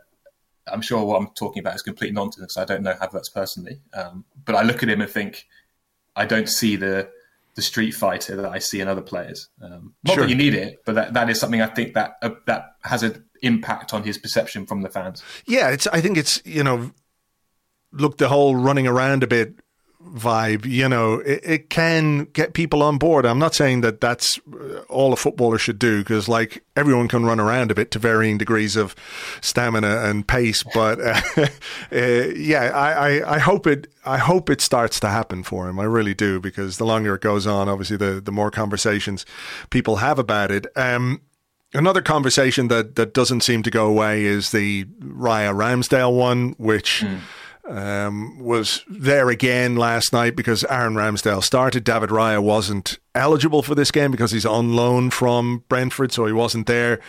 I'm 0.68 0.82
sure 0.82 1.04
what 1.04 1.20
I'm 1.20 1.28
talking 1.28 1.60
about 1.60 1.74
is 1.74 1.82
complete 1.82 2.12
nonsense 2.12 2.54
because 2.54 2.56
I 2.56 2.64
don't 2.64 2.82
know 2.82 2.92
Havertz 2.94 3.32
personally. 3.32 3.80
Um, 3.94 4.24
but 4.44 4.54
I 4.54 4.62
look 4.62 4.82
at 4.82 4.88
him 4.88 5.00
and 5.00 5.10
think, 5.10 5.46
I 6.14 6.26
don't 6.26 6.48
see 6.48 6.76
the 6.76 7.08
the 7.54 7.62
street 7.62 7.92
fighter 7.92 8.36
that 8.36 8.44
I 8.44 8.58
see 8.58 8.80
in 8.80 8.88
other 8.88 9.00
players. 9.00 9.48
Um, 9.62 9.94
not 10.04 10.14
sure. 10.14 10.24
that 10.24 10.30
you 10.30 10.36
need 10.36 10.54
it, 10.54 10.82
but 10.84 10.94
that, 10.94 11.14
that 11.14 11.30
is 11.30 11.40
something 11.40 11.62
I 11.62 11.66
think 11.66 11.94
that 11.94 12.16
uh, 12.20 12.30
that 12.46 12.76
has 12.82 13.02
an 13.02 13.24
impact 13.42 13.94
on 13.94 14.02
his 14.02 14.18
perception 14.18 14.66
from 14.66 14.82
the 14.82 14.90
fans. 14.90 15.22
Yeah, 15.46 15.70
it's. 15.70 15.86
I 15.86 16.02
think 16.02 16.18
it's 16.18 16.42
you 16.44 16.62
know, 16.62 16.92
look 17.92 18.18
the 18.18 18.28
whole 18.28 18.54
running 18.54 18.86
around 18.86 19.22
a 19.22 19.26
bit 19.26 19.54
vibe, 20.14 20.64
you 20.64 20.88
know, 20.88 21.14
it, 21.20 21.40
it, 21.44 21.70
can 21.70 22.24
get 22.32 22.54
people 22.54 22.82
on 22.82 22.98
board. 22.98 23.26
I'm 23.26 23.38
not 23.38 23.54
saying 23.54 23.80
that 23.82 24.00
that's 24.00 24.38
all 24.88 25.12
a 25.12 25.16
footballer 25.16 25.58
should 25.58 25.78
do 25.78 25.98
because, 25.98 26.28
like, 26.28 26.64
everyone 26.76 27.08
can 27.08 27.24
run 27.24 27.40
around 27.40 27.70
a 27.70 27.74
bit 27.74 27.90
to 27.92 27.98
varying 27.98 28.38
degrees 28.38 28.76
of 28.76 28.94
stamina 29.40 30.04
and 30.04 30.26
pace. 30.26 30.62
But 30.62 31.00
uh, 31.00 31.20
uh, 31.92 32.28
yeah, 32.36 32.70
I, 32.74 32.92
I, 32.92 33.34
I, 33.36 33.38
hope 33.38 33.66
it. 33.66 33.88
I 34.04 34.18
hope 34.18 34.50
it 34.50 34.60
starts 34.60 35.00
to 35.00 35.08
happen 35.08 35.42
for 35.42 35.68
him. 35.68 35.78
I 35.78 35.84
really 35.84 36.14
do 36.14 36.40
because 36.40 36.78
the 36.78 36.86
longer 36.86 37.14
it 37.14 37.20
goes 37.20 37.46
on, 37.46 37.68
obviously, 37.68 37.96
the 37.96 38.20
the 38.20 38.32
more 38.32 38.50
conversations 38.50 39.26
people 39.70 39.96
have 39.96 40.18
about 40.18 40.50
it. 40.50 40.66
Um, 40.76 41.22
Another 41.74 42.00
conversation 42.00 42.68
that, 42.68 42.94
that 42.94 43.12
doesn't 43.12 43.42
seem 43.42 43.62
to 43.64 43.70
go 43.70 43.86
away 43.86 44.24
is 44.24 44.50
the 44.50 44.84
Raya 45.00 45.52
Ramsdale 45.52 46.16
one, 46.16 46.54
which 46.58 47.02
mm 47.04 47.20
um, 47.68 48.38
was 48.38 48.84
there 48.88 49.28
again 49.28 49.76
last 49.76 50.12
night 50.12 50.36
because 50.36 50.64
Aaron 50.64 50.94
Ramsdale 50.94 51.42
started. 51.42 51.84
David 51.84 52.10
Raya 52.10 52.42
wasn't 52.42 52.98
eligible 53.14 53.62
for 53.62 53.74
this 53.74 53.90
game 53.90 54.10
because 54.10 54.30
he's 54.30 54.46
on 54.46 54.76
loan 54.76 55.10
from 55.10 55.64
Brentford, 55.68 56.12
so 56.12 56.26
he 56.26 56.32
wasn't 56.32 56.66
there. 56.66 57.00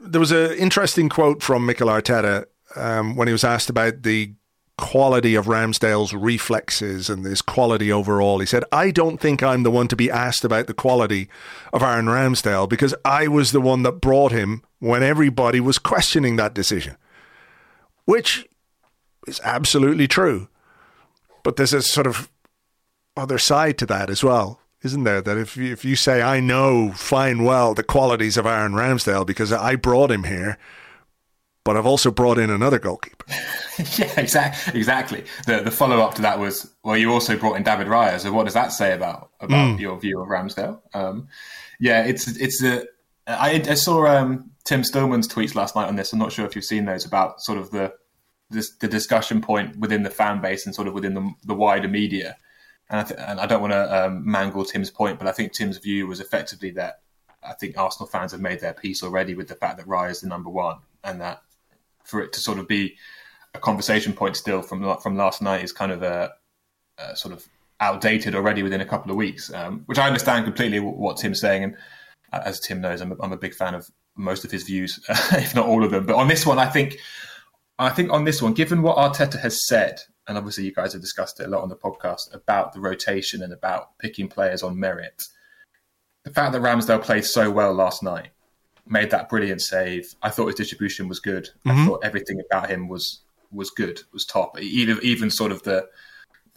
There 0.00 0.20
was 0.20 0.32
an 0.32 0.52
interesting 0.52 1.08
quote 1.08 1.42
from 1.42 1.66
Mikel 1.66 1.88
Arteta 1.88 2.44
um, 2.76 3.16
when 3.16 3.28
he 3.28 3.32
was 3.32 3.44
asked 3.44 3.70
about 3.70 4.02
the 4.02 4.34
quality 4.78 5.34
of 5.34 5.46
Ramsdale's 5.46 6.14
reflexes 6.14 7.08
and 7.08 7.24
his 7.24 7.42
quality 7.42 7.92
overall. 7.92 8.40
He 8.40 8.46
said, 8.46 8.64
I 8.72 8.90
don't 8.90 9.18
think 9.18 9.42
I'm 9.42 9.62
the 9.62 9.70
one 9.70 9.88
to 9.88 9.96
be 9.96 10.10
asked 10.10 10.44
about 10.44 10.66
the 10.66 10.74
quality 10.74 11.28
of 11.72 11.82
Aaron 11.82 12.06
Ramsdale 12.06 12.68
because 12.68 12.94
I 13.04 13.28
was 13.28 13.52
the 13.52 13.60
one 13.60 13.82
that 13.82 14.00
brought 14.00 14.32
him 14.32 14.62
when 14.78 15.02
everybody 15.02 15.60
was 15.60 15.78
questioning 15.78 16.36
that 16.36 16.54
decision. 16.54 16.96
Which 18.06 18.48
is 19.26 19.40
absolutely 19.44 20.08
true. 20.08 20.48
But 21.42 21.56
there's 21.56 21.72
a 21.72 21.82
sort 21.82 22.06
of 22.06 22.30
other 23.16 23.38
side 23.38 23.78
to 23.78 23.86
that 23.86 24.10
as 24.10 24.22
well, 24.22 24.60
isn't 24.82 25.04
there? 25.04 25.20
That 25.20 25.36
if 25.38 25.56
you, 25.56 25.72
if 25.72 25.84
you 25.84 25.96
say, 25.96 26.22
I 26.22 26.40
know 26.40 26.92
fine 26.92 27.44
well 27.44 27.74
the 27.74 27.82
qualities 27.82 28.36
of 28.36 28.46
Aaron 28.46 28.72
Ramsdale 28.72 29.26
because 29.26 29.52
I 29.52 29.76
brought 29.76 30.10
him 30.10 30.24
here, 30.24 30.58
but 31.64 31.76
I've 31.76 31.86
also 31.86 32.10
brought 32.10 32.38
in 32.38 32.50
another 32.50 32.78
goalkeeper. 32.78 33.24
yeah, 33.98 34.12
exactly. 34.18 34.78
Exactly. 34.78 35.24
The 35.46 35.60
the 35.60 35.70
follow 35.70 36.00
up 36.00 36.14
to 36.14 36.22
that 36.22 36.38
was, 36.38 36.72
well, 36.82 36.96
you 36.96 37.12
also 37.12 37.36
brought 37.36 37.56
in 37.56 37.62
David 37.62 37.86
Raya. 37.86 38.18
So 38.20 38.32
what 38.32 38.44
does 38.44 38.54
that 38.54 38.72
say 38.72 38.92
about 38.92 39.30
about 39.40 39.76
mm. 39.76 39.80
your 39.80 39.98
view 39.98 40.20
of 40.20 40.28
Ramsdale? 40.28 40.80
Um, 40.94 41.28
yeah, 41.78 42.04
it's 42.04 42.28
it's 42.28 42.62
a. 42.62 42.84
I, 43.26 43.62
I 43.68 43.74
saw 43.74 44.06
um, 44.06 44.50
Tim 44.64 44.82
Stillman's 44.82 45.28
tweets 45.28 45.54
last 45.54 45.76
night 45.76 45.86
on 45.86 45.94
this. 45.94 46.12
I'm 46.12 46.18
not 46.18 46.32
sure 46.32 46.44
if 46.44 46.56
you've 46.56 46.64
seen 46.64 46.84
those 46.84 47.04
about 47.04 47.40
sort 47.40 47.58
of 47.58 47.70
the 47.70 47.92
this, 48.52 48.70
the 48.76 48.88
discussion 48.88 49.40
point 49.40 49.76
within 49.78 50.02
the 50.02 50.10
fan 50.10 50.40
base 50.40 50.66
and 50.66 50.74
sort 50.74 50.88
of 50.88 50.94
within 50.94 51.14
the, 51.14 51.32
the 51.44 51.54
wider 51.54 51.88
media. 51.88 52.36
And 52.90 53.00
I, 53.00 53.04
th- 53.04 53.20
and 53.20 53.40
I 53.40 53.46
don't 53.46 53.60
want 53.60 53.72
to 53.72 54.06
um, 54.06 54.30
mangle 54.30 54.64
Tim's 54.64 54.90
point, 54.90 55.18
but 55.18 55.26
I 55.26 55.32
think 55.32 55.52
Tim's 55.52 55.78
view 55.78 56.06
was 56.06 56.20
effectively 56.20 56.70
that 56.72 57.00
I 57.42 57.54
think 57.54 57.76
Arsenal 57.76 58.08
fans 58.08 58.32
have 58.32 58.40
made 58.40 58.60
their 58.60 58.74
peace 58.74 59.02
already 59.02 59.34
with 59.34 59.48
the 59.48 59.54
fact 59.54 59.78
that 59.78 59.86
Raya 59.86 60.10
is 60.10 60.20
the 60.20 60.28
number 60.28 60.50
one, 60.50 60.78
and 61.02 61.20
that 61.20 61.42
for 62.04 62.20
it 62.22 62.32
to 62.34 62.40
sort 62.40 62.58
of 62.58 62.68
be 62.68 62.96
a 63.54 63.58
conversation 63.58 64.12
point 64.12 64.36
still 64.36 64.62
from 64.62 64.96
from 64.98 65.16
last 65.16 65.42
night 65.42 65.64
is 65.64 65.72
kind 65.72 65.92
of 65.92 66.02
a, 66.02 66.32
a 66.98 67.16
sort 67.16 67.34
of 67.34 67.46
outdated 67.80 68.34
already 68.34 68.62
within 68.62 68.80
a 68.80 68.86
couple 68.86 69.10
of 69.10 69.16
weeks, 69.16 69.52
um, 69.52 69.82
which 69.86 69.98
I 69.98 70.06
understand 70.06 70.44
completely 70.44 70.78
what 70.78 71.16
Tim's 71.16 71.40
saying. 71.40 71.64
And 71.64 71.76
as 72.32 72.60
Tim 72.60 72.80
knows, 72.80 73.00
I'm 73.00 73.12
a, 73.12 73.16
I'm 73.20 73.32
a 73.32 73.36
big 73.36 73.54
fan 73.54 73.74
of 73.74 73.90
most 74.16 74.44
of 74.44 74.50
his 74.50 74.62
views, 74.62 75.00
if 75.32 75.54
not 75.54 75.66
all 75.66 75.84
of 75.84 75.90
them. 75.90 76.06
But 76.06 76.16
on 76.16 76.28
this 76.28 76.46
one, 76.46 76.58
I 76.58 76.66
think 76.66 76.98
I 77.84 77.90
think 77.90 78.10
on 78.10 78.24
this 78.24 78.42
one, 78.42 78.54
given 78.54 78.82
what 78.82 78.96
Arteta 78.96 79.40
has 79.40 79.66
said, 79.66 80.00
and 80.28 80.36
obviously 80.38 80.64
you 80.64 80.72
guys 80.72 80.92
have 80.92 81.02
discussed 81.02 81.40
it 81.40 81.46
a 81.46 81.50
lot 81.50 81.62
on 81.62 81.68
the 81.68 81.76
podcast 81.76 82.32
about 82.34 82.72
the 82.72 82.80
rotation 82.80 83.42
and 83.42 83.52
about 83.52 83.98
picking 83.98 84.28
players 84.28 84.62
on 84.62 84.78
merit, 84.78 85.22
the 86.24 86.30
fact 86.30 86.52
that 86.52 86.62
Ramsdale 86.62 87.02
played 87.02 87.24
so 87.24 87.50
well 87.50 87.72
last 87.72 88.02
night, 88.02 88.28
made 88.86 89.10
that 89.10 89.28
brilliant 89.28 89.62
save. 89.62 90.14
I 90.22 90.30
thought 90.30 90.46
his 90.46 90.54
distribution 90.54 91.08
was 91.08 91.20
good. 91.20 91.48
Mm-hmm. 91.66 91.70
I 91.70 91.86
thought 91.86 92.04
everything 92.04 92.40
about 92.50 92.70
him 92.70 92.88
was 92.88 93.20
was 93.50 93.70
good, 93.70 94.00
was 94.12 94.24
top. 94.24 94.58
Even 94.60 94.98
even 95.02 95.30
sort 95.30 95.52
of 95.52 95.62
the 95.62 95.88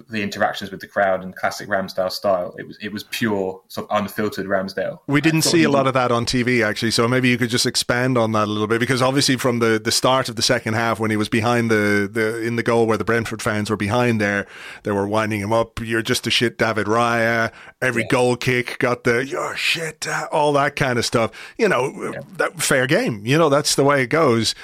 the 0.10 0.22
interactions 0.22 0.72
with 0.72 0.82
the 0.82 0.88
crowd 0.88 1.24
and 1.24 1.36
classic 1.36 1.70
Ramsdale 1.70 2.12
style. 2.12 2.54
It 2.58 2.68
was 2.68 2.78
it 2.82 2.92
was 2.92 3.04
pure 3.04 3.62
sort 3.70 3.90
of 3.90 3.98
unfiltered 3.98 4.46
Ramsdale. 4.46 5.00
We 5.08 5.22
didn't 5.22 5.44
see 5.44 5.64
a 5.64 5.70
lot 5.70 5.88
of 5.88 5.94
that 5.94 6.12
on 6.12 6.26
TV 6.26 6.66
actually, 6.66 6.92
so 6.92 7.08
maybe 7.08 7.30
you 7.30 7.38
could 7.38 7.50
just 7.50 7.66
expand 7.66 8.18
on 8.18 8.34
that 8.34 8.44
a 8.44 8.52
little 8.52 8.68
bit 8.68 8.80
because 8.80 9.02
obviously 9.02 9.38
from 9.38 9.60
the, 9.60 9.80
the 9.84 9.92
start 9.92 10.28
of 10.28 10.36
the 10.36 10.42
second 10.42 10.74
half 10.74 11.00
when 11.00 11.12
he 11.12 11.18
was 11.18 11.30
behind 11.30 11.72
the, 11.72 12.10
the 12.12 12.42
in 12.42 12.58
the 12.58 12.64
goal 12.64 12.88
where 12.88 12.98
the 12.98 13.06
Brentford 13.06 13.42
fans 13.42 13.70
were 13.70 13.78
behind 13.78 14.20
there, 14.20 14.46
they 14.84 14.92
were 14.92 15.08
winding 15.08 15.40
him 15.40 15.54
up. 15.54 15.80
You're 15.80 16.02
just 16.02 16.28
a 16.28 16.32
shit 16.32 16.58
David 16.58 16.88
Raya. 16.88 17.52
Every 17.82 18.04
yeah. 18.04 18.10
goal 18.10 18.36
kick 18.36 18.78
got 18.80 19.06
the 19.06 19.26
you're 19.26 19.56
shit, 19.56 20.08
all 20.32 20.52
that 20.54 20.76
kind 20.76 21.00
of 21.00 21.06
stuff. 21.06 21.32
You 21.58 21.70
know, 21.70 22.12
yeah. 22.14 22.20
that 22.38 22.62
fair 22.62 22.86
game. 22.86 23.26
You 23.26 23.38
know, 23.38 23.48
that's 23.48 23.76
the 23.76 23.84
way 23.86 24.04
it 24.04 24.08
goes. 24.08 24.56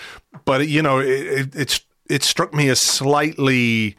But 0.44 0.68
you 0.68 0.82
know, 0.82 1.00
it, 1.00 1.08
it, 1.08 1.56
it's 1.56 1.82
it 2.10 2.24
struck 2.24 2.54
me 2.54 2.68
as 2.68 2.82
slightly 2.82 3.96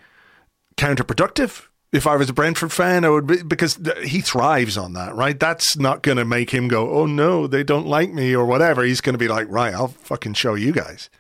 counterproductive. 0.77 1.67
If 1.93 2.07
I 2.07 2.17
was 2.17 2.31
a 2.31 2.33
Brentford 2.33 2.73
fan, 2.73 3.05
I 3.05 3.11
would 3.11 3.27
be 3.27 3.43
because 3.43 3.79
he 4.03 4.23
thrives 4.23 4.79
on 4.79 4.95
that, 4.95 5.15
right? 5.15 5.39
That's 5.39 5.77
not 5.77 6.03
going 6.03 6.17
to 6.17 6.25
make 6.25 6.49
him 6.49 6.69
go, 6.69 6.91
"Oh 6.91 7.05
no, 7.05 7.47
they 7.47 7.63
don't 7.63 7.87
like 7.87 8.13
me" 8.13 8.35
or 8.35 8.47
whatever. 8.47 8.83
He's 8.83 9.03
going 9.03 9.13
to 9.13 9.19
be 9.19 9.29
like, 9.29 9.47
"Right, 9.51 9.75
I'll 9.75 9.89
fucking 9.89 10.35
show 10.35 10.55
you 10.55 10.73
guys." 10.73 11.11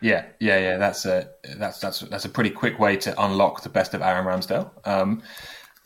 Yeah, 0.00 0.24
yeah, 0.40 0.58
yeah. 0.58 0.76
That's 0.76 1.06
a 1.06 1.28
that's 1.56 1.78
that's 1.78 2.00
that's 2.00 2.24
a 2.24 2.28
pretty 2.28 2.50
quick 2.50 2.80
way 2.80 2.96
to 2.96 3.22
unlock 3.22 3.62
the 3.62 3.68
best 3.68 3.94
of 3.94 4.02
Aaron 4.02 4.26
Ramsdale. 4.26 4.70
Um, 4.84 5.22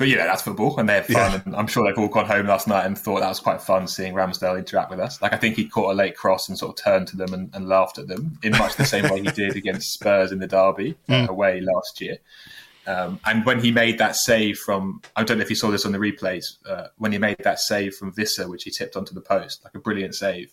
but 0.02 0.08
yeah, 0.08 0.26
that's 0.26 0.42
football 0.42 0.78
and 0.78 0.88
they're 0.88 1.04
fun. 1.04 1.32
Yeah. 1.32 1.40
And 1.44 1.54
I'm 1.54 1.68
sure 1.68 1.86
they've 1.86 1.96
all 1.96 2.08
gone 2.08 2.26
home 2.26 2.46
last 2.46 2.66
night 2.66 2.86
and 2.86 2.98
thought 2.98 3.20
that 3.20 3.28
was 3.28 3.38
quite 3.38 3.62
fun 3.62 3.86
seeing 3.86 4.14
Ramsdale 4.14 4.58
interact 4.58 4.90
with 4.90 4.98
us. 4.98 5.22
Like 5.22 5.32
I 5.32 5.36
think 5.36 5.54
he 5.54 5.68
caught 5.68 5.92
a 5.92 5.94
late 5.94 6.16
cross 6.16 6.48
and 6.48 6.58
sort 6.58 6.76
of 6.76 6.84
turned 6.84 7.06
to 7.08 7.16
them 7.16 7.32
and, 7.32 7.54
and 7.54 7.68
laughed 7.68 7.98
at 7.98 8.08
them 8.08 8.36
in 8.42 8.52
much 8.52 8.74
the 8.74 8.84
same 8.84 9.04
way 9.04 9.20
he 9.22 9.30
did 9.30 9.54
against 9.54 9.92
Spurs 9.92 10.32
in 10.32 10.40
the 10.40 10.48
derby 10.48 10.96
mm. 11.08 11.28
uh, 11.28 11.30
away 11.30 11.60
last 11.60 12.00
year. 12.00 12.18
Um, 12.86 13.20
and 13.26 13.46
when 13.46 13.60
he 13.60 13.70
made 13.70 13.98
that 13.98 14.16
save 14.16 14.58
from, 14.58 15.02
I 15.14 15.24
don't 15.24 15.38
know 15.38 15.42
if 15.42 15.50
you 15.50 15.56
saw 15.56 15.70
this 15.70 15.86
on 15.86 15.92
the 15.92 15.98
replays, 15.98 16.56
uh, 16.68 16.88
when 16.98 17.12
he 17.12 17.18
made 17.18 17.36
that 17.44 17.60
save 17.60 17.94
from 17.94 18.12
Wissa, 18.12 18.48
which 18.48 18.64
he 18.64 18.70
tipped 18.70 18.96
onto 18.96 19.14
the 19.14 19.20
post, 19.20 19.62
like 19.64 19.74
a 19.74 19.78
brilliant 19.78 20.14
save 20.14 20.52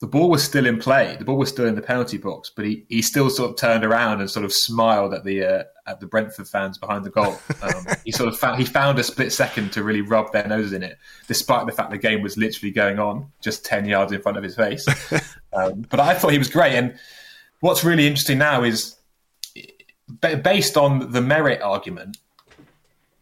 the 0.00 0.06
ball 0.06 0.28
was 0.28 0.44
still 0.44 0.66
in 0.66 0.78
play. 0.78 1.16
The 1.18 1.24
ball 1.24 1.38
was 1.38 1.48
still 1.48 1.66
in 1.66 1.74
the 1.74 1.80
penalty 1.80 2.18
box, 2.18 2.52
but 2.54 2.66
he, 2.66 2.84
he 2.88 3.00
still 3.00 3.30
sort 3.30 3.50
of 3.50 3.56
turned 3.56 3.82
around 3.82 4.20
and 4.20 4.30
sort 4.30 4.44
of 4.44 4.52
smiled 4.52 5.14
at 5.14 5.24
the 5.24 5.42
uh, 5.42 5.64
at 5.86 6.00
the 6.00 6.06
Brentford 6.06 6.46
fans 6.48 6.76
behind 6.76 7.04
the 7.04 7.10
goal. 7.10 7.38
Um, 7.62 7.86
he 8.04 8.12
sort 8.12 8.28
of 8.28 8.38
found, 8.38 8.60
he 8.60 8.64
found 8.64 8.98
a 8.98 9.02
split 9.02 9.32
second 9.32 9.72
to 9.72 9.82
really 9.82 10.02
rub 10.02 10.30
their 10.32 10.46
noses 10.46 10.72
in 10.72 10.82
it, 10.82 10.98
despite 11.26 11.66
the 11.66 11.72
fact 11.72 11.90
the 11.90 11.98
game 11.98 12.22
was 12.22 12.36
literally 12.36 12.70
going 12.70 12.98
on 12.98 13.26
just 13.40 13.64
ten 13.64 13.86
yards 13.86 14.12
in 14.12 14.20
front 14.20 14.36
of 14.36 14.44
his 14.44 14.54
face. 14.54 14.86
Um, 15.52 15.86
but 15.88 16.00
I 16.00 16.12
thought 16.12 16.32
he 16.32 16.38
was 16.38 16.50
great. 16.50 16.74
And 16.74 16.98
what's 17.60 17.82
really 17.82 18.06
interesting 18.06 18.36
now 18.36 18.62
is 18.62 18.95
based 20.20 20.76
on 20.76 21.12
the 21.12 21.20
merit 21.20 21.62
argument 21.62 22.18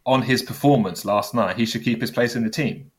on 0.07 0.23
his 0.23 0.43
performance 0.43 1.05
last 1.05 1.35
night, 1.35 1.57
he 1.57 1.67
should 1.67 1.83
keep 1.83 2.01
his 2.01 2.11
place 2.11 2.37
in 2.37 2.45
the 2.45 2.51
team. 2.51 2.91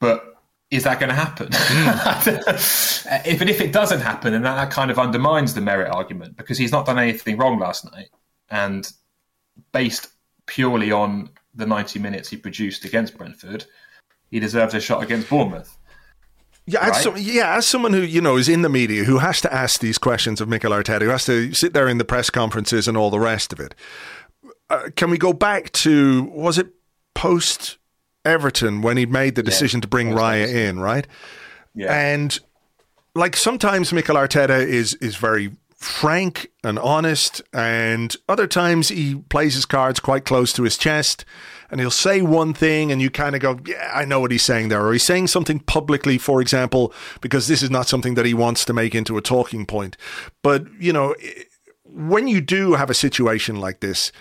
But 0.00 0.34
is 0.70 0.84
that 0.84 0.98
going 0.98 1.10
to 1.10 1.14
happen? 1.14 1.48
Mm. 1.48 3.26
if, 3.26 3.42
if 3.42 3.60
it 3.60 3.72
doesn't 3.72 4.00
happen, 4.00 4.32
then 4.32 4.42
that 4.42 4.70
kind 4.70 4.90
of 4.90 4.98
undermines 4.98 5.54
the 5.54 5.60
merit 5.60 5.90
argument 5.90 6.36
because 6.36 6.58
he's 6.58 6.72
not 6.72 6.86
done 6.86 6.98
anything 6.98 7.36
wrong 7.36 7.58
last 7.58 7.90
night. 7.92 8.08
And 8.50 8.90
based 9.72 10.08
purely 10.46 10.90
on 10.90 11.30
the 11.54 11.66
90 11.66 11.98
minutes 11.98 12.28
he 12.28 12.36
produced 12.36 12.84
against 12.84 13.16
Brentford, 13.16 13.66
he 14.30 14.40
deserves 14.40 14.74
a 14.74 14.80
shot 14.80 15.02
against 15.02 15.28
Bournemouth. 15.28 15.76
Yeah, 16.66 16.80
right? 16.80 16.90
as 16.90 17.02
some, 17.02 17.14
yeah, 17.18 17.56
as 17.56 17.66
someone 17.66 17.92
who 17.92 18.00
you 18.00 18.20
know 18.20 18.36
is 18.36 18.48
in 18.48 18.62
the 18.62 18.68
media, 18.68 19.04
who 19.04 19.18
has 19.18 19.40
to 19.42 19.52
ask 19.52 19.80
these 19.80 19.98
questions 19.98 20.40
of 20.40 20.48
Mikel 20.48 20.72
Arteta, 20.72 21.02
who 21.02 21.08
has 21.08 21.26
to 21.26 21.52
sit 21.52 21.74
there 21.74 21.88
in 21.88 21.98
the 21.98 22.04
press 22.04 22.30
conferences 22.30 22.88
and 22.88 22.96
all 22.96 23.10
the 23.10 23.20
rest 23.20 23.52
of 23.52 23.60
it. 23.60 23.74
Uh, 24.70 24.88
can 24.96 25.10
we 25.10 25.18
go 25.18 25.32
back 25.32 25.70
to 25.72 26.24
was 26.32 26.56
it 26.56 26.68
post 27.14 27.76
Everton 28.24 28.80
when 28.80 28.96
he 28.96 29.04
made 29.04 29.34
the 29.34 29.42
decision 29.42 29.78
yeah, 29.78 29.82
to 29.82 29.88
bring 29.88 30.10
Raya 30.10 30.46
nice. 30.46 30.50
in, 30.54 30.80
right? 30.80 31.06
Yeah. 31.74 31.92
And 31.92 32.38
like 33.14 33.36
sometimes 33.36 33.92
Mikel 33.92 34.16
Arteta 34.16 34.66
is 34.66 34.94
is 34.94 35.16
very 35.16 35.52
frank 35.76 36.50
and 36.62 36.78
honest, 36.78 37.42
and 37.52 38.16
other 38.26 38.46
times 38.46 38.88
he 38.88 39.16
plays 39.16 39.54
his 39.54 39.66
cards 39.66 40.00
quite 40.00 40.24
close 40.24 40.52
to 40.54 40.62
his 40.62 40.78
chest. 40.78 41.24
And 41.70 41.80
he'll 41.80 41.90
say 41.90 42.22
one 42.22 42.54
thing, 42.54 42.92
and 42.92 43.00
you 43.00 43.10
kind 43.10 43.34
of 43.34 43.40
go, 43.40 43.58
"Yeah, 43.66 43.90
I 43.94 44.04
know 44.04 44.20
what 44.20 44.30
he's 44.30 44.42
saying 44.42 44.68
there." 44.68 44.84
Or 44.86 44.92
he's 44.92 45.06
saying 45.06 45.28
something 45.28 45.60
publicly, 45.60 46.18
for 46.18 46.40
example, 46.40 46.92
because 47.20 47.48
this 47.48 47.62
is 47.62 47.70
not 47.70 47.88
something 47.88 48.14
that 48.14 48.26
he 48.26 48.34
wants 48.34 48.64
to 48.66 48.72
make 48.72 48.94
into 48.94 49.16
a 49.16 49.22
talking 49.22 49.66
point. 49.66 49.96
But 50.42 50.64
you 50.78 50.92
know, 50.92 51.14
when 51.84 52.28
you 52.28 52.40
do 52.40 52.74
have 52.74 52.90
a 52.90 52.94
situation 52.94 53.60
like 53.60 53.80
this 53.80 54.12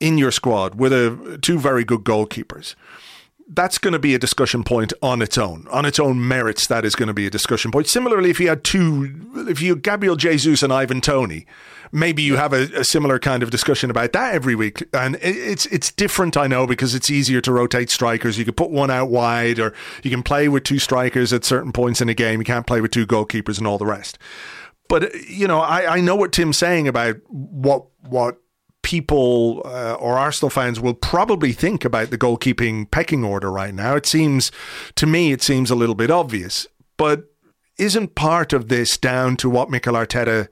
in 0.00 0.18
your 0.18 0.30
squad 0.30 0.74
with 0.74 0.92
a 0.92 1.38
two 1.40 1.58
very 1.58 1.84
good 1.84 2.04
goalkeepers, 2.04 2.74
that's 3.48 3.78
going 3.78 3.92
to 3.92 3.98
be 3.98 4.14
a 4.14 4.18
discussion 4.18 4.64
point 4.64 4.92
on 5.02 5.22
its 5.22 5.38
own. 5.38 5.66
On 5.70 5.84
its 5.84 6.00
own 6.00 6.26
merits, 6.26 6.66
that 6.66 6.84
is 6.84 6.94
going 6.94 7.06
to 7.08 7.14
be 7.14 7.26
a 7.26 7.30
discussion 7.30 7.70
point. 7.70 7.86
Similarly, 7.86 8.30
if 8.30 8.40
you 8.40 8.48
had 8.48 8.64
two, 8.64 9.46
if 9.48 9.60
you 9.62 9.76
Gabriel 9.76 10.16
Jesus 10.16 10.62
and 10.62 10.72
Ivan 10.72 11.00
Toney, 11.00 11.46
maybe 11.92 12.22
you 12.22 12.36
have 12.36 12.52
a, 12.52 12.68
a, 12.78 12.84
similar 12.84 13.18
kind 13.18 13.42
of 13.42 13.50
discussion 13.50 13.90
about 13.90 14.12
that 14.12 14.34
every 14.34 14.54
week. 14.54 14.84
And 14.92 15.16
it's 15.20 15.66
it's 15.66 15.92
different, 15.92 16.36
I 16.36 16.46
know, 16.46 16.66
because 16.66 16.94
it's 16.94 17.10
easier 17.10 17.40
to 17.42 17.52
rotate 17.52 17.90
strikers. 17.90 18.38
You 18.38 18.44
can 18.44 18.54
put 18.54 18.70
one 18.70 18.90
out 18.90 19.10
wide, 19.10 19.58
or 19.58 19.74
you 20.02 20.10
can 20.10 20.22
play 20.22 20.48
with 20.48 20.64
two 20.64 20.78
strikers 20.78 21.32
at 21.32 21.44
certain 21.44 21.72
points 21.72 22.00
in 22.00 22.08
a 22.08 22.14
game. 22.14 22.40
You 22.40 22.44
can't 22.44 22.66
play 22.66 22.80
with 22.80 22.90
two 22.90 23.06
goalkeepers 23.06 23.58
and 23.58 23.66
all 23.66 23.78
the 23.78 23.86
rest. 23.86 24.18
But 24.88 25.14
you 25.28 25.48
know, 25.48 25.60
I, 25.60 25.96
I 25.96 26.00
know 26.00 26.16
what 26.16 26.32
Tim's 26.32 26.58
saying 26.58 26.88
about 26.88 27.16
what 27.28 27.86
what 28.02 28.38
people 28.82 29.62
uh, 29.64 29.94
or 29.94 30.16
Arsenal 30.16 30.48
fans 30.48 30.78
will 30.78 30.94
probably 30.94 31.52
think 31.52 31.84
about 31.84 32.10
the 32.10 32.18
goalkeeping 32.18 32.88
pecking 32.88 33.24
order 33.24 33.50
right 33.50 33.74
now. 33.74 33.96
It 33.96 34.06
seems, 34.06 34.52
to 34.94 35.06
me, 35.06 35.32
it 35.32 35.42
seems 35.42 35.72
a 35.72 35.74
little 35.74 35.96
bit 35.96 36.08
obvious. 36.08 36.68
But 36.96 37.24
isn't 37.78 38.14
part 38.14 38.52
of 38.52 38.68
this 38.68 38.96
down 38.96 39.36
to 39.38 39.50
what 39.50 39.70
Mikel 39.70 39.94
Arteta 39.94 40.46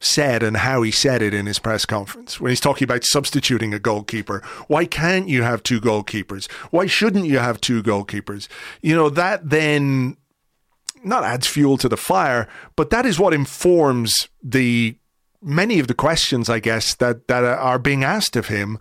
said 0.00 0.42
and 0.42 0.56
how 0.56 0.82
he 0.82 0.90
said 0.90 1.22
it 1.22 1.32
in 1.32 1.46
his 1.46 1.58
press 1.58 1.84
conference 1.84 2.40
when 2.40 2.50
he's 2.50 2.60
talking 2.60 2.84
about 2.84 3.04
substituting 3.04 3.72
a 3.72 3.78
goalkeeper? 3.78 4.42
Why 4.66 4.86
can't 4.86 5.28
you 5.28 5.42
have 5.42 5.62
two 5.62 5.80
goalkeepers? 5.80 6.50
Why 6.70 6.86
shouldn't 6.86 7.26
you 7.26 7.38
have 7.38 7.60
two 7.60 7.82
goalkeepers? 7.82 8.48
You 8.82 8.96
know, 8.96 9.10
that 9.10 9.48
then 9.48 10.16
not 11.04 11.24
adds 11.24 11.46
fuel 11.46 11.78
to 11.78 11.88
the 11.88 11.96
fire, 11.96 12.48
but 12.76 12.90
that 12.90 13.06
is 13.06 13.18
what 13.18 13.34
informs 13.34 14.28
the 14.42 14.96
many 15.42 15.78
of 15.78 15.86
the 15.86 15.94
questions, 15.94 16.50
I 16.50 16.60
guess, 16.60 16.94
that, 16.96 17.28
that 17.28 17.44
are 17.44 17.78
being 17.78 18.04
asked 18.04 18.36
of 18.36 18.48
him. 18.48 18.78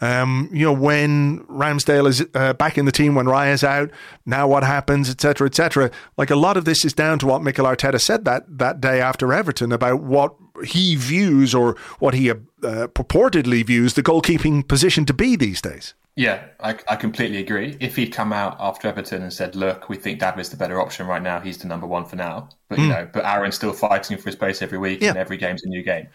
Um, 0.00 0.48
you 0.52 0.66
know, 0.66 0.72
when 0.72 1.44
Ramsdale 1.46 2.08
is 2.08 2.26
uh, 2.34 2.54
back 2.54 2.76
in 2.76 2.86
the 2.86 2.92
team, 2.92 3.14
when 3.14 3.26
Raya's 3.26 3.62
out, 3.62 3.90
now 4.26 4.48
what 4.48 4.64
happens, 4.64 5.08
etc., 5.08 5.46
etc. 5.46 5.92
Like 6.16 6.30
a 6.30 6.36
lot 6.36 6.56
of 6.56 6.64
this 6.64 6.84
is 6.84 6.92
down 6.92 7.20
to 7.20 7.26
what 7.26 7.42
Mikel 7.42 7.66
Arteta 7.66 8.00
said 8.00 8.24
that 8.24 8.42
that 8.48 8.80
day 8.80 9.00
after 9.00 9.32
Everton 9.32 9.70
about 9.70 10.02
what 10.02 10.34
he 10.64 10.96
views 10.96 11.54
or 11.54 11.76
what 11.98 12.14
he 12.14 12.30
uh, 12.30 12.36
purportedly 12.62 13.64
views 13.64 13.94
the 13.94 14.02
goalkeeping 14.02 14.66
position 14.66 15.04
to 15.06 15.14
be 15.14 15.36
these 15.36 15.60
days. 15.60 15.94
Yeah, 16.14 16.44
I, 16.60 16.76
I, 16.88 16.96
completely 16.96 17.38
agree. 17.38 17.78
If 17.80 17.96
he'd 17.96 18.12
come 18.12 18.34
out 18.34 18.58
after 18.60 18.86
Everton 18.86 19.22
and 19.22 19.32
said, 19.32 19.56
"Look, 19.56 19.88
we 19.88 19.96
think 19.96 20.20
David's 20.20 20.50
the 20.50 20.58
better 20.58 20.78
option 20.78 21.06
right 21.06 21.22
now. 21.22 21.40
He's 21.40 21.56
the 21.56 21.68
number 21.68 21.86
one 21.86 22.04
for 22.04 22.16
now," 22.16 22.50
but 22.68 22.78
you 22.78 22.84
hmm. 22.84 22.90
know, 22.90 23.08
but 23.10 23.24
Aaron's 23.24 23.54
still 23.54 23.72
fighting 23.72 24.18
for 24.18 24.24
his 24.24 24.36
place 24.36 24.60
every 24.60 24.76
week, 24.76 25.00
yeah. 25.00 25.10
and 25.10 25.18
every 25.18 25.38
game's 25.38 25.64
a 25.64 25.68
new 25.68 25.82
game. 25.82 26.08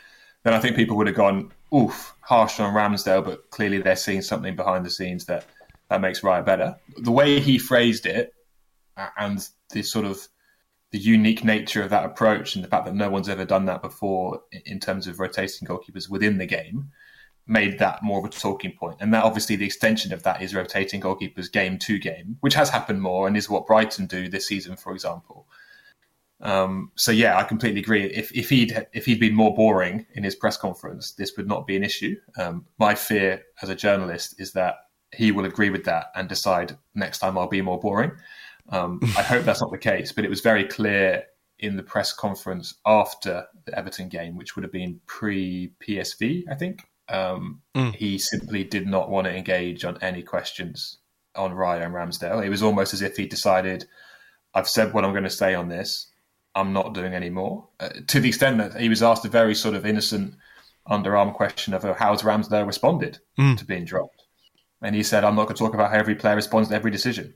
Then 0.44 0.54
I 0.54 0.60
think 0.60 0.76
people 0.76 0.98
would 0.98 1.08
have 1.08 1.16
gone, 1.16 1.52
"Oof, 1.76 2.16
harsh 2.22 2.60
on 2.60 2.76
Ramsdale," 2.76 3.26
but 3.26 3.50
clearly 3.50 3.80
they're 3.80 3.96
seeing 3.96 4.22
something 4.22 4.56
behind 4.56 4.86
the 4.86 4.92
scenes 4.92 5.26
that 5.26 5.46
that 5.90 6.00
makes 6.00 6.22
Raya 6.22 6.46
better. 6.46 6.76
The 6.98 7.12
way 7.12 7.40
he 7.40 7.58
phrased 7.58 8.06
it, 8.06 8.36
and 9.18 9.48
the 9.72 9.82
sort 9.82 10.06
of 10.06 10.28
the 10.92 11.00
unique 11.00 11.44
nature 11.44 11.84
of 11.84 11.90
that 11.90 12.06
approach, 12.06 12.56
and 12.56 12.64
the 12.64 12.70
fact 12.70 12.86
that 12.86 12.96
no 12.96 13.10
one's 13.10 13.30
ever 13.30 13.46
done 13.46 13.66
that 13.66 13.82
before 13.82 14.42
in 14.66 14.80
terms 14.80 15.08
of 15.08 15.20
rotating 15.20 15.68
goalkeepers 15.68 16.10
within 16.10 16.38
the 16.38 16.46
game 16.46 16.92
made 17.48 17.80
that 17.80 18.04
more 18.04 18.20
of 18.20 18.26
a 18.26 18.30
talking 18.30 18.74
point. 18.78 18.98
And 19.00 19.14
that 19.14 19.24
obviously 19.24 19.56
the 19.56 19.66
extension 19.66 20.14
of 20.14 20.24
that 20.24 20.42
is 20.42 20.54
rotating 20.54 21.02
goalkeepers 21.02 21.52
game 21.52 21.78
to 21.80 21.98
game, 21.98 22.38
which 22.42 22.54
has 22.56 22.70
happened 22.70 23.02
more 23.02 23.28
and 23.28 23.38
is 23.38 23.50
what 23.50 23.66
Brighton 23.66 24.06
do 24.06 24.28
this 24.28 24.48
season, 24.48 24.76
for 24.76 24.94
example. 24.94 25.48
Um, 26.42 26.92
so 26.96 27.12
yeah, 27.12 27.38
I 27.38 27.44
completely 27.44 27.80
agree. 27.80 28.04
If, 28.04 28.32
if 28.36 28.50
he'd 28.50 28.86
if 28.94 29.06
he'd 29.06 29.20
been 29.20 29.34
more 29.34 29.56
boring 29.56 30.06
in 30.14 30.24
his 30.24 30.36
press 30.36 30.58
conference, 30.58 31.14
this 31.14 31.36
would 31.36 31.48
not 31.48 31.66
be 31.66 31.76
an 31.76 31.84
issue. 31.84 32.16
Um, 32.38 32.66
my 32.78 32.94
fear 32.94 33.42
as 33.62 33.70
a 33.70 33.76
journalist 33.76 34.36
is 34.40 34.52
that 34.54 34.76
he 35.16 35.32
will 35.32 35.46
agree 35.46 35.70
with 35.70 35.86
that 35.86 36.08
and 36.16 36.28
decide 36.28 36.78
next 36.94 37.20
time 37.20 37.38
I'll 37.38 37.48
be 37.48 37.62
more 37.62 37.80
boring. 37.80 38.12
Um, 38.70 39.00
I 39.18 39.24
hope 39.24 39.46
that's 39.46 39.62
not 39.62 39.72
the 39.72 39.78
case, 39.78 40.12
but 40.12 40.26
it 40.26 40.30
was 40.30 40.42
very 40.42 40.66
clear 40.66 41.24
in 41.60 41.78
the 41.78 41.84
press 41.84 42.14
conference 42.14 42.76
after 42.86 43.46
the 43.66 43.78
Everton 43.78 44.10
game, 44.10 44.36
which 44.36 44.56
would 44.56 44.64
have 44.64 44.72
been 44.72 45.00
pre 45.08 45.72
PSV, 45.82 46.44
I 46.52 46.56
think, 46.56 46.88
um, 47.10 47.62
mm. 47.76 47.96
He 47.96 48.18
simply 48.18 48.64
did 48.64 48.88
not 48.88 49.10
want 49.10 49.26
to 49.26 49.36
engage 49.36 49.86
on 49.86 49.98
any 50.02 50.24
questions 50.24 50.98
on 51.36 51.54
Raya 51.54 51.86
and 51.86 51.94
Ramsdale. 51.94 52.46
It 52.46 52.50
was 52.50 52.64
almost 52.64 52.94
as 52.94 53.02
if 53.02 53.16
he 53.16 53.28
decided, 53.28 53.86
I've 54.54 54.68
said 54.68 54.94
what 54.94 55.06
I'm 55.06 55.12
going 55.12 55.24
to 55.24 55.30
say 55.30 55.54
on 55.54 55.70
this. 55.70 56.12
I'm 56.56 56.74
not 56.74 56.94
doing 56.94 57.14
any 57.14 57.30
more. 57.30 57.68
Uh, 57.80 57.90
to 58.08 58.20
the 58.20 58.30
extent 58.30 58.58
that 58.58 58.80
he 58.80 58.90
was 58.90 59.04
asked 59.04 59.26
a 59.26 59.30
very 59.30 59.54
sort 59.54 59.76
of 59.76 59.86
innocent 59.86 60.36
underarm 60.90 61.34
question 61.34 61.74
of 61.74 61.84
how's 61.98 62.24
Ramsdale 62.24 62.66
responded 62.66 63.20
mm. 63.38 63.58
to 63.58 63.66
being 63.66 63.86
dropped. 63.86 64.24
And 64.82 64.96
he 64.96 65.04
said, 65.04 65.24
I'm 65.24 65.36
not 65.36 65.46
going 65.46 65.56
to 65.56 65.64
talk 65.64 65.74
about 65.74 65.92
how 65.92 65.98
every 65.98 66.16
player 66.16 66.36
responds 66.36 66.70
to 66.70 66.76
every 66.76 66.92
decision. 66.92 67.36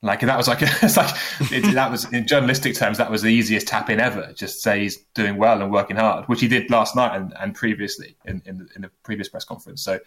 Like 0.00 0.20
that 0.20 0.36
was 0.36 0.46
like 0.46 0.58
it's 0.62 0.96
like 0.96 1.14
it, 1.52 1.74
that 1.74 1.90
was 1.90 2.10
in 2.12 2.26
journalistic 2.26 2.76
terms 2.76 2.98
that 2.98 3.10
was 3.10 3.22
the 3.22 3.32
easiest 3.32 3.66
tap 3.66 3.90
in 3.90 3.98
ever. 3.98 4.32
Just 4.32 4.62
say 4.62 4.80
he's 4.82 4.98
doing 5.14 5.36
well 5.36 5.60
and 5.60 5.72
working 5.72 5.96
hard, 5.96 6.26
which 6.26 6.40
he 6.40 6.46
did 6.46 6.70
last 6.70 6.94
night 6.94 7.16
and, 7.16 7.34
and 7.40 7.54
previously 7.54 8.16
in, 8.24 8.40
in 8.46 8.58
the, 8.58 8.68
in, 8.76 8.82
the, 8.82 8.90
previous 9.02 9.28
press 9.28 9.44
conference. 9.44 9.82
So 9.82 9.98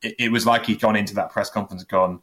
it, 0.00 0.14
it, 0.18 0.32
was 0.32 0.46
like 0.46 0.64
he'd 0.66 0.80
gone 0.80 0.96
into 0.96 1.14
that 1.16 1.30
press 1.30 1.50
conference 1.50 1.84
gone, 1.84 2.22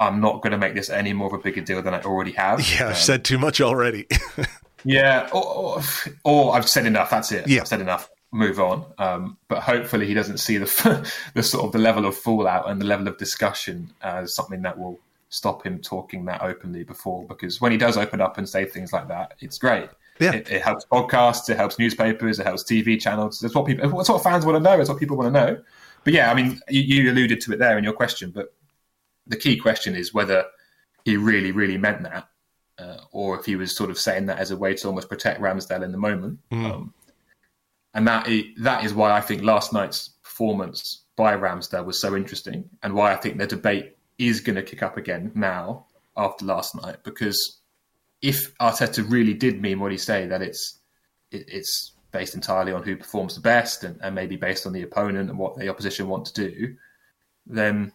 "I'm 0.00 0.22
not 0.22 0.40
going 0.40 0.52
to 0.52 0.58
make 0.58 0.74
this 0.74 0.88
any 0.88 1.12
more 1.12 1.26
of 1.26 1.34
a 1.34 1.38
bigger 1.38 1.60
deal 1.60 1.82
than 1.82 1.92
I 1.92 2.00
already 2.00 2.32
have." 2.32 2.60
Yeah, 2.60 2.86
I've 2.86 2.92
um, 2.92 2.94
said 2.94 3.24
too 3.24 3.36
much 3.36 3.60
already. 3.60 4.06
yeah, 4.84 5.28
or, 5.34 5.44
or, 5.44 5.82
or, 6.24 6.56
I've 6.56 6.68
said 6.68 6.86
enough. 6.86 7.10
That's 7.10 7.30
it. 7.30 7.46
Yeah, 7.46 7.60
I've 7.60 7.68
said 7.68 7.82
enough. 7.82 8.08
Move 8.32 8.58
on. 8.58 8.86
Um, 8.96 9.36
but 9.48 9.62
hopefully 9.62 10.06
he 10.06 10.14
doesn't 10.14 10.38
see 10.38 10.56
the 10.56 11.12
the 11.34 11.42
sort 11.42 11.66
of 11.66 11.72
the 11.72 11.78
level 11.78 12.06
of 12.06 12.16
fallout 12.16 12.70
and 12.70 12.80
the 12.80 12.86
level 12.86 13.06
of 13.06 13.18
discussion 13.18 13.92
as 14.00 14.34
something 14.34 14.62
that 14.62 14.78
will 14.78 14.98
stop 15.28 15.64
him 15.64 15.78
talking 15.78 16.24
that 16.24 16.42
openly 16.42 16.82
before 16.82 17.26
because 17.26 17.60
when 17.60 17.72
he 17.72 17.78
does 17.78 17.96
open 17.96 18.20
up 18.20 18.38
and 18.38 18.48
say 18.48 18.64
things 18.64 18.92
like 18.92 19.08
that, 19.08 19.34
it's 19.40 19.58
great. 19.58 19.88
Yeah. 20.18 20.32
It, 20.32 20.50
it, 20.50 20.62
helps 20.62 20.84
podcasts, 20.86 21.48
it 21.48 21.56
helps 21.56 21.78
newspapers, 21.78 22.40
it 22.40 22.46
helps 22.46 22.64
TV 22.64 23.00
channels. 23.00 23.42
It's 23.42 23.54
what 23.54 23.66
people, 23.66 24.00
it's 24.00 24.08
what 24.08 24.22
fans 24.22 24.44
want 24.44 24.56
to 24.56 24.60
know. 24.60 24.80
It's 24.80 24.88
what 24.88 24.98
people 24.98 25.16
want 25.16 25.32
to 25.32 25.40
know. 25.40 25.62
but 26.04 26.12
yeah, 26.12 26.30
I 26.30 26.34
mean, 26.34 26.60
you, 26.68 26.82
you 26.82 27.10
alluded 27.12 27.40
to 27.42 27.52
it 27.52 27.58
there 27.58 27.78
in 27.78 27.84
your 27.84 27.92
question, 27.92 28.30
but 28.30 28.54
the 29.26 29.36
key 29.36 29.56
question 29.56 29.94
is 29.94 30.14
whether 30.14 30.44
he 31.04 31.16
really, 31.16 31.52
really 31.52 31.78
meant 31.78 32.02
that, 32.02 32.28
uh, 32.78 32.98
or 33.12 33.38
if 33.38 33.44
he 33.44 33.56
was 33.56 33.76
sort 33.76 33.90
of 33.90 33.98
saying 33.98 34.26
that 34.26 34.38
as 34.38 34.50
a 34.50 34.56
way 34.56 34.74
to 34.74 34.88
almost 34.88 35.08
protect 35.08 35.40
Ramsdale 35.40 35.84
in 35.84 35.92
the 35.92 35.98
moment. 35.98 36.38
Mm. 36.50 36.72
Um, 36.72 36.94
and 37.94 38.08
that 38.08 38.28
is, 38.28 38.44
that 38.58 38.84
is 38.84 38.94
why 38.94 39.12
I 39.12 39.20
think 39.20 39.42
last 39.42 39.72
night's 39.72 40.10
performance 40.22 41.04
by 41.16 41.36
Ramsdale 41.36 41.84
was 41.84 42.00
so 42.00 42.16
interesting, 42.16 42.68
and 42.82 42.94
why 42.94 43.12
I 43.12 43.16
think 43.16 43.38
the 43.38 43.46
debate 43.46 43.97
is 44.18 44.40
going 44.40 44.56
to 44.56 44.62
kick 44.62 44.82
up 44.82 44.96
again 44.96 45.32
now 45.34 45.86
after 46.16 46.44
last 46.44 46.74
night. 46.82 46.96
Because 47.04 47.58
if 48.20 48.56
Arteta 48.58 49.08
really 49.08 49.34
did 49.34 49.62
mean 49.62 49.80
what 49.80 49.92
he 49.92 49.98
said, 49.98 50.30
that 50.30 50.42
it's 50.42 50.78
it, 51.30 51.44
it's 51.48 51.92
based 52.10 52.34
entirely 52.34 52.72
on 52.72 52.82
who 52.82 52.96
performs 52.96 53.34
the 53.34 53.40
best, 53.40 53.84
and, 53.84 53.98
and 54.02 54.14
maybe 54.14 54.36
based 54.36 54.66
on 54.66 54.72
the 54.72 54.82
opponent 54.82 55.30
and 55.30 55.38
what 55.38 55.56
the 55.56 55.68
opposition 55.68 56.08
want 56.08 56.26
to 56.26 56.50
do, 56.50 56.74
then 57.46 57.92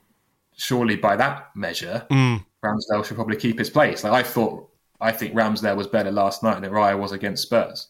surely 0.55 0.95
by 0.95 1.15
that 1.15 1.49
measure, 1.55 2.05
mm. 2.11 2.43
Ramsdale 2.63 3.03
should 3.03 3.15
probably 3.15 3.37
keep 3.37 3.59
his 3.59 3.69
place. 3.69 4.03
Like 4.03 4.13
I 4.13 4.23
thought, 4.23 4.69
I 5.01 5.11
think 5.11 5.33
Ramsdale 5.33 5.75
was 5.75 5.87
better 5.87 6.11
last 6.11 6.43
night 6.43 6.61
than 6.61 6.71
Raya 6.71 6.97
was 6.97 7.11
against 7.11 7.43
Spurs. 7.43 7.89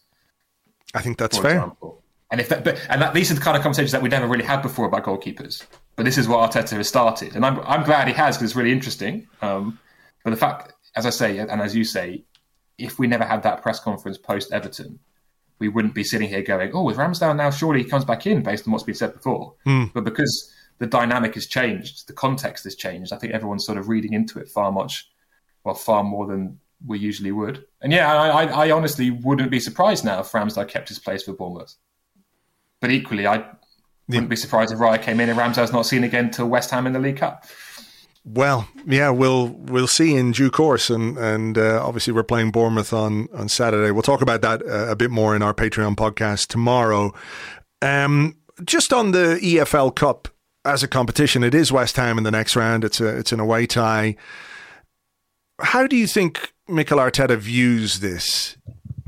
I 0.94 1.02
think 1.02 1.18
that's 1.18 1.38
fair. 1.38 1.56
Example. 1.56 2.02
And 2.32 2.42
if 2.42 2.50
that, 2.50 2.64
but 2.64 2.84
and 2.90 3.02
that, 3.02 3.14
these 3.14 3.32
are 3.32 3.36
the 3.36 3.42
kind 3.42 3.56
of 3.56 3.62
conversations 3.62 3.92
that 3.92 4.02
we 4.02 4.10
never 4.10 4.28
really 4.28 4.44
had 4.44 4.62
before 4.62 4.88
about 4.88 5.04
goalkeepers. 5.04 5.66
But 5.96 6.06
this 6.06 6.18
is 6.18 6.28
what 6.28 6.50
Arteta 6.50 6.78
has 6.78 6.88
started, 6.88 7.36
and 7.36 7.46
I'm 7.46 7.60
I'm 7.62 7.84
glad 7.84 8.08
he 8.08 8.14
has 8.14 8.36
because 8.36 8.52
it's 8.52 8.56
really 8.56 8.72
interesting. 8.72 9.28
Um, 9.42 9.80
but 10.24 10.32
the 10.32 10.38
fact, 10.38 10.74
as 10.96 11.06
I 11.06 11.12
say, 11.12 11.38
and 11.38 11.62
as 11.62 11.76
you 11.76 11.84
say, 11.84 12.24
if 12.78 12.98
we 12.98 13.06
never 13.08 13.24
had 13.24 13.44
that 13.44 13.62
press 13.62 13.80
conference 13.80 14.18
post 14.18 14.52
Everton, 14.52 15.00
we 15.60 15.70
wouldn't 15.70 15.94
be 15.94 16.04
sitting 16.04 16.30
here 16.30 16.42
going, 16.42 16.72
"Oh, 16.74 16.84
with 16.84 16.98
Ramsdale 16.98 17.36
now, 17.36 17.52
surely 17.52 17.84
he 17.84 17.90
comes 17.90 18.06
back 18.06 18.26
in," 18.26 18.42
based 18.42 18.68
on 18.68 18.72
what's 18.72 18.84
been 18.84 18.96
said 18.96 19.14
before. 19.14 19.54
Mm. 19.68 19.94
But 19.94 20.04
because 20.04 20.52
the 20.80 20.88
dynamic 20.88 21.36
has 21.36 21.46
changed, 21.46 22.08
the 22.08 22.14
context 22.14 22.64
has 22.64 22.76
changed. 22.76 23.14
I 23.14 23.18
think 23.18 23.34
everyone's 23.34 23.66
sort 23.66 23.78
of 23.78 23.88
reading 23.88 24.14
into 24.14 24.40
it 24.40 24.50
far 24.50 24.72
much, 24.72 25.12
well, 25.64 25.76
far 25.76 26.04
more 26.04 26.26
than 26.26 26.60
we 26.86 27.00
usually 27.00 27.32
would. 27.32 27.66
And 27.82 27.94
yeah, 27.94 28.12
I, 28.12 28.44
I, 28.44 28.66
I 28.66 28.72
honestly 28.72 29.12
wouldn't 29.12 29.52
be 29.52 29.60
surprised 29.60 30.04
now 30.04 30.20
if 30.22 30.32
Ramsdale 30.32 30.68
kept 30.68 30.90
his 30.90 31.00
place 31.00 31.24
for 31.24 31.34
Bournemouth. 31.34 31.76
But 32.82 32.92
equally, 32.92 33.28
I 33.28 33.46
wouldn't 34.08 34.30
be 34.30 34.36
surprised 34.36 34.72
if 34.72 34.80
Raya 34.80 35.02
came 35.02 35.20
in 35.20 35.30
and 35.30 35.40
Ramsdale's 35.40 35.72
not 35.72 35.86
seen 35.86 36.04
again 36.04 36.32
till 36.32 36.48
West 36.48 36.72
Ham 36.72 36.86
in 36.86 36.94
the 36.94 37.00
League 37.00 37.18
Cup. 37.18 37.46
Well, 38.26 38.70
yeah, 38.86 39.10
we'll 39.10 39.50
we'll 39.50 39.88
see 39.88 40.16
in 40.16 40.32
due 40.32 40.50
course, 40.50 40.90
and 40.90 41.18
and 41.18 41.58
uh, 41.58 41.86
obviously 41.86 42.14
we're 42.14 42.24
playing 42.24 42.52
Bournemouth 42.52 42.94
on 42.94 43.28
on 43.34 43.50
Saturday. 43.50 43.92
We'll 43.92 44.02
talk 44.02 44.22
about 44.22 44.42
that 44.42 44.62
uh, 44.62 44.88
a 44.90 44.96
bit 44.96 45.12
more 45.12 45.36
in 45.36 45.42
our 45.42 45.54
Patreon 45.54 45.96
podcast 45.96 46.48
tomorrow. 46.48 47.14
Um, 47.82 48.38
just 48.64 48.94
on 48.94 49.12
the 49.12 49.40
EFL 49.42 49.94
Cup 49.94 50.30
as 50.64 50.84
a 50.84 50.88
competition, 50.88 51.44
it 51.44 51.54
is 51.54 51.72
West 51.72 51.98
Ham 51.98 52.18
in 52.18 52.24
the 52.24 52.32
next 52.32 52.56
round. 52.56 52.86
It's 52.86 53.02
a 53.02 53.08
it's 53.08 53.34
an 53.34 53.42
away 53.42 53.66
tie. 53.66 54.16
How 55.60 55.86
do 55.86 55.98
you 55.98 56.08
think 56.08 56.54
Mikel 56.70 57.00
Arteta 57.00 57.38
views 57.38 58.00
this, 58.00 58.56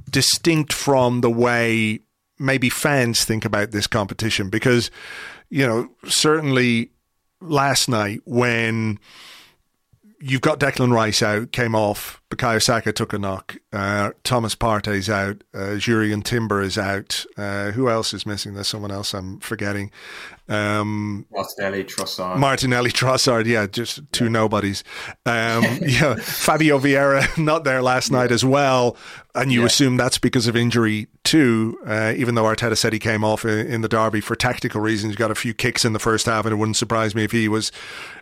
distinct 0.09 0.73
from 0.73 1.21
the 1.21 1.31
way 1.31 2.01
maybe 2.39 2.69
fans 2.69 3.23
think 3.23 3.45
about 3.45 3.71
this 3.71 3.87
competition 3.87 4.49
because, 4.49 4.91
you 5.49 5.65
know, 5.65 5.89
certainly 6.05 6.91
last 7.41 7.87
night 7.87 8.21
when 8.25 8.99
you've 10.19 10.41
got 10.41 10.59
Declan 10.59 10.91
Rice 10.91 11.21
out, 11.21 11.51
came 11.51 11.75
off, 11.75 12.21
Bukayo 12.29 12.61
Saka 12.61 12.91
took 12.91 13.13
a 13.13 13.19
knock, 13.19 13.57
uh, 13.71 14.11
Thomas 14.23 14.55
Partey's 14.55 15.09
out, 15.09 15.43
uh, 15.53 15.77
Jurrien 15.77 16.23
Timber 16.23 16.61
is 16.61 16.77
out. 16.77 17.23
Uh, 17.37 17.71
who 17.71 17.87
else 17.87 18.13
is 18.15 18.25
missing? 18.25 18.55
There's 18.55 18.67
someone 18.67 18.91
else 18.91 19.13
I'm 19.13 19.39
forgetting. 19.39 19.91
Um, 20.47 21.25
Martinelli, 21.31 21.83
Trossard. 21.83 22.37
Martinelli, 22.37 22.91
Trossard, 22.91 23.45
yeah, 23.45 23.65
just 23.65 24.01
two 24.11 24.25
yeah. 24.25 24.31
nobodies. 24.31 24.83
Um, 25.25 25.63
yeah, 25.81 26.15
Fabio 26.15 26.79
Vieira 26.79 27.35
not 27.37 27.63
there 27.63 27.81
last 27.81 28.11
night 28.11 28.31
as 28.31 28.45
well, 28.45 28.95
and 29.33 29.51
you 29.51 29.61
yeah. 29.61 29.65
assume 29.65 29.97
that's 29.97 30.19
because 30.19 30.47
of 30.47 30.55
injury 30.55 31.07
too. 31.23 31.79
Uh, 31.85 32.13
even 32.15 32.35
though 32.35 32.43
Arteta 32.43 32.77
said 32.77 32.93
he 32.93 32.99
came 32.99 33.23
off 33.23 33.43
in, 33.43 33.67
in, 33.67 33.81
the 33.81 33.87
derby 33.87 34.21
for 34.21 34.35
tactical 34.35 34.81
reasons, 34.81 35.13
he 35.13 35.17
got 35.17 35.31
a 35.31 35.35
few 35.35 35.53
kicks 35.53 35.83
in 35.83 35.93
the 35.93 35.99
first 35.99 36.27
half, 36.27 36.45
and 36.45 36.53
it 36.53 36.57
wouldn't 36.57 36.77
surprise 36.77 37.15
me 37.15 37.23
if 37.23 37.31
he 37.31 37.47
was 37.47 37.71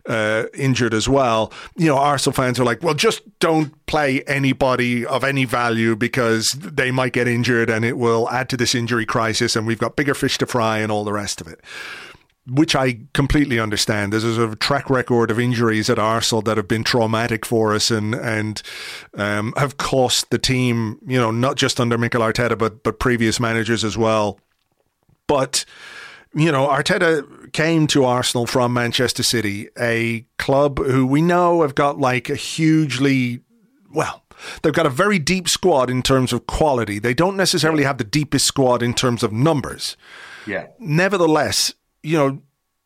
uh, 0.08 0.46
injured 0.54 0.94
as 0.94 1.10
well. 1.10 1.52
You 1.76 1.88
know, 1.88 1.98
Arsenal 1.98 2.34
fans 2.34 2.58
are 2.58 2.66
like, 2.66 2.82
well, 2.82 2.94
just 2.94 3.22
don't 3.40 3.74
play 3.94 4.24
anybody 4.24 5.06
of 5.06 5.24
any 5.24 5.46
value 5.46 5.96
because 5.96 6.50
they 6.58 6.90
might 6.90 7.14
get 7.14 7.28
injured, 7.28 7.70
and 7.70 7.86
it 7.86 7.96
will 7.96 8.28
add 8.32 8.50
to 8.50 8.58
this 8.58 8.74
injury 8.74 9.06
crisis, 9.06 9.56
and 9.56 9.68
we've 9.68 9.78
got 9.78 9.96
bigger 9.96 10.16
fish 10.16 10.40
to 10.40 10.48
fry, 10.48 10.80
and 10.80 10.92
all 10.92 11.04
the 11.04 11.14
rest 11.14 11.40
of 11.40 11.48
it 11.48 11.62
which 12.46 12.76
I 12.76 13.00
completely 13.14 13.58
understand. 13.58 14.12
There's 14.12 14.26
a 14.26 14.36
sort 14.36 14.50
of 14.50 14.60
track 14.60 14.90
record 14.90 15.32
of 15.32 15.40
injuries 15.40 15.90
at 15.90 15.98
Arsenal 15.98 16.42
that 16.42 16.58
have 16.58 16.68
been 16.68 16.84
traumatic 16.84 17.46
for 17.46 17.74
us 17.74 17.90
and 17.90 18.14
and 18.14 18.62
um, 19.14 19.54
have 19.56 19.78
cost 19.78 20.30
the 20.30 20.38
team, 20.38 21.00
you 21.08 21.18
know, 21.18 21.32
not 21.32 21.56
just 21.56 21.80
under 21.80 21.98
Mikel 21.98 22.20
Arteta, 22.20 22.58
but 22.58 22.84
but 22.84 23.00
previous 23.00 23.40
managers 23.40 23.86
as 23.86 23.98
well. 23.98 24.40
But 25.26 25.64
you 26.36 26.52
know, 26.52 26.68
Arteta 26.68 27.54
came 27.54 27.88
to 27.88 28.04
Arsenal 28.04 28.46
from 28.46 28.74
Manchester 28.74 29.24
City, 29.24 29.70
a 29.80 30.26
club 30.38 30.80
who 30.80 31.06
we 31.08 31.22
know 31.22 31.62
have 31.62 31.76
got 31.76 31.98
like 31.98 32.30
a 32.30 32.36
hugely 32.36 33.40
well. 33.94 34.24
They've 34.62 34.74
got 34.74 34.86
a 34.86 34.90
very 34.90 35.20
deep 35.20 35.48
squad 35.48 35.90
in 35.90 36.02
terms 36.02 36.34
of 36.34 36.48
quality. 36.48 37.00
They 37.00 37.14
don't 37.14 37.38
necessarily 37.38 37.84
have 37.84 37.98
the 37.98 38.04
deepest 38.04 38.46
squad 38.46 38.82
in 38.82 38.94
terms 38.94 39.24
of 39.24 39.32
numbers. 39.32 39.96
Yeah. 40.46 40.68
Nevertheless, 40.80 41.74
you 42.02 42.18
know, 42.18 42.42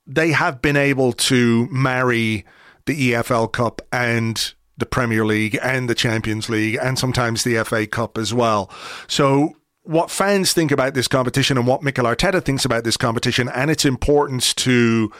they 0.05 0.31
have 0.31 0.61
been 0.61 0.77
able 0.77 1.13
to 1.13 1.67
marry 1.71 2.45
the 2.85 3.11
EFL 3.11 3.51
Cup 3.51 3.81
and 3.91 4.53
the 4.77 4.85
Premier 4.85 5.25
League 5.25 5.57
and 5.61 5.89
the 5.89 5.95
Champions 5.95 6.49
League 6.49 6.77
and 6.81 6.97
sometimes 6.97 7.43
the 7.43 7.63
FA 7.63 7.87
Cup 7.87 8.17
as 8.17 8.33
well. 8.33 8.71
So 9.07 9.53
what 9.83 10.11
fans 10.11 10.53
think 10.53 10.71
about 10.71 10.93
this 10.93 11.07
competition 11.07 11.57
and 11.57 11.65
what 11.65 11.81
Mikel 11.81 12.05
Arteta 12.05 12.43
thinks 12.43 12.65
about 12.65 12.83
this 12.83 12.97
competition 12.97 13.49
and 13.49 13.71
its 13.71 13.85
importance 13.85 14.53
to 14.53 15.11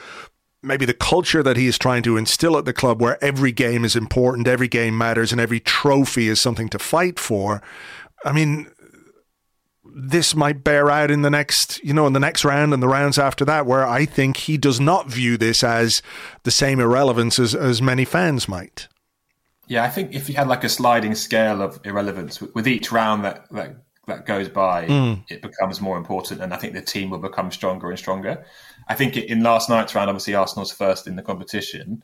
maybe 0.62 0.84
the 0.84 0.94
culture 0.94 1.42
that 1.42 1.56
he 1.56 1.66
is 1.66 1.78
trying 1.78 2.02
to 2.02 2.16
instill 2.16 2.56
at 2.58 2.64
the 2.64 2.72
club 2.72 3.00
where 3.00 3.22
every 3.22 3.52
game 3.52 3.84
is 3.84 3.94
important, 3.94 4.48
every 4.48 4.68
game 4.68 4.96
matters 4.96 5.32
and 5.32 5.40
every 5.40 5.60
trophy 5.60 6.28
is 6.28 6.40
something 6.40 6.68
to 6.68 6.78
fight 6.78 7.18
for. 7.18 7.62
I 8.24 8.32
mean, 8.32 8.70
this 9.84 10.34
might 10.34 10.64
bear 10.64 10.90
out 10.90 11.10
in 11.10 11.22
the 11.22 11.30
next, 11.30 11.82
you 11.84 11.92
know, 11.92 12.06
in 12.06 12.12
the 12.12 12.20
next 12.20 12.44
round 12.44 12.74
and 12.74 12.82
the 12.82 12.88
rounds 12.88 13.18
after 13.18 13.44
that, 13.44 13.66
where 13.66 13.86
I 13.86 14.04
think 14.04 14.36
he 14.36 14.56
does 14.56 14.80
not 14.80 15.08
view 15.08 15.36
this 15.36 15.62
as 15.64 16.02
the 16.42 16.50
same 16.50 16.80
irrelevance 16.80 17.38
as, 17.38 17.54
as 17.54 17.80
many 17.80 18.04
fans 18.04 18.48
might. 18.48 18.88
Yeah, 19.66 19.84
I 19.84 19.90
think 19.90 20.14
if 20.14 20.28
you 20.28 20.34
had 20.34 20.48
like 20.48 20.64
a 20.64 20.68
sliding 20.68 21.14
scale 21.14 21.60
of 21.60 21.80
irrelevance 21.84 22.40
with 22.40 22.66
each 22.66 22.90
round 22.90 23.24
that 23.24 23.50
that, 23.52 23.76
that 24.06 24.24
goes 24.24 24.48
by, 24.48 24.86
mm. 24.86 25.22
it 25.28 25.42
becomes 25.42 25.80
more 25.80 25.98
important, 25.98 26.40
and 26.40 26.54
I 26.54 26.56
think 26.56 26.72
the 26.72 26.80
team 26.80 27.10
will 27.10 27.18
become 27.18 27.50
stronger 27.52 27.90
and 27.90 27.98
stronger. 27.98 28.46
I 28.88 28.94
think 28.94 29.16
in 29.16 29.42
last 29.42 29.68
night's 29.68 29.94
round, 29.94 30.08
obviously 30.08 30.34
Arsenal's 30.34 30.72
first 30.72 31.06
in 31.06 31.16
the 31.16 31.22
competition. 31.22 32.02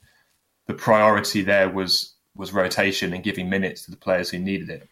The 0.66 0.74
priority 0.74 1.42
there 1.42 1.68
was 1.68 2.14
was 2.36 2.52
rotation 2.52 3.12
and 3.12 3.22
giving 3.22 3.48
minutes 3.48 3.84
to 3.84 3.90
the 3.90 3.96
players 3.96 4.30
who 4.30 4.38
needed 4.38 4.68
it 4.68 4.88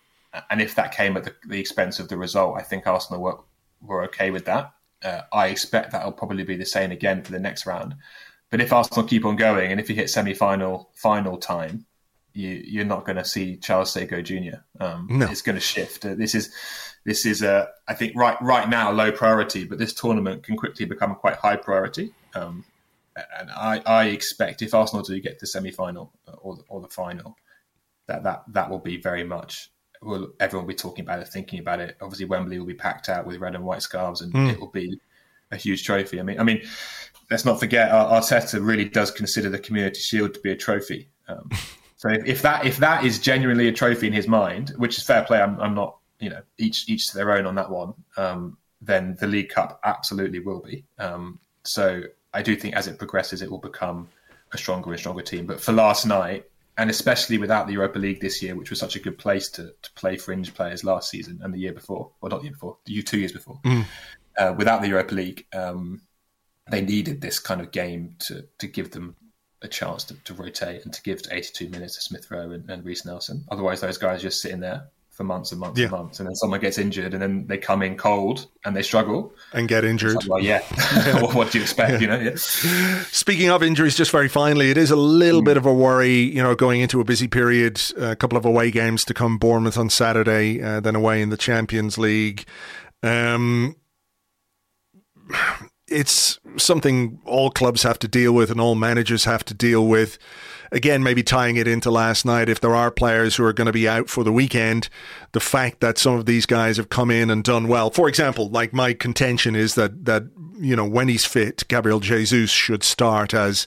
and 0.50 0.62
if 0.62 0.74
that 0.74 0.94
came 0.94 1.16
at 1.16 1.24
the, 1.24 1.34
the, 1.46 1.60
expense 1.60 1.98
of 1.98 2.08
the 2.08 2.16
result, 2.16 2.56
I 2.58 2.62
think 2.62 2.86
Arsenal 2.86 3.20
were, 3.20 3.38
were 3.80 4.04
okay 4.04 4.30
with 4.30 4.46
that. 4.46 4.72
Uh, 5.04 5.22
I 5.32 5.48
expect 5.48 5.92
that 5.92 6.04
will 6.04 6.12
probably 6.12 6.44
be 6.44 6.56
the 6.56 6.64
same 6.64 6.90
again 6.90 7.22
for 7.22 7.32
the 7.32 7.38
next 7.38 7.66
round. 7.66 7.94
But 8.50 8.60
if 8.60 8.72
Arsenal 8.72 9.06
keep 9.06 9.24
on 9.24 9.36
going, 9.36 9.70
and 9.70 9.80
if 9.80 9.88
you 9.88 9.96
hit 9.96 10.10
semi-final 10.10 10.90
final 10.94 11.38
time, 11.38 11.86
you, 12.34 12.80
are 12.80 12.84
not 12.84 13.04
going 13.04 13.16
to 13.16 13.24
see 13.24 13.56
Charles 13.56 13.94
Sagoe 13.94 14.22
Jr. 14.22 14.60
Um, 14.80 15.06
no. 15.10 15.26
It's 15.30 15.42
going 15.42 15.56
to 15.56 15.60
shift. 15.60 16.04
Uh, 16.04 16.14
this 16.14 16.34
is 16.34 16.52
this 17.04 17.26
is 17.26 17.42
a 17.42 17.68
I 17.88 17.94
think 17.94 18.14
right 18.16 18.40
right 18.40 18.68
now 18.68 18.90
low 18.90 19.12
priority, 19.12 19.64
but 19.64 19.78
this 19.78 19.92
tournament 19.92 20.44
can 20.44 20.56
quickly 20.56 20.86
become 20.86 21.10
a 21.10 21.14
quite 21.14 21.36
high 21.36 21.56
priority. 21.56 22.12
Um, 22.34 22.64
and 23.38 23.50
I, 23.50 23.82
I 23.84 24.04
expect 24.06 24.62
if 24.62 24.72
Arsenal 24.72 25.04
do 25.04 25.20
get 25.20 25.38
to 25.40 25.46
semi-final 25.46 26.12
uh, 26.26 26.32
or 26.32 26.58
or 26.68 26.80
the 26.80 26.88
final, 26.88 27.36
that 28.06 28.22
that 28.22 28.44
that 28.48 28.70
will 28.70 28.78
be 28.78 28.96
very 28.96 29.24
much 29.24 29.70
will 30.00 30.32
everyone 30.40 30.66
will 30.66 30.72
be 30.72 30.76
talking 30.76 31.04
about 31.04 31.20
it, 31.20 31.28
thinking 31.28 31.58
about 31.58 31.80
it. 31.80 31.96
Obviously, 32.00 32.26
Wembley 32.26 32.58
will 32.58 32.66
be 32.66 32.74
packed 32.74 33.08
out 33.08 33.26
with 33.26 33.38
red 33.38 33.54
and 33.54 33.64
white 33.64 33.82
scarves, 33.82 34.20
and 34.20 34.32
mm. 34.32 34.52
it 34.52 34.60
will 34.60 34.70
be 34.70 34.98
a 35.50 35.56
huge 35.56 35.84
trophy. 35.84 36.18
I 36.18 36.22
mean, 36.22 36.40
I 36.40 36.44
mean, 36.44 36.62
let's 37.30 37.44
not 37.44 37.60
forget 37.60 37.90
Arteta 37.90 38.64
really 38.64 38.88
does 38.88 39.10
consider 39.10 39.50
the 39.50 39.58
Community 39.58 40.00
Shield 40.00 40.34
to 40.34 40.40
be 40.40 40.52
a 40.52 40.56
trophy. 40.56 41.08
Um, 41.28 41.50
so 42.02 42.08
if, 42.08 42.26
if, 42.26 42.42
that 42.42 42.66
if 42.66 42.78
that 42.78 43.04
is 43.04 43.20
genuinely 43.20 43.68
a 43.68 43.72
trophy 43.72 44.08
in 44.08 44.12
his 44.12 44.26
mind, 44.26 44.70
which 44.76 44.98
is 44.98 45.04
fair 45.04 45.22
play, 45.22 45.40
I'm, 45.40 45.60
I'm 45.60 45.74
not 45.74 45.98
you 46.18 46.30
know 46.30 46.42
each 46.58 46.88
each 46.88 47.10
to 47.10 47.16
their 47.16 47.30
own 47.30 47.46
on 47.46 47.54
that 47.54 47.70
one. 47.70 47.94
Um, 48.16 48.58
then 48.80 49.16
the 49.20 49.28
League 49.28 49.50
Cup 49.50 49.78
absolutely 49.84 50.40
will 50.40 50.58
be. 50.58 50.84
Um, 50.98 51.38
so 51.62 52.02
I 52.34 52.42
do 52.42 52.56
think 52.56 52.74
as 52.74 52.88
it 52.88 52.98
progresses, 52.98 53.40
it 53.40 53.48
will 53.48 53.58
become 53.58 54.08
a 54.52 54.58
stronger 54.58 54.90
and 54.90 54.98
stronger 54.98 55.22
team. 55.22 55.46
But 55.46 55.60
for 55.60 55.70
last 55.70 56.04
night, 56.04 56.46
and 56.76 56.90
especially 56.90 57.38
without 57.38 57.68
the 57.68 57.74
Europa 57.74 58.00
League 58.00 58.20
this 58.20 58.42
year, 58.42 58.56
which 58.56 58.70
was 58.70 58.80
such 58.80 58.96
a 58.96 58.98
good 58.98 59.16
place 59.16 59.48
to, 59.50 59.72
to 59.82 59.92
play 59.92 60.16
fringe 60.16 60.52
players 60.54 60.82
last 60.82 61.08
season 61.08 61.38
and 61.44 61.54
the 61.54 61.58
year 61.58 61.72
before, 61.72 62.10
or 62.20 62.30
not 62.30 62.38
the 62.38 62.46
year 62.46 62.52
before, 62.52 62.78
the 62.84 63.00
two 63.02 63.20
years 63.20 63.32
before. 63.32 63.60
Mm. 63.64 63.84
Uh, 64.36 64.54
without 64.56 64.82
the 64.82 64.88
Europa 64.88 65.14
League, 65.14 65.46
um, 65.54 66.00
they 66.68 66.80
needed 66.80 67.20
this 67.20 67.38
kind 67.38 67.60
of 67.60 67.70
game 67.70 68.16
to 68.18 68.44
to 68.58 68.66
give 68.66 68.90
them 68.90 69.14
a 69.62 69.68
chance 69.68 70.04
to, 70.04 70.14
to 70.24 70.34
rotate 70.34 70.84
and 70.84 70.92
to 70.92 71.02
give 71.02 71.22
82 71.30 71.68
minutes 71.68 71.94
to 71.94 72.00
Smith 72.00 72.30
Rowe 72.30 72.50
and, 72.50 72.68
and 72.68 72.84
Reiss 72.84 73.04
Nelson. 73.04 73.44
Otherwise, 73.50 73.80
those 73.80 73.98
guys 73.98 74.20
are 74.20 74.28
just 74.28 74.42
sitting 74.42 74.60
there 74.60 74.88
for 75.12 75.24
months 75.24 75.52
and 75.52 75.60
months 75.60 75.78
yeah. 75.78 75.84
and 75.84 75.92
months, 75.92 76.20
and 76.20 76.26
then 76.26 76.34
someone 76.34 76.58
gets 76.58 76.78
injured, 76.78 77.12
and 77.12 77.22
then 77.22 77.46
they 77.46 77.58
come 77.58 77.82
in 77.82 77.96
cold 77.96 78.46
and 78.64 78.74
they 78.74 78.82
struggle 78.82 79.34
and 79.52 79.68
get 79.68 79.84
injured. 79.84 80.14
Like, 80.14 80.28
well, 80.28 80.42
yeah, 80.42 80.60
what 81.34 81.50
do 81.50 81.58
you 81.58 81.62
expect? 81.62 81.92
Yeah. 81.92 81.98
You 81.98 82.06
know. 82.06 82.18
Yeah. 82.18 82.36
Speaking 83.10 83.50
of 83.50 83.62
injuries, 83.62 83.94
just 83.94 84.10
very 84.10 84.28
finally, 84.28 84.70
it 84.70 84.78
is 84.78 84.90
a 84.90 84.96
little 84.96 85.42
mm. 85.42 85.44
bit 85.44 85.56
of 85.58 85.66
a 85.66 85.72
worry, 85.72 86.14
you 86.14 86.42
know, 86.42 86.54
going 86.54 86.80
into 86.80 87.00
a 87.00 87.04
busy 87.04 87.28
period. 87.28 87.80
A 87.98 88.16
couple 88.16 88.38
of 88.38 88.46
away 88.46 88.70
games 88.70 89.04
to 89.04 89.14
come: 89.14 89.36
Bournemouth 89.36 89.76
on 89.76 89.90
Saturday, 89.90 90.62
uh, 90.62 90.80
then 90.80 90.96
away 90.96 91.20
in 91.20 91.28
the 91.28 91.36
Champions 91.36 91.98
League. 91.98 92.46
Um, 93.02 93.76
it's 95.92 96.38
something 96.56 97.20
all 97.24 97.50
clubs 97.50 97.82
have 97.82 97.98
to 98.00 98.08
deal 98.08 98.32
with 98.32 98.50
and 98.50 98.60
all 98.60 98.74
managers 98.74 99.24
have 99.24 99.44
to 99.46 99.54
deal 99.54 99.86
with. 99.86 100.18
Again, 100.70 101.02
maybe 101.02 101.22
tying 101.22 101.56
it 101.56 101.68
into 101.68 101.90
last 101.90 102.24
night, 102.24 102.48
if 102.48 102.60
there 102.60 102.74
are 102.74 102.90
players 102.90 103.36
who 103.36 103.44
are 103.44 103.52
going 103.52 103.66
to 103.66 103.72
be 103.72 103.86
out 103.86 104.08
for 104.08 104.24
the 104.24 104.32
weekend, 104.32 104.88
the 105.32 105.40
fact 105.40 105.80
that 105.80 105.98
some 105.98 106.14
of 106.14 106.24
these 106.24 106.46
guys 106.46 106.78
have 106.78 106.88
come 106.88 107.10
in 107.10 107.28
and 107.28 107.44
done 107.44 107.68
well. 107.68 107.90
For 107.90 108.08
example, 108.08 108.48
like 108.48 108.72
my 108.72 108.94
contention 108.94 109.54
is 109.54 109.74
that 109.74 110.06
that 110.06 110.24
you 110.58 110.74
know 110.74 110.86
when 110.86 111.08
he's 111.08 111.26
fit, 111.26 111.64
Gabriel 111.68 112.00
Jesus 112.00 112.50
should 112.50 112.82
start 112.82 113.34
as 113.34 113.66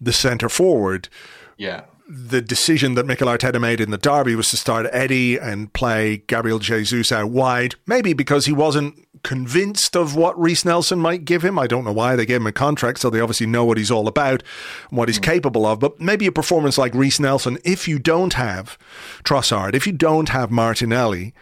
the 0.00 0.12
centre 0.12 0.48
forward. 0.48 1.08
Yeah 1.56 1.82
the 2.08 2.40
decision 2.40 2.94
that 2.94 3.04
Mikel 3.04 3.28
Arteta 3.28 3.60
made 3.60 3.80
in 3.80 3.90
the 3.90 3.98
derby 3.98 4.34
was 4.34 4.48
to 4.48 4.56
start 4.56 4.86
Eddie 4.92 5.36
and 5.36 5.70
play 5.74 6.22
Gabriel 6.26 6.58
Jesus 6.58 7.12
out 7.12 7.28
wide, 7.28 7.74
maybe 7.86 8.14
because 8.14 8.46
he 8.46 8.52
wasn't 8.52 9.06
convinced 9.22 9.96
of 9.96 10.16
what 10.16 10.38
Reiss 10.38 10.64
Nelson 10.64 10.98
might 10.98 11.24
give 11.24 11.44
him. 11.44 11.58
I 11.58 11.66
don't 11.66 11.84
know 11.84 11.92
why 11.92 12.16
they 12.16 12.26
gave 12.26 12.40
him 12.40 12.46
a 12.46 12.52
contract, 12.52 13.00
so 13.00 13.10
they 13.10 13.20
obviously 13.20 13.46
know 13.46 13.64
what 13.64 13.78
he's 13.78 13.90
all 13.90 14.08
about 14.08 14.42
and 14.88 14.98
what 14.98 15.08
he's 15.08 15.18
mm. 15.18 15.24
capable 15.24 15.66
of. 15.66 15.78
But 15.80 16.00
maybe 16.00 16.26
a 16.26 16.32
performance 16.32 16.78
like 16.78 16.94
Reiss 16.94 17.20
Nelson, 17.20 17.58
if 17.64 17.88
you 17.88 17.98
don't 17.98 18.34
have 18.34 18.78
Trossard, 19.24 19.74
if 19.74 19.86
you 19.86 19.92
don't 19.92 20.28
have 20.30 20.50
Martinelli, 20.50 21.34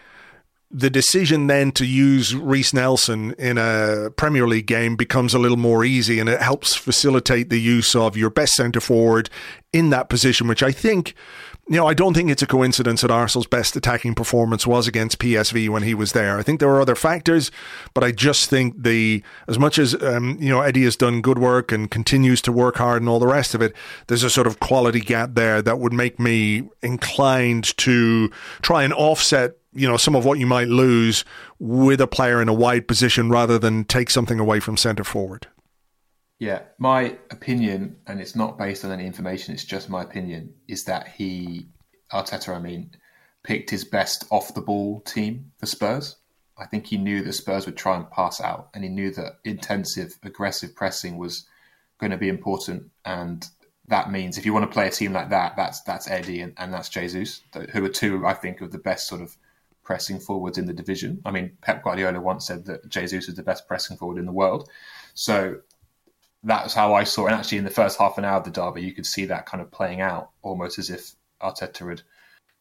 the 0.70 0.90
decision 0.90 1.46
then 1.46 1.70
to 1.72 1.86
use 1.86 2.34
Reiss 2.34 2.74
Nelson 2.74 3.32
in 3.38 3.56
a 3.56 4.10
Premier 4.16 4.48
League 4.48 4.66
game 4.66 4.96
becomes 4.96 5.32
a 5.32 5.38
little 5.38 5.56
more 5.56 5.84
easy 5.84 6.18
and 6.18 6.28
it 6.28 6.42
helps 6.42 6.74
facilitate 6.74 7.50
the 7.50 7.60
use 7.60 7.94
of 7.94 8.16
your 8.16 8.30
best 8.30 8.54
centre 8.54 8.80
forward 8.80 9.30
in 9.72 9.90
that 9.90 10.08
position, 10.08 10.48
which 10.48 10.62
I 10.62 10.72
think, 10.72 11.14
you 11.68 11.76
know, 11.76 11.86
I 11.86 11.94
don't 11.94 12.14
think 12.14 12.30
it's 12.30 12.42
a 12.42 12.46
coincidence 12.46 13.00
that 13.00 13.10
Arsenal's 13.10 13.48
best 13.48 13.74
attacking 13.74 14.14
performance 14.14 14.66
was 14.68 14.86
against 14.86 15.18
PSV 15.18 15.68
when 15.68 15.82
he 15.82 15.94
was 15.94 16.12
there. 16.12 16.38
I 16.38 16.42
think 16.42 16.60
there 16.60 16.68
were 16.68 16.80
other 16.80 16.94
factors, 16.94 17.50
but 17.92 18.04
I 18.04 18.12
just 18.12 18.48
think 18.48 18.84
the, 18.84 19.22
as 19.48 19.58
much 19.58 19.76
as, 19.78 20.00
um, 20.00 20.36
you 20.40 20.48
know, 20.48 20.60
Eddie 20.60 20.84
has 20.84 20.94
done 20.94 21.20
good 21.20 21.38
work 21.38 21.72
and 21.72 21.90
continues 21.90 22.40
to 22.42 22.52
work 22.52 22.76
hard 22.76 23.02
and 23.02 23.08
all 23.08 23.18
the 23.18 23.26
rest 23.26 23.52
of 23.52 23.62
it, 23.62 23.74
there's 24.06 24.22
a 24.22 24.30
sort 24.30 24.46
of 24.46 24.60
quality 24.60 25.00
gap 25.00 25.34
there 25.34 25.60
that 25.60 25.80
would 25.80 25.92
make 25.92 26.20
me 26.20 26.68
inclined 26.82 27.76
to 27.78 28.30
try 28.62 28.84
and 28.84 28.92
offset 28.92 29.56
you 29.72 29.86
know, 29.86 29.98
some 29.98 30.16
of 30.16 30.24
what 30.24 30.38
you 30.38 30.46
might 30.46 30.68
lose 30.68 31.22
with 31.58 32.00
a 32.00 32.06
player 32.06 32.40
in 32.40 32.48
a 32.48 32.54
wide 32.54 32.88
position 32.88 33.28
rather 33.28 33.58
than 33.58 33.84
take 33.84 34.08
something 34.08 34.40
away 34.40 34.58
from 34.58 34.74
centre 34.76 35.04
forward. 35.04 35.48
Yeah, 36.38 36.62
my 36.78 37.16
opinion, 37.30 37.96
and 38.06 38.20
it's 38.20 38.36
not 38.36 38.58
based 38.58 38.84
on 38.84 38.92
any 38.92 39.06
information, 39.06 39.54
it's 39.54 39.64
just 39.64 39.88
my 39.88 40.02
opinion, 40.02 40.52
is 40.68 40.84
that 40.84 41.08
he, 41.08 41.68
Arteta, 42.12 42.54
I 42.54 42.58
mean, 42.58 42.90
picked 43.42 43.70
his 43.70 43.84
best 43.84 44.26
off 44.30 44.52
the 44.52 44.60
ball 44.60 45.00
team 45.00 45.52
for 45.58 45.66
Spurs. 45.66 46.16
I 46.58 46.66
think 46.66 46.86
he 46.86 46.98
knew 46.98 47.22
that 47.22 47.32
Spurs 47.32 47.64
would 47.64 47.76
try 47.76 47.96
and 47.96 48.10
pass 48.10 48.40
out, 48.40 48.68
and 48.74 48.84
he 48.84 48.90
knew 48.90 49.10
that 49.12 49.38
intensive, 49.44 50.18
aggressive 50.22 50.74
pressing 50.74 51.16
was 51.16 51.46
going 51.98 52.10
to 52.10 52.18
be 52.18 52.28
important. 52.28 52.90
And 53.04 53.46
that 53.88 54.10
means 54.10 54.36
if 54.36 54.44
you 54.44 54.52
want 54.52 54.64
to 54.64 54.74
play 54.74 54.88
a 54.88 54.90
team 54.90 55.12
like 55.12 55.30
that, 55.30 55.56
that's 55.56 55.80
that's 55.82 56.10
Eddie 56.10 56.40
and, 56.40 56.52
and 56.58 56.72
that's 56.72 56.88
Jesus, 56.88 57.42
who 57.72 57.84
are 57.84 57.90
two, 57.90 58.26
I 58.26 58.34
think, 58.34 58.60
of 58.60 58.72
the 58.72 58.78
best 58.78 59.06
sort 59.06 59.22
of 59.22 59.36
pressing 59.84 60.18
forwards 60.18 60.58
in 60.58 60.66
the 60.66 60.72
division. 60.72 61.22
I 61.24 61.30
mean, 61.30 61.56
Pep 61.62 61.84
Guardiola 61.84 62.20
once 62.20 62.46
said 62.46 62.64
that 62.66 62.88
Jesus 62.88 63.28
is 63.28 63.36
the 63.36 63.42
best 63.42 63.68
pressing 63.68 63.96
forward 63.96 64.18
in 64.18 64.26
the 64.26 64.32
world. 64.32 64.68
So 65.14 65.60
that's 66.42 66.74
how 66.74 66.94
I 66.94 67.04
saw 67.04 67.26
it. 67.26 67.32
And 67.32 67.40
actually, 67.40 67.58
in 67.58 67.64
the 67.64 67.70
first 67.70 67.98
half 67.98 68.18
an 68.18 68.24
hour 68.24 68.38
of 68.38 68.44
the 68.44 68.50
derby, 68.50 68.82
you 68.82 68.92
could 68.92 69.06
see 69.06 69.26
that 69.26 69.46
kind 69.46 69.60
of 69.60 69.70
playing 69.70 70.00
out 70.00 70.30
almost 70.42 70.78
as 70.78 70.90
if 70.90 71.12
Arteta 71.42 71.88
had, 71.88 72.02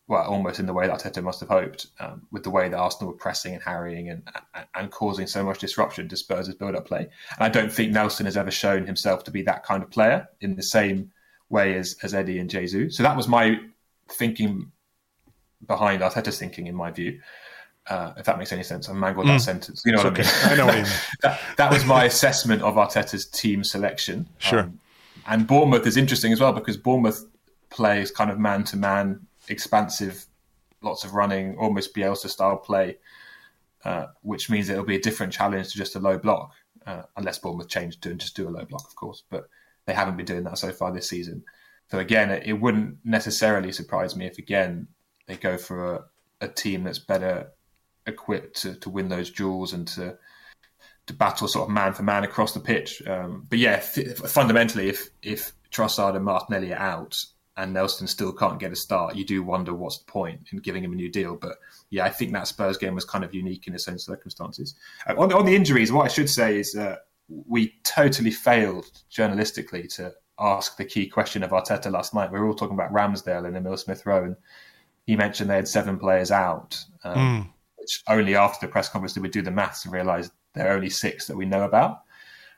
well, 0.08 0.24
almost 0.24 0.60
in 0.60 0.66
the 0.66 0.74
way 0.74 0.88
that 0.88 1.00
Arteta 1.00 1.24
must 1.24 1.40
have 1.40 1.50
hoped, 1.50 1.88
um, 2.00 2.28
with 2.32 2.44
the 2.44 2.50
way 2.50 2.70
that 2.70 2.78
Arsenal 2.78 3.12
were 3.12 3.18
pressing 3.18 3.54
and 3.54 3.64
harrying 3.64 4.10
and, 4.10 4.28
and, 4.54 4.66
and 4.76 4.92
causing 4.92 5.28
so 5.28 5.44
much 5.44 5.60
disruption 5.60 6.08
to 6.10 6.18
Spurs' 6.18 6.54
build 6.56 6.76
up 6.76 6.88
play. 6.88 7.02
And 7.02 7.10
I 7.40 7.50
don't 7.50 7.72
think 7.72 7.92
Nelson 7.92 8.26
has 8.26 8.38
ever 8.38 8.52
shown 8.52 8.86
himself 8.86 9.24
to 9.26 9.32
be 9.32 9.44
that 9.44 9.64
kind 9.64 9.84
of 9.84 9.92
player 9.92 10.28
in 10.42 10.56
the 10.56 10.64
same 10.64 11.12
way 11.50 11.76
as, 11.76 11.96
as 12.02 12.14
Eddie 12.14 12.40
and 12.40 12.50
Jesus. 12.50 12.98
So 12.98 13.04
that 13.04 13.18
was 13.18 13.28
my 13.28 13.60
thinking 14.10 14.72
behind 15.66 16.02
Arteta's 16.02 16.40
thinking, 16.40 16.68
in 16.68 16.76
my 16.76 16.92
view. 16.92 17.20
Uh, 17.88 18.14
if 18.18 18.26
that 18.26 18.40
makes 18.40 18.52
any 18.52 18.64
sense, 18.64 18.90
I 18.90 18.94
mangled 18.94 19.28
mm. 19.28 19.30
that 19.30 19.42
sentence. 19.42 19.84
You 19.86 19.92
know 19.92 19.98
it's 20.00 20.04
what 20.06 20.20
okay. 20.20 20.28
I 20.28 20.50
mean? 20.50 20.54
I 20.54 20.56
know 20.56 20.66
what 20.66 20.78
you 20.78 20.84
mean. 20.84 20.92
that, 21.22 21.40
that, 21.58 21.72
was 21.72 21.86
my 21.86 22.06
assessment 22.06 22.64
of 22.64 22.76
Arteta's 22.76 23.28
team 23.28 23.64
selection. 23.64 24.28
Sure. 24.40 24.62
Um, 24.62 24.80
and 25.28 25.48
Bournemouth 25.48 25.86
is 25.86 25.98
interesting 25.98 26.34
as 26.34 26.40
well 26.40 26.52
because 26.52 26.78
Bournemouth 26.78 27.26
plays 27.70 28.12
kind 28.12 28.32
of 28.32 28.40
man 28.40 28.64
to 28.66 28.78
man, 28.78 29.28
expansive, 29.48 30.26
lots 30.82 31.04
of 31.04 31.14
running, 31.14 31.58
almost 31.58 31.96
Bielsa 31.96 32.30
style 32.30 32.58
play, 32.58 32.98
uh, 33.84 34.08
which 34.22 34.50
means 34.50 34.70
it'll 34.70 34.84
be 34.84 34.96
a 34.96 35.02
different 35.02 35.34
challenge 35.34 35.72
to 35.72 35.78
just 35.78 35.96
a 35.96 36.00
low 36.00 36.18
block, 36.18 36.54
uh, 36.88 37.04
unless 37.18 37.38
Bournemouth 37.38 37.70
change 37.70 38.00
to 38.02 38.12
and 38.12 38.20
just 38.20 38.36
do 38.36 38.48
a 38.48 38.50
low 38.50 38.66
block, 38.66 38.86
of 38.88 38.96
course. 38.96 39.24
But 39.30 39.48
they 39.86 39.94
haven't 39.94 40.18
been 40.18 40.26
doing 40.26 40.44
that 40.44 40.58
so 40.58 40.72
far 40.72 40.92
this 40.92 41.10
season. 41.10 41.44
So 41.92 42.00
again, 42.00 42.32
it, 42.32 42.44
it 42.48 42.54
wouldn't 42.54 42.98
necessarily 43.04 43.72
surprise 43.72 44.16
me 44.16 44.26
if 44.26 44.38
again 44.38 44.88
they 45.28 45.36
go 45.36 45.58
for 45.58 45.96
a, 45.96 46.04
a 46.42 46.48
team 46.48 46.84
that's 46.84 47.00
better 47.00 47.52
equipped 48.06 48.62
to, 48.62 48.76
to 48.76 48.90
win 48.90 49.10
those 49.10 49.32
duels 49.32 49.74
and 49.74 49.88
to 49.90 50.18
to 51.08 51.14
battle 51.14 51.48
sort 51.48 51.70
of 51.70 51.74
man 51.74 51.94
for 51.94 52.04
man 52.04 52.24
across 52.24 52.54
the 52.54 52.60
pitch. 52.60 53.06
Um, 53.08 53.46
but 53.50 53.60
yeah, 53.60 53.74
f- 53.74 54.18
fundamentally, 54.18 54.90
if 54.90 55.10
if 55.22 55.54
Trossard 55.72 56.16
and 56.16 56.26
Martinelli 56.26 56.74
are 56.74 56.80
out 56.80 57.24
and 57.58 57.74
Nelson 57.74 58.08
still 58.08 58.34
can't 58.34 58.60
get 58.60 58.72
a 58.72 58.76
start, 58.76 59.16
you 59.16 59.26
do 59.26 59.44
wonder 59.44 59.74
what's 59.74 60.00
the 60.00 60.12
point 60.12 60.42
in 60.52 60.60
giving 60.60 60.84
him 60.84 60.94
a 60.94 60.96
new 60.96 61.10
deal. 61.10 61.36
But 61.36 61.58
yeah, 61.90 62.06
I 62.06 62.10
think 62.10 62.34
that 62.34 62.48
Spurs 62.48 62.78
game 62.78 62.96
was 62.96 63.06
kind 63.06 63.24
of 63.24 63.34
unique 63.34 63.68
in 63.68 63.76
its 63.76 63.88
own 63.88 64.00
circumstances. 64.00 64.76
Uh, 65.08 65.16
on, 65.18 65.32
on, 65.32 65.46
the 65.46 65.56
injuries, 65.56 65.92
what 65.92 66.06
I 66.06 66.10
should 66.10 66.30
say 66.30 66.60
is 66.60 66.76
uh, 66.76 66.98
we 67.30 67.74
totally 67.84 68.32
failed 68.32 68.86
journalistically 69.12 69.94
to 69.96 70.14
ask 70.38 70.76
the 70.76 70.86
key 70.86 71.08
question 71.08 71.44
of 71.44 71.52
Arteta 71.52 71.92
last 71.92 72.14
night. 72.14 72.32
We 72.32 72.40
were 72.40 72.48
all 72.48 72.56
talking 72.56 72.76
about 72.76 72.92
Ramsdale 72.92 73.48
and 73.48 73.56
Emile 73.56 73.78
Smith 73.78 74.06
Rowe, 74.06 74.26
and 74.26 74.36
he 75.06 75.16
mentioned 75.16 75.50
they 75.50 75.56
had 75.56 75.68
seven 75.68 75.98
players 75.98 76.32
out, 76.32 76.84
um, 77.04 77.16
mm. 77.16 77.50
Which 77.86 78.02
only 78.08 78.36
after 78.36 78.66
the 78.66 78.72
press 78.72 78.90
conference 78.90 79.14
did 79.14 79.22
we 79.22 79.30
do 79.30 79.44
the 79.44 79.52
maths 79.52 79.86
and 79.86 79.94
realise 79.94 80.32
there 80.56 80.72
are 80.72 80.76
only 80.76 80.90
six 80.90 81.28
that 81.28 81.38
we 81.38 81.46
know 81.46 81.66
about. 81.66 82.02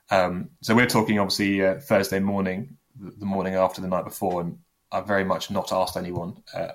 Um, 0.10 0.52
so 0.62 0.74
we're 0.74 0.86
talking 0.86 1.20
obviously 1.20 1.66
uh, 1.66 1.82
Thursday 1.82 2.22
morning, 2.22 2.78
the 2.98 3.26
morning 3.26 3.56
after 3.56 3.82
the 3.82 3.90
night 3.90 4.06
before, 4.06 4.40
and 4.40 4.60
I've 4.90 5.06
very 5.06 5.26
much 5.26 5.52
not 5.52 5.74
asked 5.74 5.98
anyone 5.98 6.42
uh, 6.54 6.72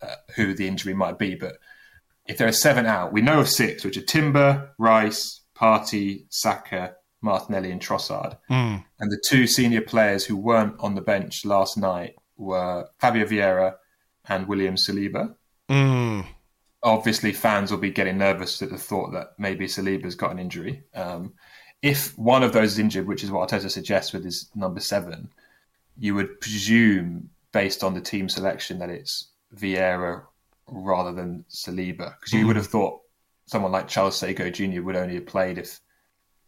uh, 0.00 0.16
who 0.34 0.52
the 0.52 0.66
injury 0.66 0.94
might 0.94 1.16
be. 1.16 1.36
But 1.36 1.58
if 2.26 2.38
there 2.38 2.48
are 2.48 2.52
seven 2.52 2.86
out, 2.86 3.12
we 3.12 3.22
know 3.22 3.38
of 3.38 3.48
six, 3.48 3.84
which 3.84 3.96
are 3.96 4.02
Timber, 4.02 4.74
Rice, 4.78 5.42
Partey, 5.56 6.24
Saka, 6.28 6.96
Martinelli, 7.20 7.70
and 7.70 7.80
Trossard. 7.80 8.36
Mm. 8.50 8.84
And 8.98 9.12
the 9.12 9.22
two 9.28 9.46
senior 9.46 9.82
players 9.82 10.24
who 10.24 10.36
weren't 10.36 10.74
on 10.80 10.96
the 10.96 11.02
bench 11.02 11.44
last 11.44 11.78
night 11.78 12.16
were 12.36 12.88
Fabio 12.98 13.26
Vieira 13.26 13.74
and 14.28 14.48
William 14.48 14.74
Saliba. 14.74 15.36
Mm. 15.70 16.26
Obviously, 16.82 17.32
fans 17.32 17.70
will 17.70 17.78
be 17.78 17.90
getting 17.90 18.18
nervous 18.18 18.60
at 18.62 18.70
the 18.70 18.78
thought 18.78 19.12
that 19.12 19.34
maybe 19.38 19.66
Saliba's 19.66 20.16
got 20.16 20.32
an 20.32 20.38
injury. 20.38 20.82
Um, 20.94 21.34
if 21.80 22.16
one 22.18 22.42
of 22.42 22.52
those 22.52 22.72
is 22.72 22.78
injured, 22.78 23.06
which 23.06 23.24
is 23.24 23.30
what 23.30 23.48
Arteta 23.48 23.70
suggests 23.70 24.12
with 24.12 24.24
his 24.24 24.50
number 24.54 24.80
seven, 24.80 25.30
you 25.98 26.14
would 26.14 26.40
presume, 26.40 27.30
based 27.52 27.84
on 27.84 27.94
the 27.94 28.00
team 28.00 28.28
selection, 28.28 28.78
that 28.78 28.90
it's 28.90 29.28
Vieira 29.54 30.22
rather 30.68 31.12
than 31.12 31.44
Saliba, 31.50 32.14
because 32.18 32.32
you 32.32 32.44
mm. 32.44 32.46
would 32.48 32.56
have 32.56 32.66
thought 32.66 33.00
someone 33.46 33.72
like 33.72 33.88
Charles 33.88 34.20
Sagoe 34.20 34.52
Jr. 34.52 34.82
would 34.82 34.96
only 34.96 35.16
have 35.16 35.26
played 35.26 35.58
if 35.58 35.80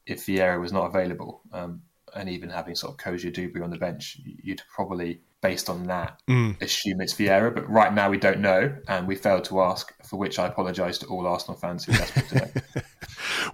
if 0.07 0.27
Vieira 0.27 0.61
was 0.61 0.73
not 0.73 0.87
available. 0.87 1.43
Um, 1.53 1.83
and 2.15 2.29
even 2.29 2.49
having 2.49 2.75
sort 2.75 2.93
of 2.93 2.99
Koji 2.99 3.63
on 3.63 3.71
the 3.71 3.77
bench, 3.77 4.21
you'd 4.25 4.63
probably 4.73 5.21
based 5.45 5.69
on 5.69 5.87
that, 5.89 6.19
mm. 6.27 6.59
assume 6.63 7.03
it's 7.03 7.13
Vieira. 7.13 7.55
But 7.55 7.69
right 7.69 7.93
now 7.93 8.09
we 8.09 8.17
don't 8.17 8.41
know, 8.41 8.75
and 8.89 9.07
we 9.07 9.15
failed 9.15 9.45
to 9.45 9.61
ask, 9.61 9.93
for 10.03 10.17
which 10.17 10.39
I 10.39 10.47
apologise 10.47 10.97
to 10.99 11.07
all 11.07 11.27
Arsenal 11.27 11.55
fans 11.55 11.85
who 11.85 11.93
desperate 11.93 12.29
to 12.31 12.35
know. 12.37 12.83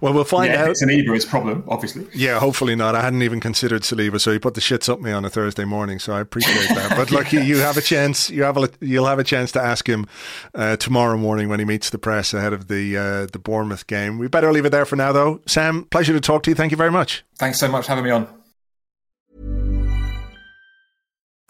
well, 0.01 0.13
we'll 0.13 0.23
find 0.23 0.53
yeah, 0.53 0.63
out. 0.63 0.69
it's 0.69 0.81
an 0.81 0.87
Ibra, 0.87 1.27
problem, 1.27 1.65
obviously. 1.67 2.07
Yeah, 2.15 2.39
hopefully 2.39 2.75
not. 2.75 2.95
I 2.95 3.01
hadn't 3.01 3.23
even 3.23 3.41
considered 3.41 3.81
Saliba, 3.81 4.21
so 4.21 4.31
he 4.31 4.39
put 4.39 4.53
the 4.53 4.61
shits 4.61 4.87
up 4.87 5.01
me 5.01 5.11
on 5.11 5.25
a 5.25 5.29
Thursday 5.29 5.65
morning. 5.65 5.99
So 5.99 6.13
I 6.13 6.21
appreciate 6.21 6.69
that. 6.69 6.93
but 6.95 7.11
look, 7.11 7.33
you 7.33 7.57
have 7.57 7.75
a 7.75 7.81
chance. 7.81 8.29
You 8.29 8.43
have 8.43 8.55
a 8.55 8.69
you'll 8.79 9.07
have 9.07 9.19
a 9.19 9.25
chance 9.25 9.51
to 9.51 9.61
ask 9.61 9.87
him 9.87 10.07
uh, 10.55 10.77
tomorrow 10.77 11.17
morning 11.17 11.49
when 11.49 11.59
he 11.59 11.65
meets 11.65 11.89
the 11.89 11.99
press 11.99 12.33
ahead 12.33 12.53
of 12.53 12.69
the 12.69 12.95
uh, 12.95 13.25
the 13.25 13.39
Bournemouth 13.39 13.85
game. 13.87 14.17
We 14.17 14.29
better 14.29 14.53
leave 14.53 14.65
it 14.65 14.69
there 14.69 14.85
for 14.85 14.95
now, 14.95 15.11
though. 15.11 15.41
Sam, 15.45 15.83
pleasure 15.91 16.13
to 16.13 16.21
talk 16.21 16.43
to 16.43 16.51
you. 16.51 16.55
Thank 16.55 16.71
you 16.71 16.77
very 16.77 16.91
much. 16.91 17.25
Thanks 17.37 17.59
so 17.59 17.67
much 17.67 17.85
for 17.85 17.89
having 17.89 18.05
me 18.05 18.11
on. 18.11 18.40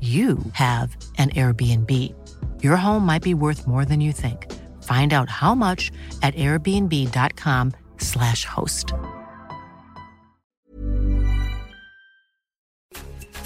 you 0.00 0.38
have 0.54 0.96
an 1.18 1.30
Airbnb. 1.30 2.12
Your 2.60 2.74
home 2.74 3.06
might 3.06 3.22
be 3.22 3.34
worth 3.34 3.68
more 3.68 3.84
than 3.84 4.00
you 4.00 4.10
think. 4.10 4.50
Find 4.82 5.12
out 5.12 5.28
how 5.28 5.54
much 5.54 5.92
at 6.22 6.34
airbnb.com/slash 6.34 8.44
host. 8.44 8.92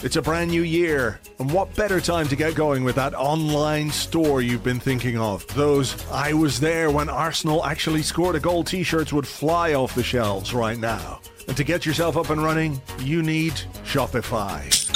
It's 0.02 0.16
a 0.16 0.22
brand 0.22 0.50
new 0.50 0.62
year, 0.62 1.20
and 1.38 1.50
what 1.50 1.74
better 1.74 2.00
time 2.00 2.28
to 2.28 2.36
get 2.36 2.54
going 2.54 2.84
with 2.84 2.96
that 2.96 3.14
online 3.14 3.90
store 3.90 4.42
you've 4.42 4.62
been 4.62 4.78
thinking 4.78 5.18
of? 5.18 5.46
Those 5.48 5.96
I 6.10 6.32
was 6.32 6.60
there 6.60 6.90
when 6.90 7.08
Arsenal 7.08 7.64
actually 7.64 8.02
scored 8.02 8.36
a 8.36 8.40
goal 8.40 8.62
t 8.62 8.82
shirts 8.82 9.12
would 9.12 9.26
fly 9.26 9.74
off 9.74 9.94
the 9.94 10.02
shelves 10.02 10.54
right 10.54 10.78
now. 10.78 11.20
And 11.48 11.56
to 11.56 11.64
get 11.64 11.86
yourself 11.86 12.16
up 12.16 12.30
and 12.30 12.42
running, 12.42 12.80
you 13.00 13.22
need 13.22 13.52
Shopify. 13.84 14.95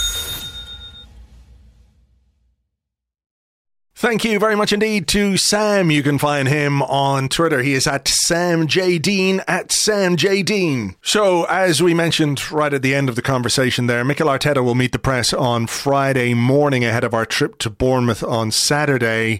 Thank 4.01 4.23
you 4.23 4.39
very 4.39 4.55
much 4.55 4.73
indeed 4.73 5.07
to 5.09 5.37
Sam. 5.37 5.91
You 5.91 6.01
can 6.01 6.17
find 6.17 6.47
him 6.47 6.81
on 6.81 7.29
Twitter. 7.29 7.61
He 7.61 7.75
is 7.75 7.85
at 7.85 8.07
Sam 8.07 8.65
J. 8.65 8.97
Dean 8.97 9.43
at 9.47 9.71
Sam 9.71 10.15
J. 10.15 10.41
Dean. 10.41 10.95
So, 11.03 11.43
as 11.43 11.83
we 11.83 11.93
mentioned 11.93 12.51
right 12.51 12.73
at 12.73 12.81
the 12.81 12.95
end 12.95 13.09
of 13.09 13.15
the 13.15 13.21
conversation 13.21 13.85
there, 13.85 14.03
Mikel 14.03 14.27
Arteta 14.27 14.63
will 14.63 14.73
meet 14.73 14.91
the 14.91 14.97
press 14.97 15.33
on 15.33 15.67
Friday 15.67 16.33
morning 16.33 16.83
ahead 16.83 17.03
of 17.03 17.13
our 17.13 17.27
trip 17.27 17.59
to 17.59 17.69
Bournemouth 17.69 18.23
on 18.23 18.49
Saturday 18.49 19.39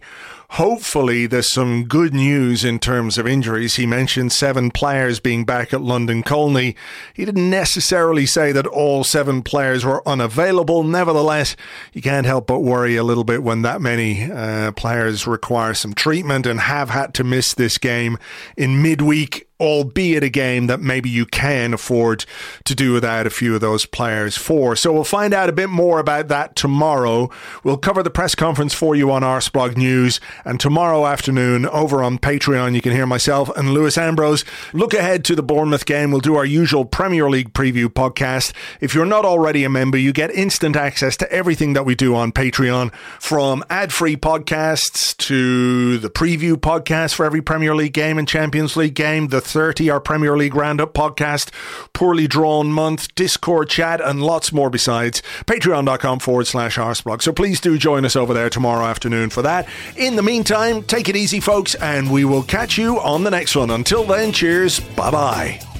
hopefully 0.51 1.27
there's 1.27 1.51
some 1.51 1.85
good 1.85 2.13
news 2.13 2.65
in 2.65 2.77
terms 2.77 3.17
of 3.17 3.25
injuries. 3.25 3.75
He 3.75 3.85
mentioned 3.85 4.33
seven 4.33 4.69
players 4.69 5.21
being 5.21 5.45
back 5.45 5.73
at 5.73 5.81
London 5.81 6.23
Colney. 6.23 6.75
He 7.13 7.23
didn't 7.23 7.49
necessarily 7.49 8.25
say 8.25 8.51
that 8.51 8.67
all 8.67 9.05
seven 9.05 9.43
players 9.43 9.85
were 9.85 10.05
unavailable. 10.07 10.83
Nevertheless, 10.83 11.55
you 11.93 12.01
can't 12.01 12.25
help 12.25 12.47
but 12.47 12.59
worry 12.59 12.97
a 12.97 13.03
little 13.03 13.23
bit 13.23 13.43
when 13.43 13.61
that 13.61 13.81
many 13.81 14.29
uh, 14.29 14.73
players 14.73 15.25
require 15.25 15.73
some 15.73 15.93
treatment 15.93 16.45
and 16.45 16.59
have 16.59 16.89
had 16.89 17.13
to 17.13 17.23
miss 17.23 17.53
this 17.53 17.77
game 17.77 18.17
in 18.57 18.81
midweek 18.81 19.47
albeit 19.61 20.23
a 20.23 20.29
game 20.29 20.65
that 20.65 20.81
maybe 20.81 21.09
you 21.09 21.25
can 21.25 21.73
afford 21.73 22.25
to 22.63 22.73
do 22.73 22.91
without 22.91 23.27
a 23.27 23.29
few 23.29 23.53
of 23.53 23.61
those 23.61 23.85
players 23.85 24.35
for. 24.35 24.75
So 24.75 24.91
we'll 24.91 25.03
find 25.03 25.33
out 25.33 25.47
a 25.47 25.53
bit 25.53 25.69
more 25.69 25.99
about 25.99 26.27
that 26.29 26.55
tomorrow. 26.55 27.29
We'll 27.63 27.77
cover 27.77 28.01
the 28.01 28.09
press 28.09 28.33
conference 28.33 28.73
for 28.73 28.95
you 28.95 29.11
on 29.11 29.21
Arseblog 29.21 29.77
News, 29.77 30.19
and 30.43 30.59
tomorrow 30.59 31.05
afternoon 31.05 31.67
over 31.67 32.03
on 32.03 32.17
Patreon, 32.17 32.73
you 32.73 32.81
can 32.81 32.91
hear 32.91 33.05
myself 33.05 33.55
and 33.55 33.73
Lewis 33.73 33.97
Ambrose 33.97 34.43
look 34.73 34.93
ahead 34.95 35.23
to 35.25 35.35
the 35.35 35.43
Bournemouth 35.43 35.85
game. 35.85 36.09
We'll 36.11 36.21
do 36.21 36.35
our 36.35 36.45
usual 36.45 36.83
Premier 36.83 37.29
League 37.29 37.53
preview 37.53 37.85
podcast. 37.85 38.53
If 38.79 38.95
you're 38.95 39.05
not 39.05 39.25
already 39.25 39.63
a 39.63 39.69
member, 39.69 39.97
you 39.97 40.11
get 40.11 40.31
instant 40.31 40.75
access 40.75 41.15
to 41.17 41.31
everything 41.31 41.73
that 41.73 41.85
we 41.85 41.93
do 41.93 42.15
on 42.15 42.31
Patreon, 42.31 42.93
from 43.19 43.63
ad-free 43.69 44.17
podcasts 44.17 45.15
to 45.17 45.99
the 45.99 46.09
preview 46.09 46.55
podcast 46.55 47.13
for 47.13 47.25
every 47.25 47.41
Premier 47.41 47.75
League 47.75 47.93
game 47.93 48.17
and 48.17 48.27
Champions 48.27 48.75
League 48.75 48.95
game, 48.95 49.27
the 49.27 49.41
30, 49.51 49.89
our 49.89 49.99
Premier 49.99 50.37
League 50.37 50.55
Roundup 50.55 50.93
podcast, 50.93 51.51
Poorly 51.93 52.27
Drawn 52.27 52.71
Month, 52.71 53.13
Discord 53.15 53.69
chat, 53.69 54.01
and 54.01 54.21
lots 54.21 54.51
more 54.51 54.69
besides. 54.69 55.21
Patreon.com 55.45 56.19
forward 56.19 56.47
slash 56.47 56.77
Arseblog. 56.77 57.21
So 57.21 57.31
please 57.31 57.59
do 57.59 57.77
join 57.77 58.05
us 58.05 58.15
over 58.15 58.33
there 58.33 58.49
tomorrow 58.49 58.85
afternoon 58.85 59.29
for 59.29 59.41
that. 59.41 59.67
In 59.95 60.15
the 60.15 60.23
meantime, 60.23 60.83
take 60.83 61.09
it 61.09 61.15
easy, 61.15 61.39
folks, 61.39 61.75
and 61.75 62.11
we 62.11 62.25
will 62.25 62.43
catch 62.43 62.77
you 62.77 62.99
on 62.99 63.23
the 63.23 63.31
next 63.31 63.55
one. 63.55 63.69
Until 63.69 64.03
then, 64.03 64.31
cheers. 64.31 64.79
Bye 64.79 65.11
bye. 65.11 65.70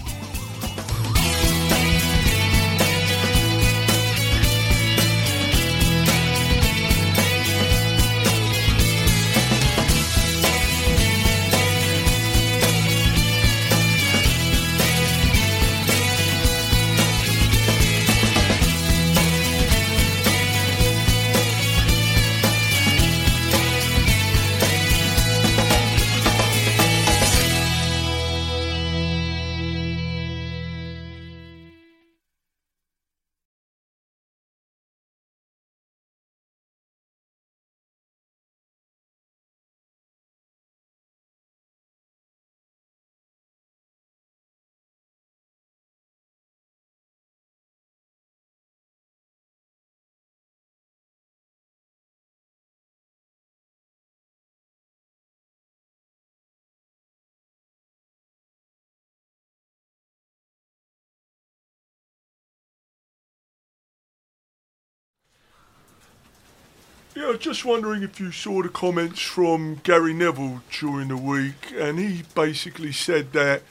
Yeah, 67.13 67.35
just 67.37 67.65
wondering 67.65 68.03
if 68.03 68.21
you 68.21 68.31
saw 68.31 68.63
the 68.63 68.69
comments 68.69 69.19
from 69.19 69.81
Gary 69.83 70.13
Neville 70.13 70.61
during 70.79 71.09
the 71.09 71.17
week, 71.17 71.73
and 71.75 71.99
he 71.99 72.23
basically 72.33 72.93
said 72.93 73.33
that 73.33 73.63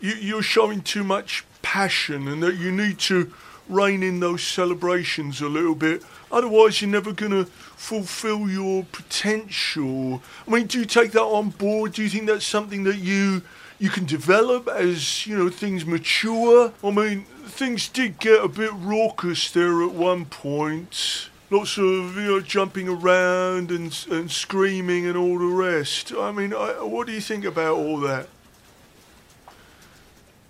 you, 0.00 0.14
you're 0.14 0.42
showing 0.42 0.80
too 0.80 1.04
much 1.04 1.44
passion 1.60 2.26
and 2.26 2.42
that 2.42 2.56
you 2.56 2.72
need 2.72 2.98
to 3.00 3.30
rein 3.68 4.02
in 4.02 4.20
those 4.20 4.42
celebrations 4.42 5.42
a 5.42 5.48
little 5.48 5.74
bit. 5.74 6.02
Otherwise, 6.32 6.80
you're 6.80 6.90
never 6.90 7.12
going 7.12 7.32
to 7.32 7.44
fulfill 7.44 8.48
your 8.48 8.84
potential. 8.84 10.22
I 10.46 10.50
mean, 10.50 10.66
do 10.66 10.78
you 10.78 10.86
take 10.86 11.12
that 11.12 11.20
on 11.20 11.50
board? 11.50 11.92
Do 11.92 12.02
you 12.02 12.08
think 12.08 12.24
that's 12.26 12.46
something 12.46 12.84
that 12.84 12.96
you 12.96 13.42
you 13.78 13.90
can 13.90 14.06
develop 14.06 14.66
as 14.66 15.26
you 15.26 15.36
know 15.36 15.50
things 15.50 15.84
mature? 15.84 16.72
I 16.82 16.90
mean, 16.90 17.26
things 17.44 17.86
did 17.86 18.18
get 18.18 18.42
a 18.42 18.48
bit 18.48 18.72
raucous 18.72 19.50
there 19.50 19.82
at 19.82 19.92
one 19.92 20.24
point 20.24 21.28
lots 21.50 21.78
of 21.78 22.16
you 22.16 22.28
know 22.28 22.40
jumping 22.40 22.88
around 22.88 23.70
and 23.70 24.06
and 24.10 24.30
screaming 24.30 25.06
and 25.06 25.16
all 25.16 25.38
the 25.38 25.46
rest. 25.46 26.12
I 26.12 26.32
mean, 26.32 26.52
I, 26.52 26.82
what 26.82 27.06
do 27.06 27.12
you 27.12 27.20
think 27.20 27.44
about 27.44 27.76
all 27.76 27.98
that? 28.00 28.28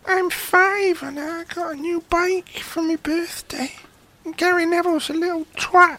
I'm 0.07 0.31
five 0.31 1.03
and 1.03 1.21
I 1.21 1.45
got 1.45 1.73
a 1.73 1.77
new 1.77 2.03
bike 2.09 2.49
for 2.61 2.83
my 2.83 2.97
birthday. 2.97 3.73
And 4.25 4.37
Gary 4.37 4.65
Neville's 4.65 5.11
a 5.11 5.13
little 5.13 5.45
twat. 5.57 5.99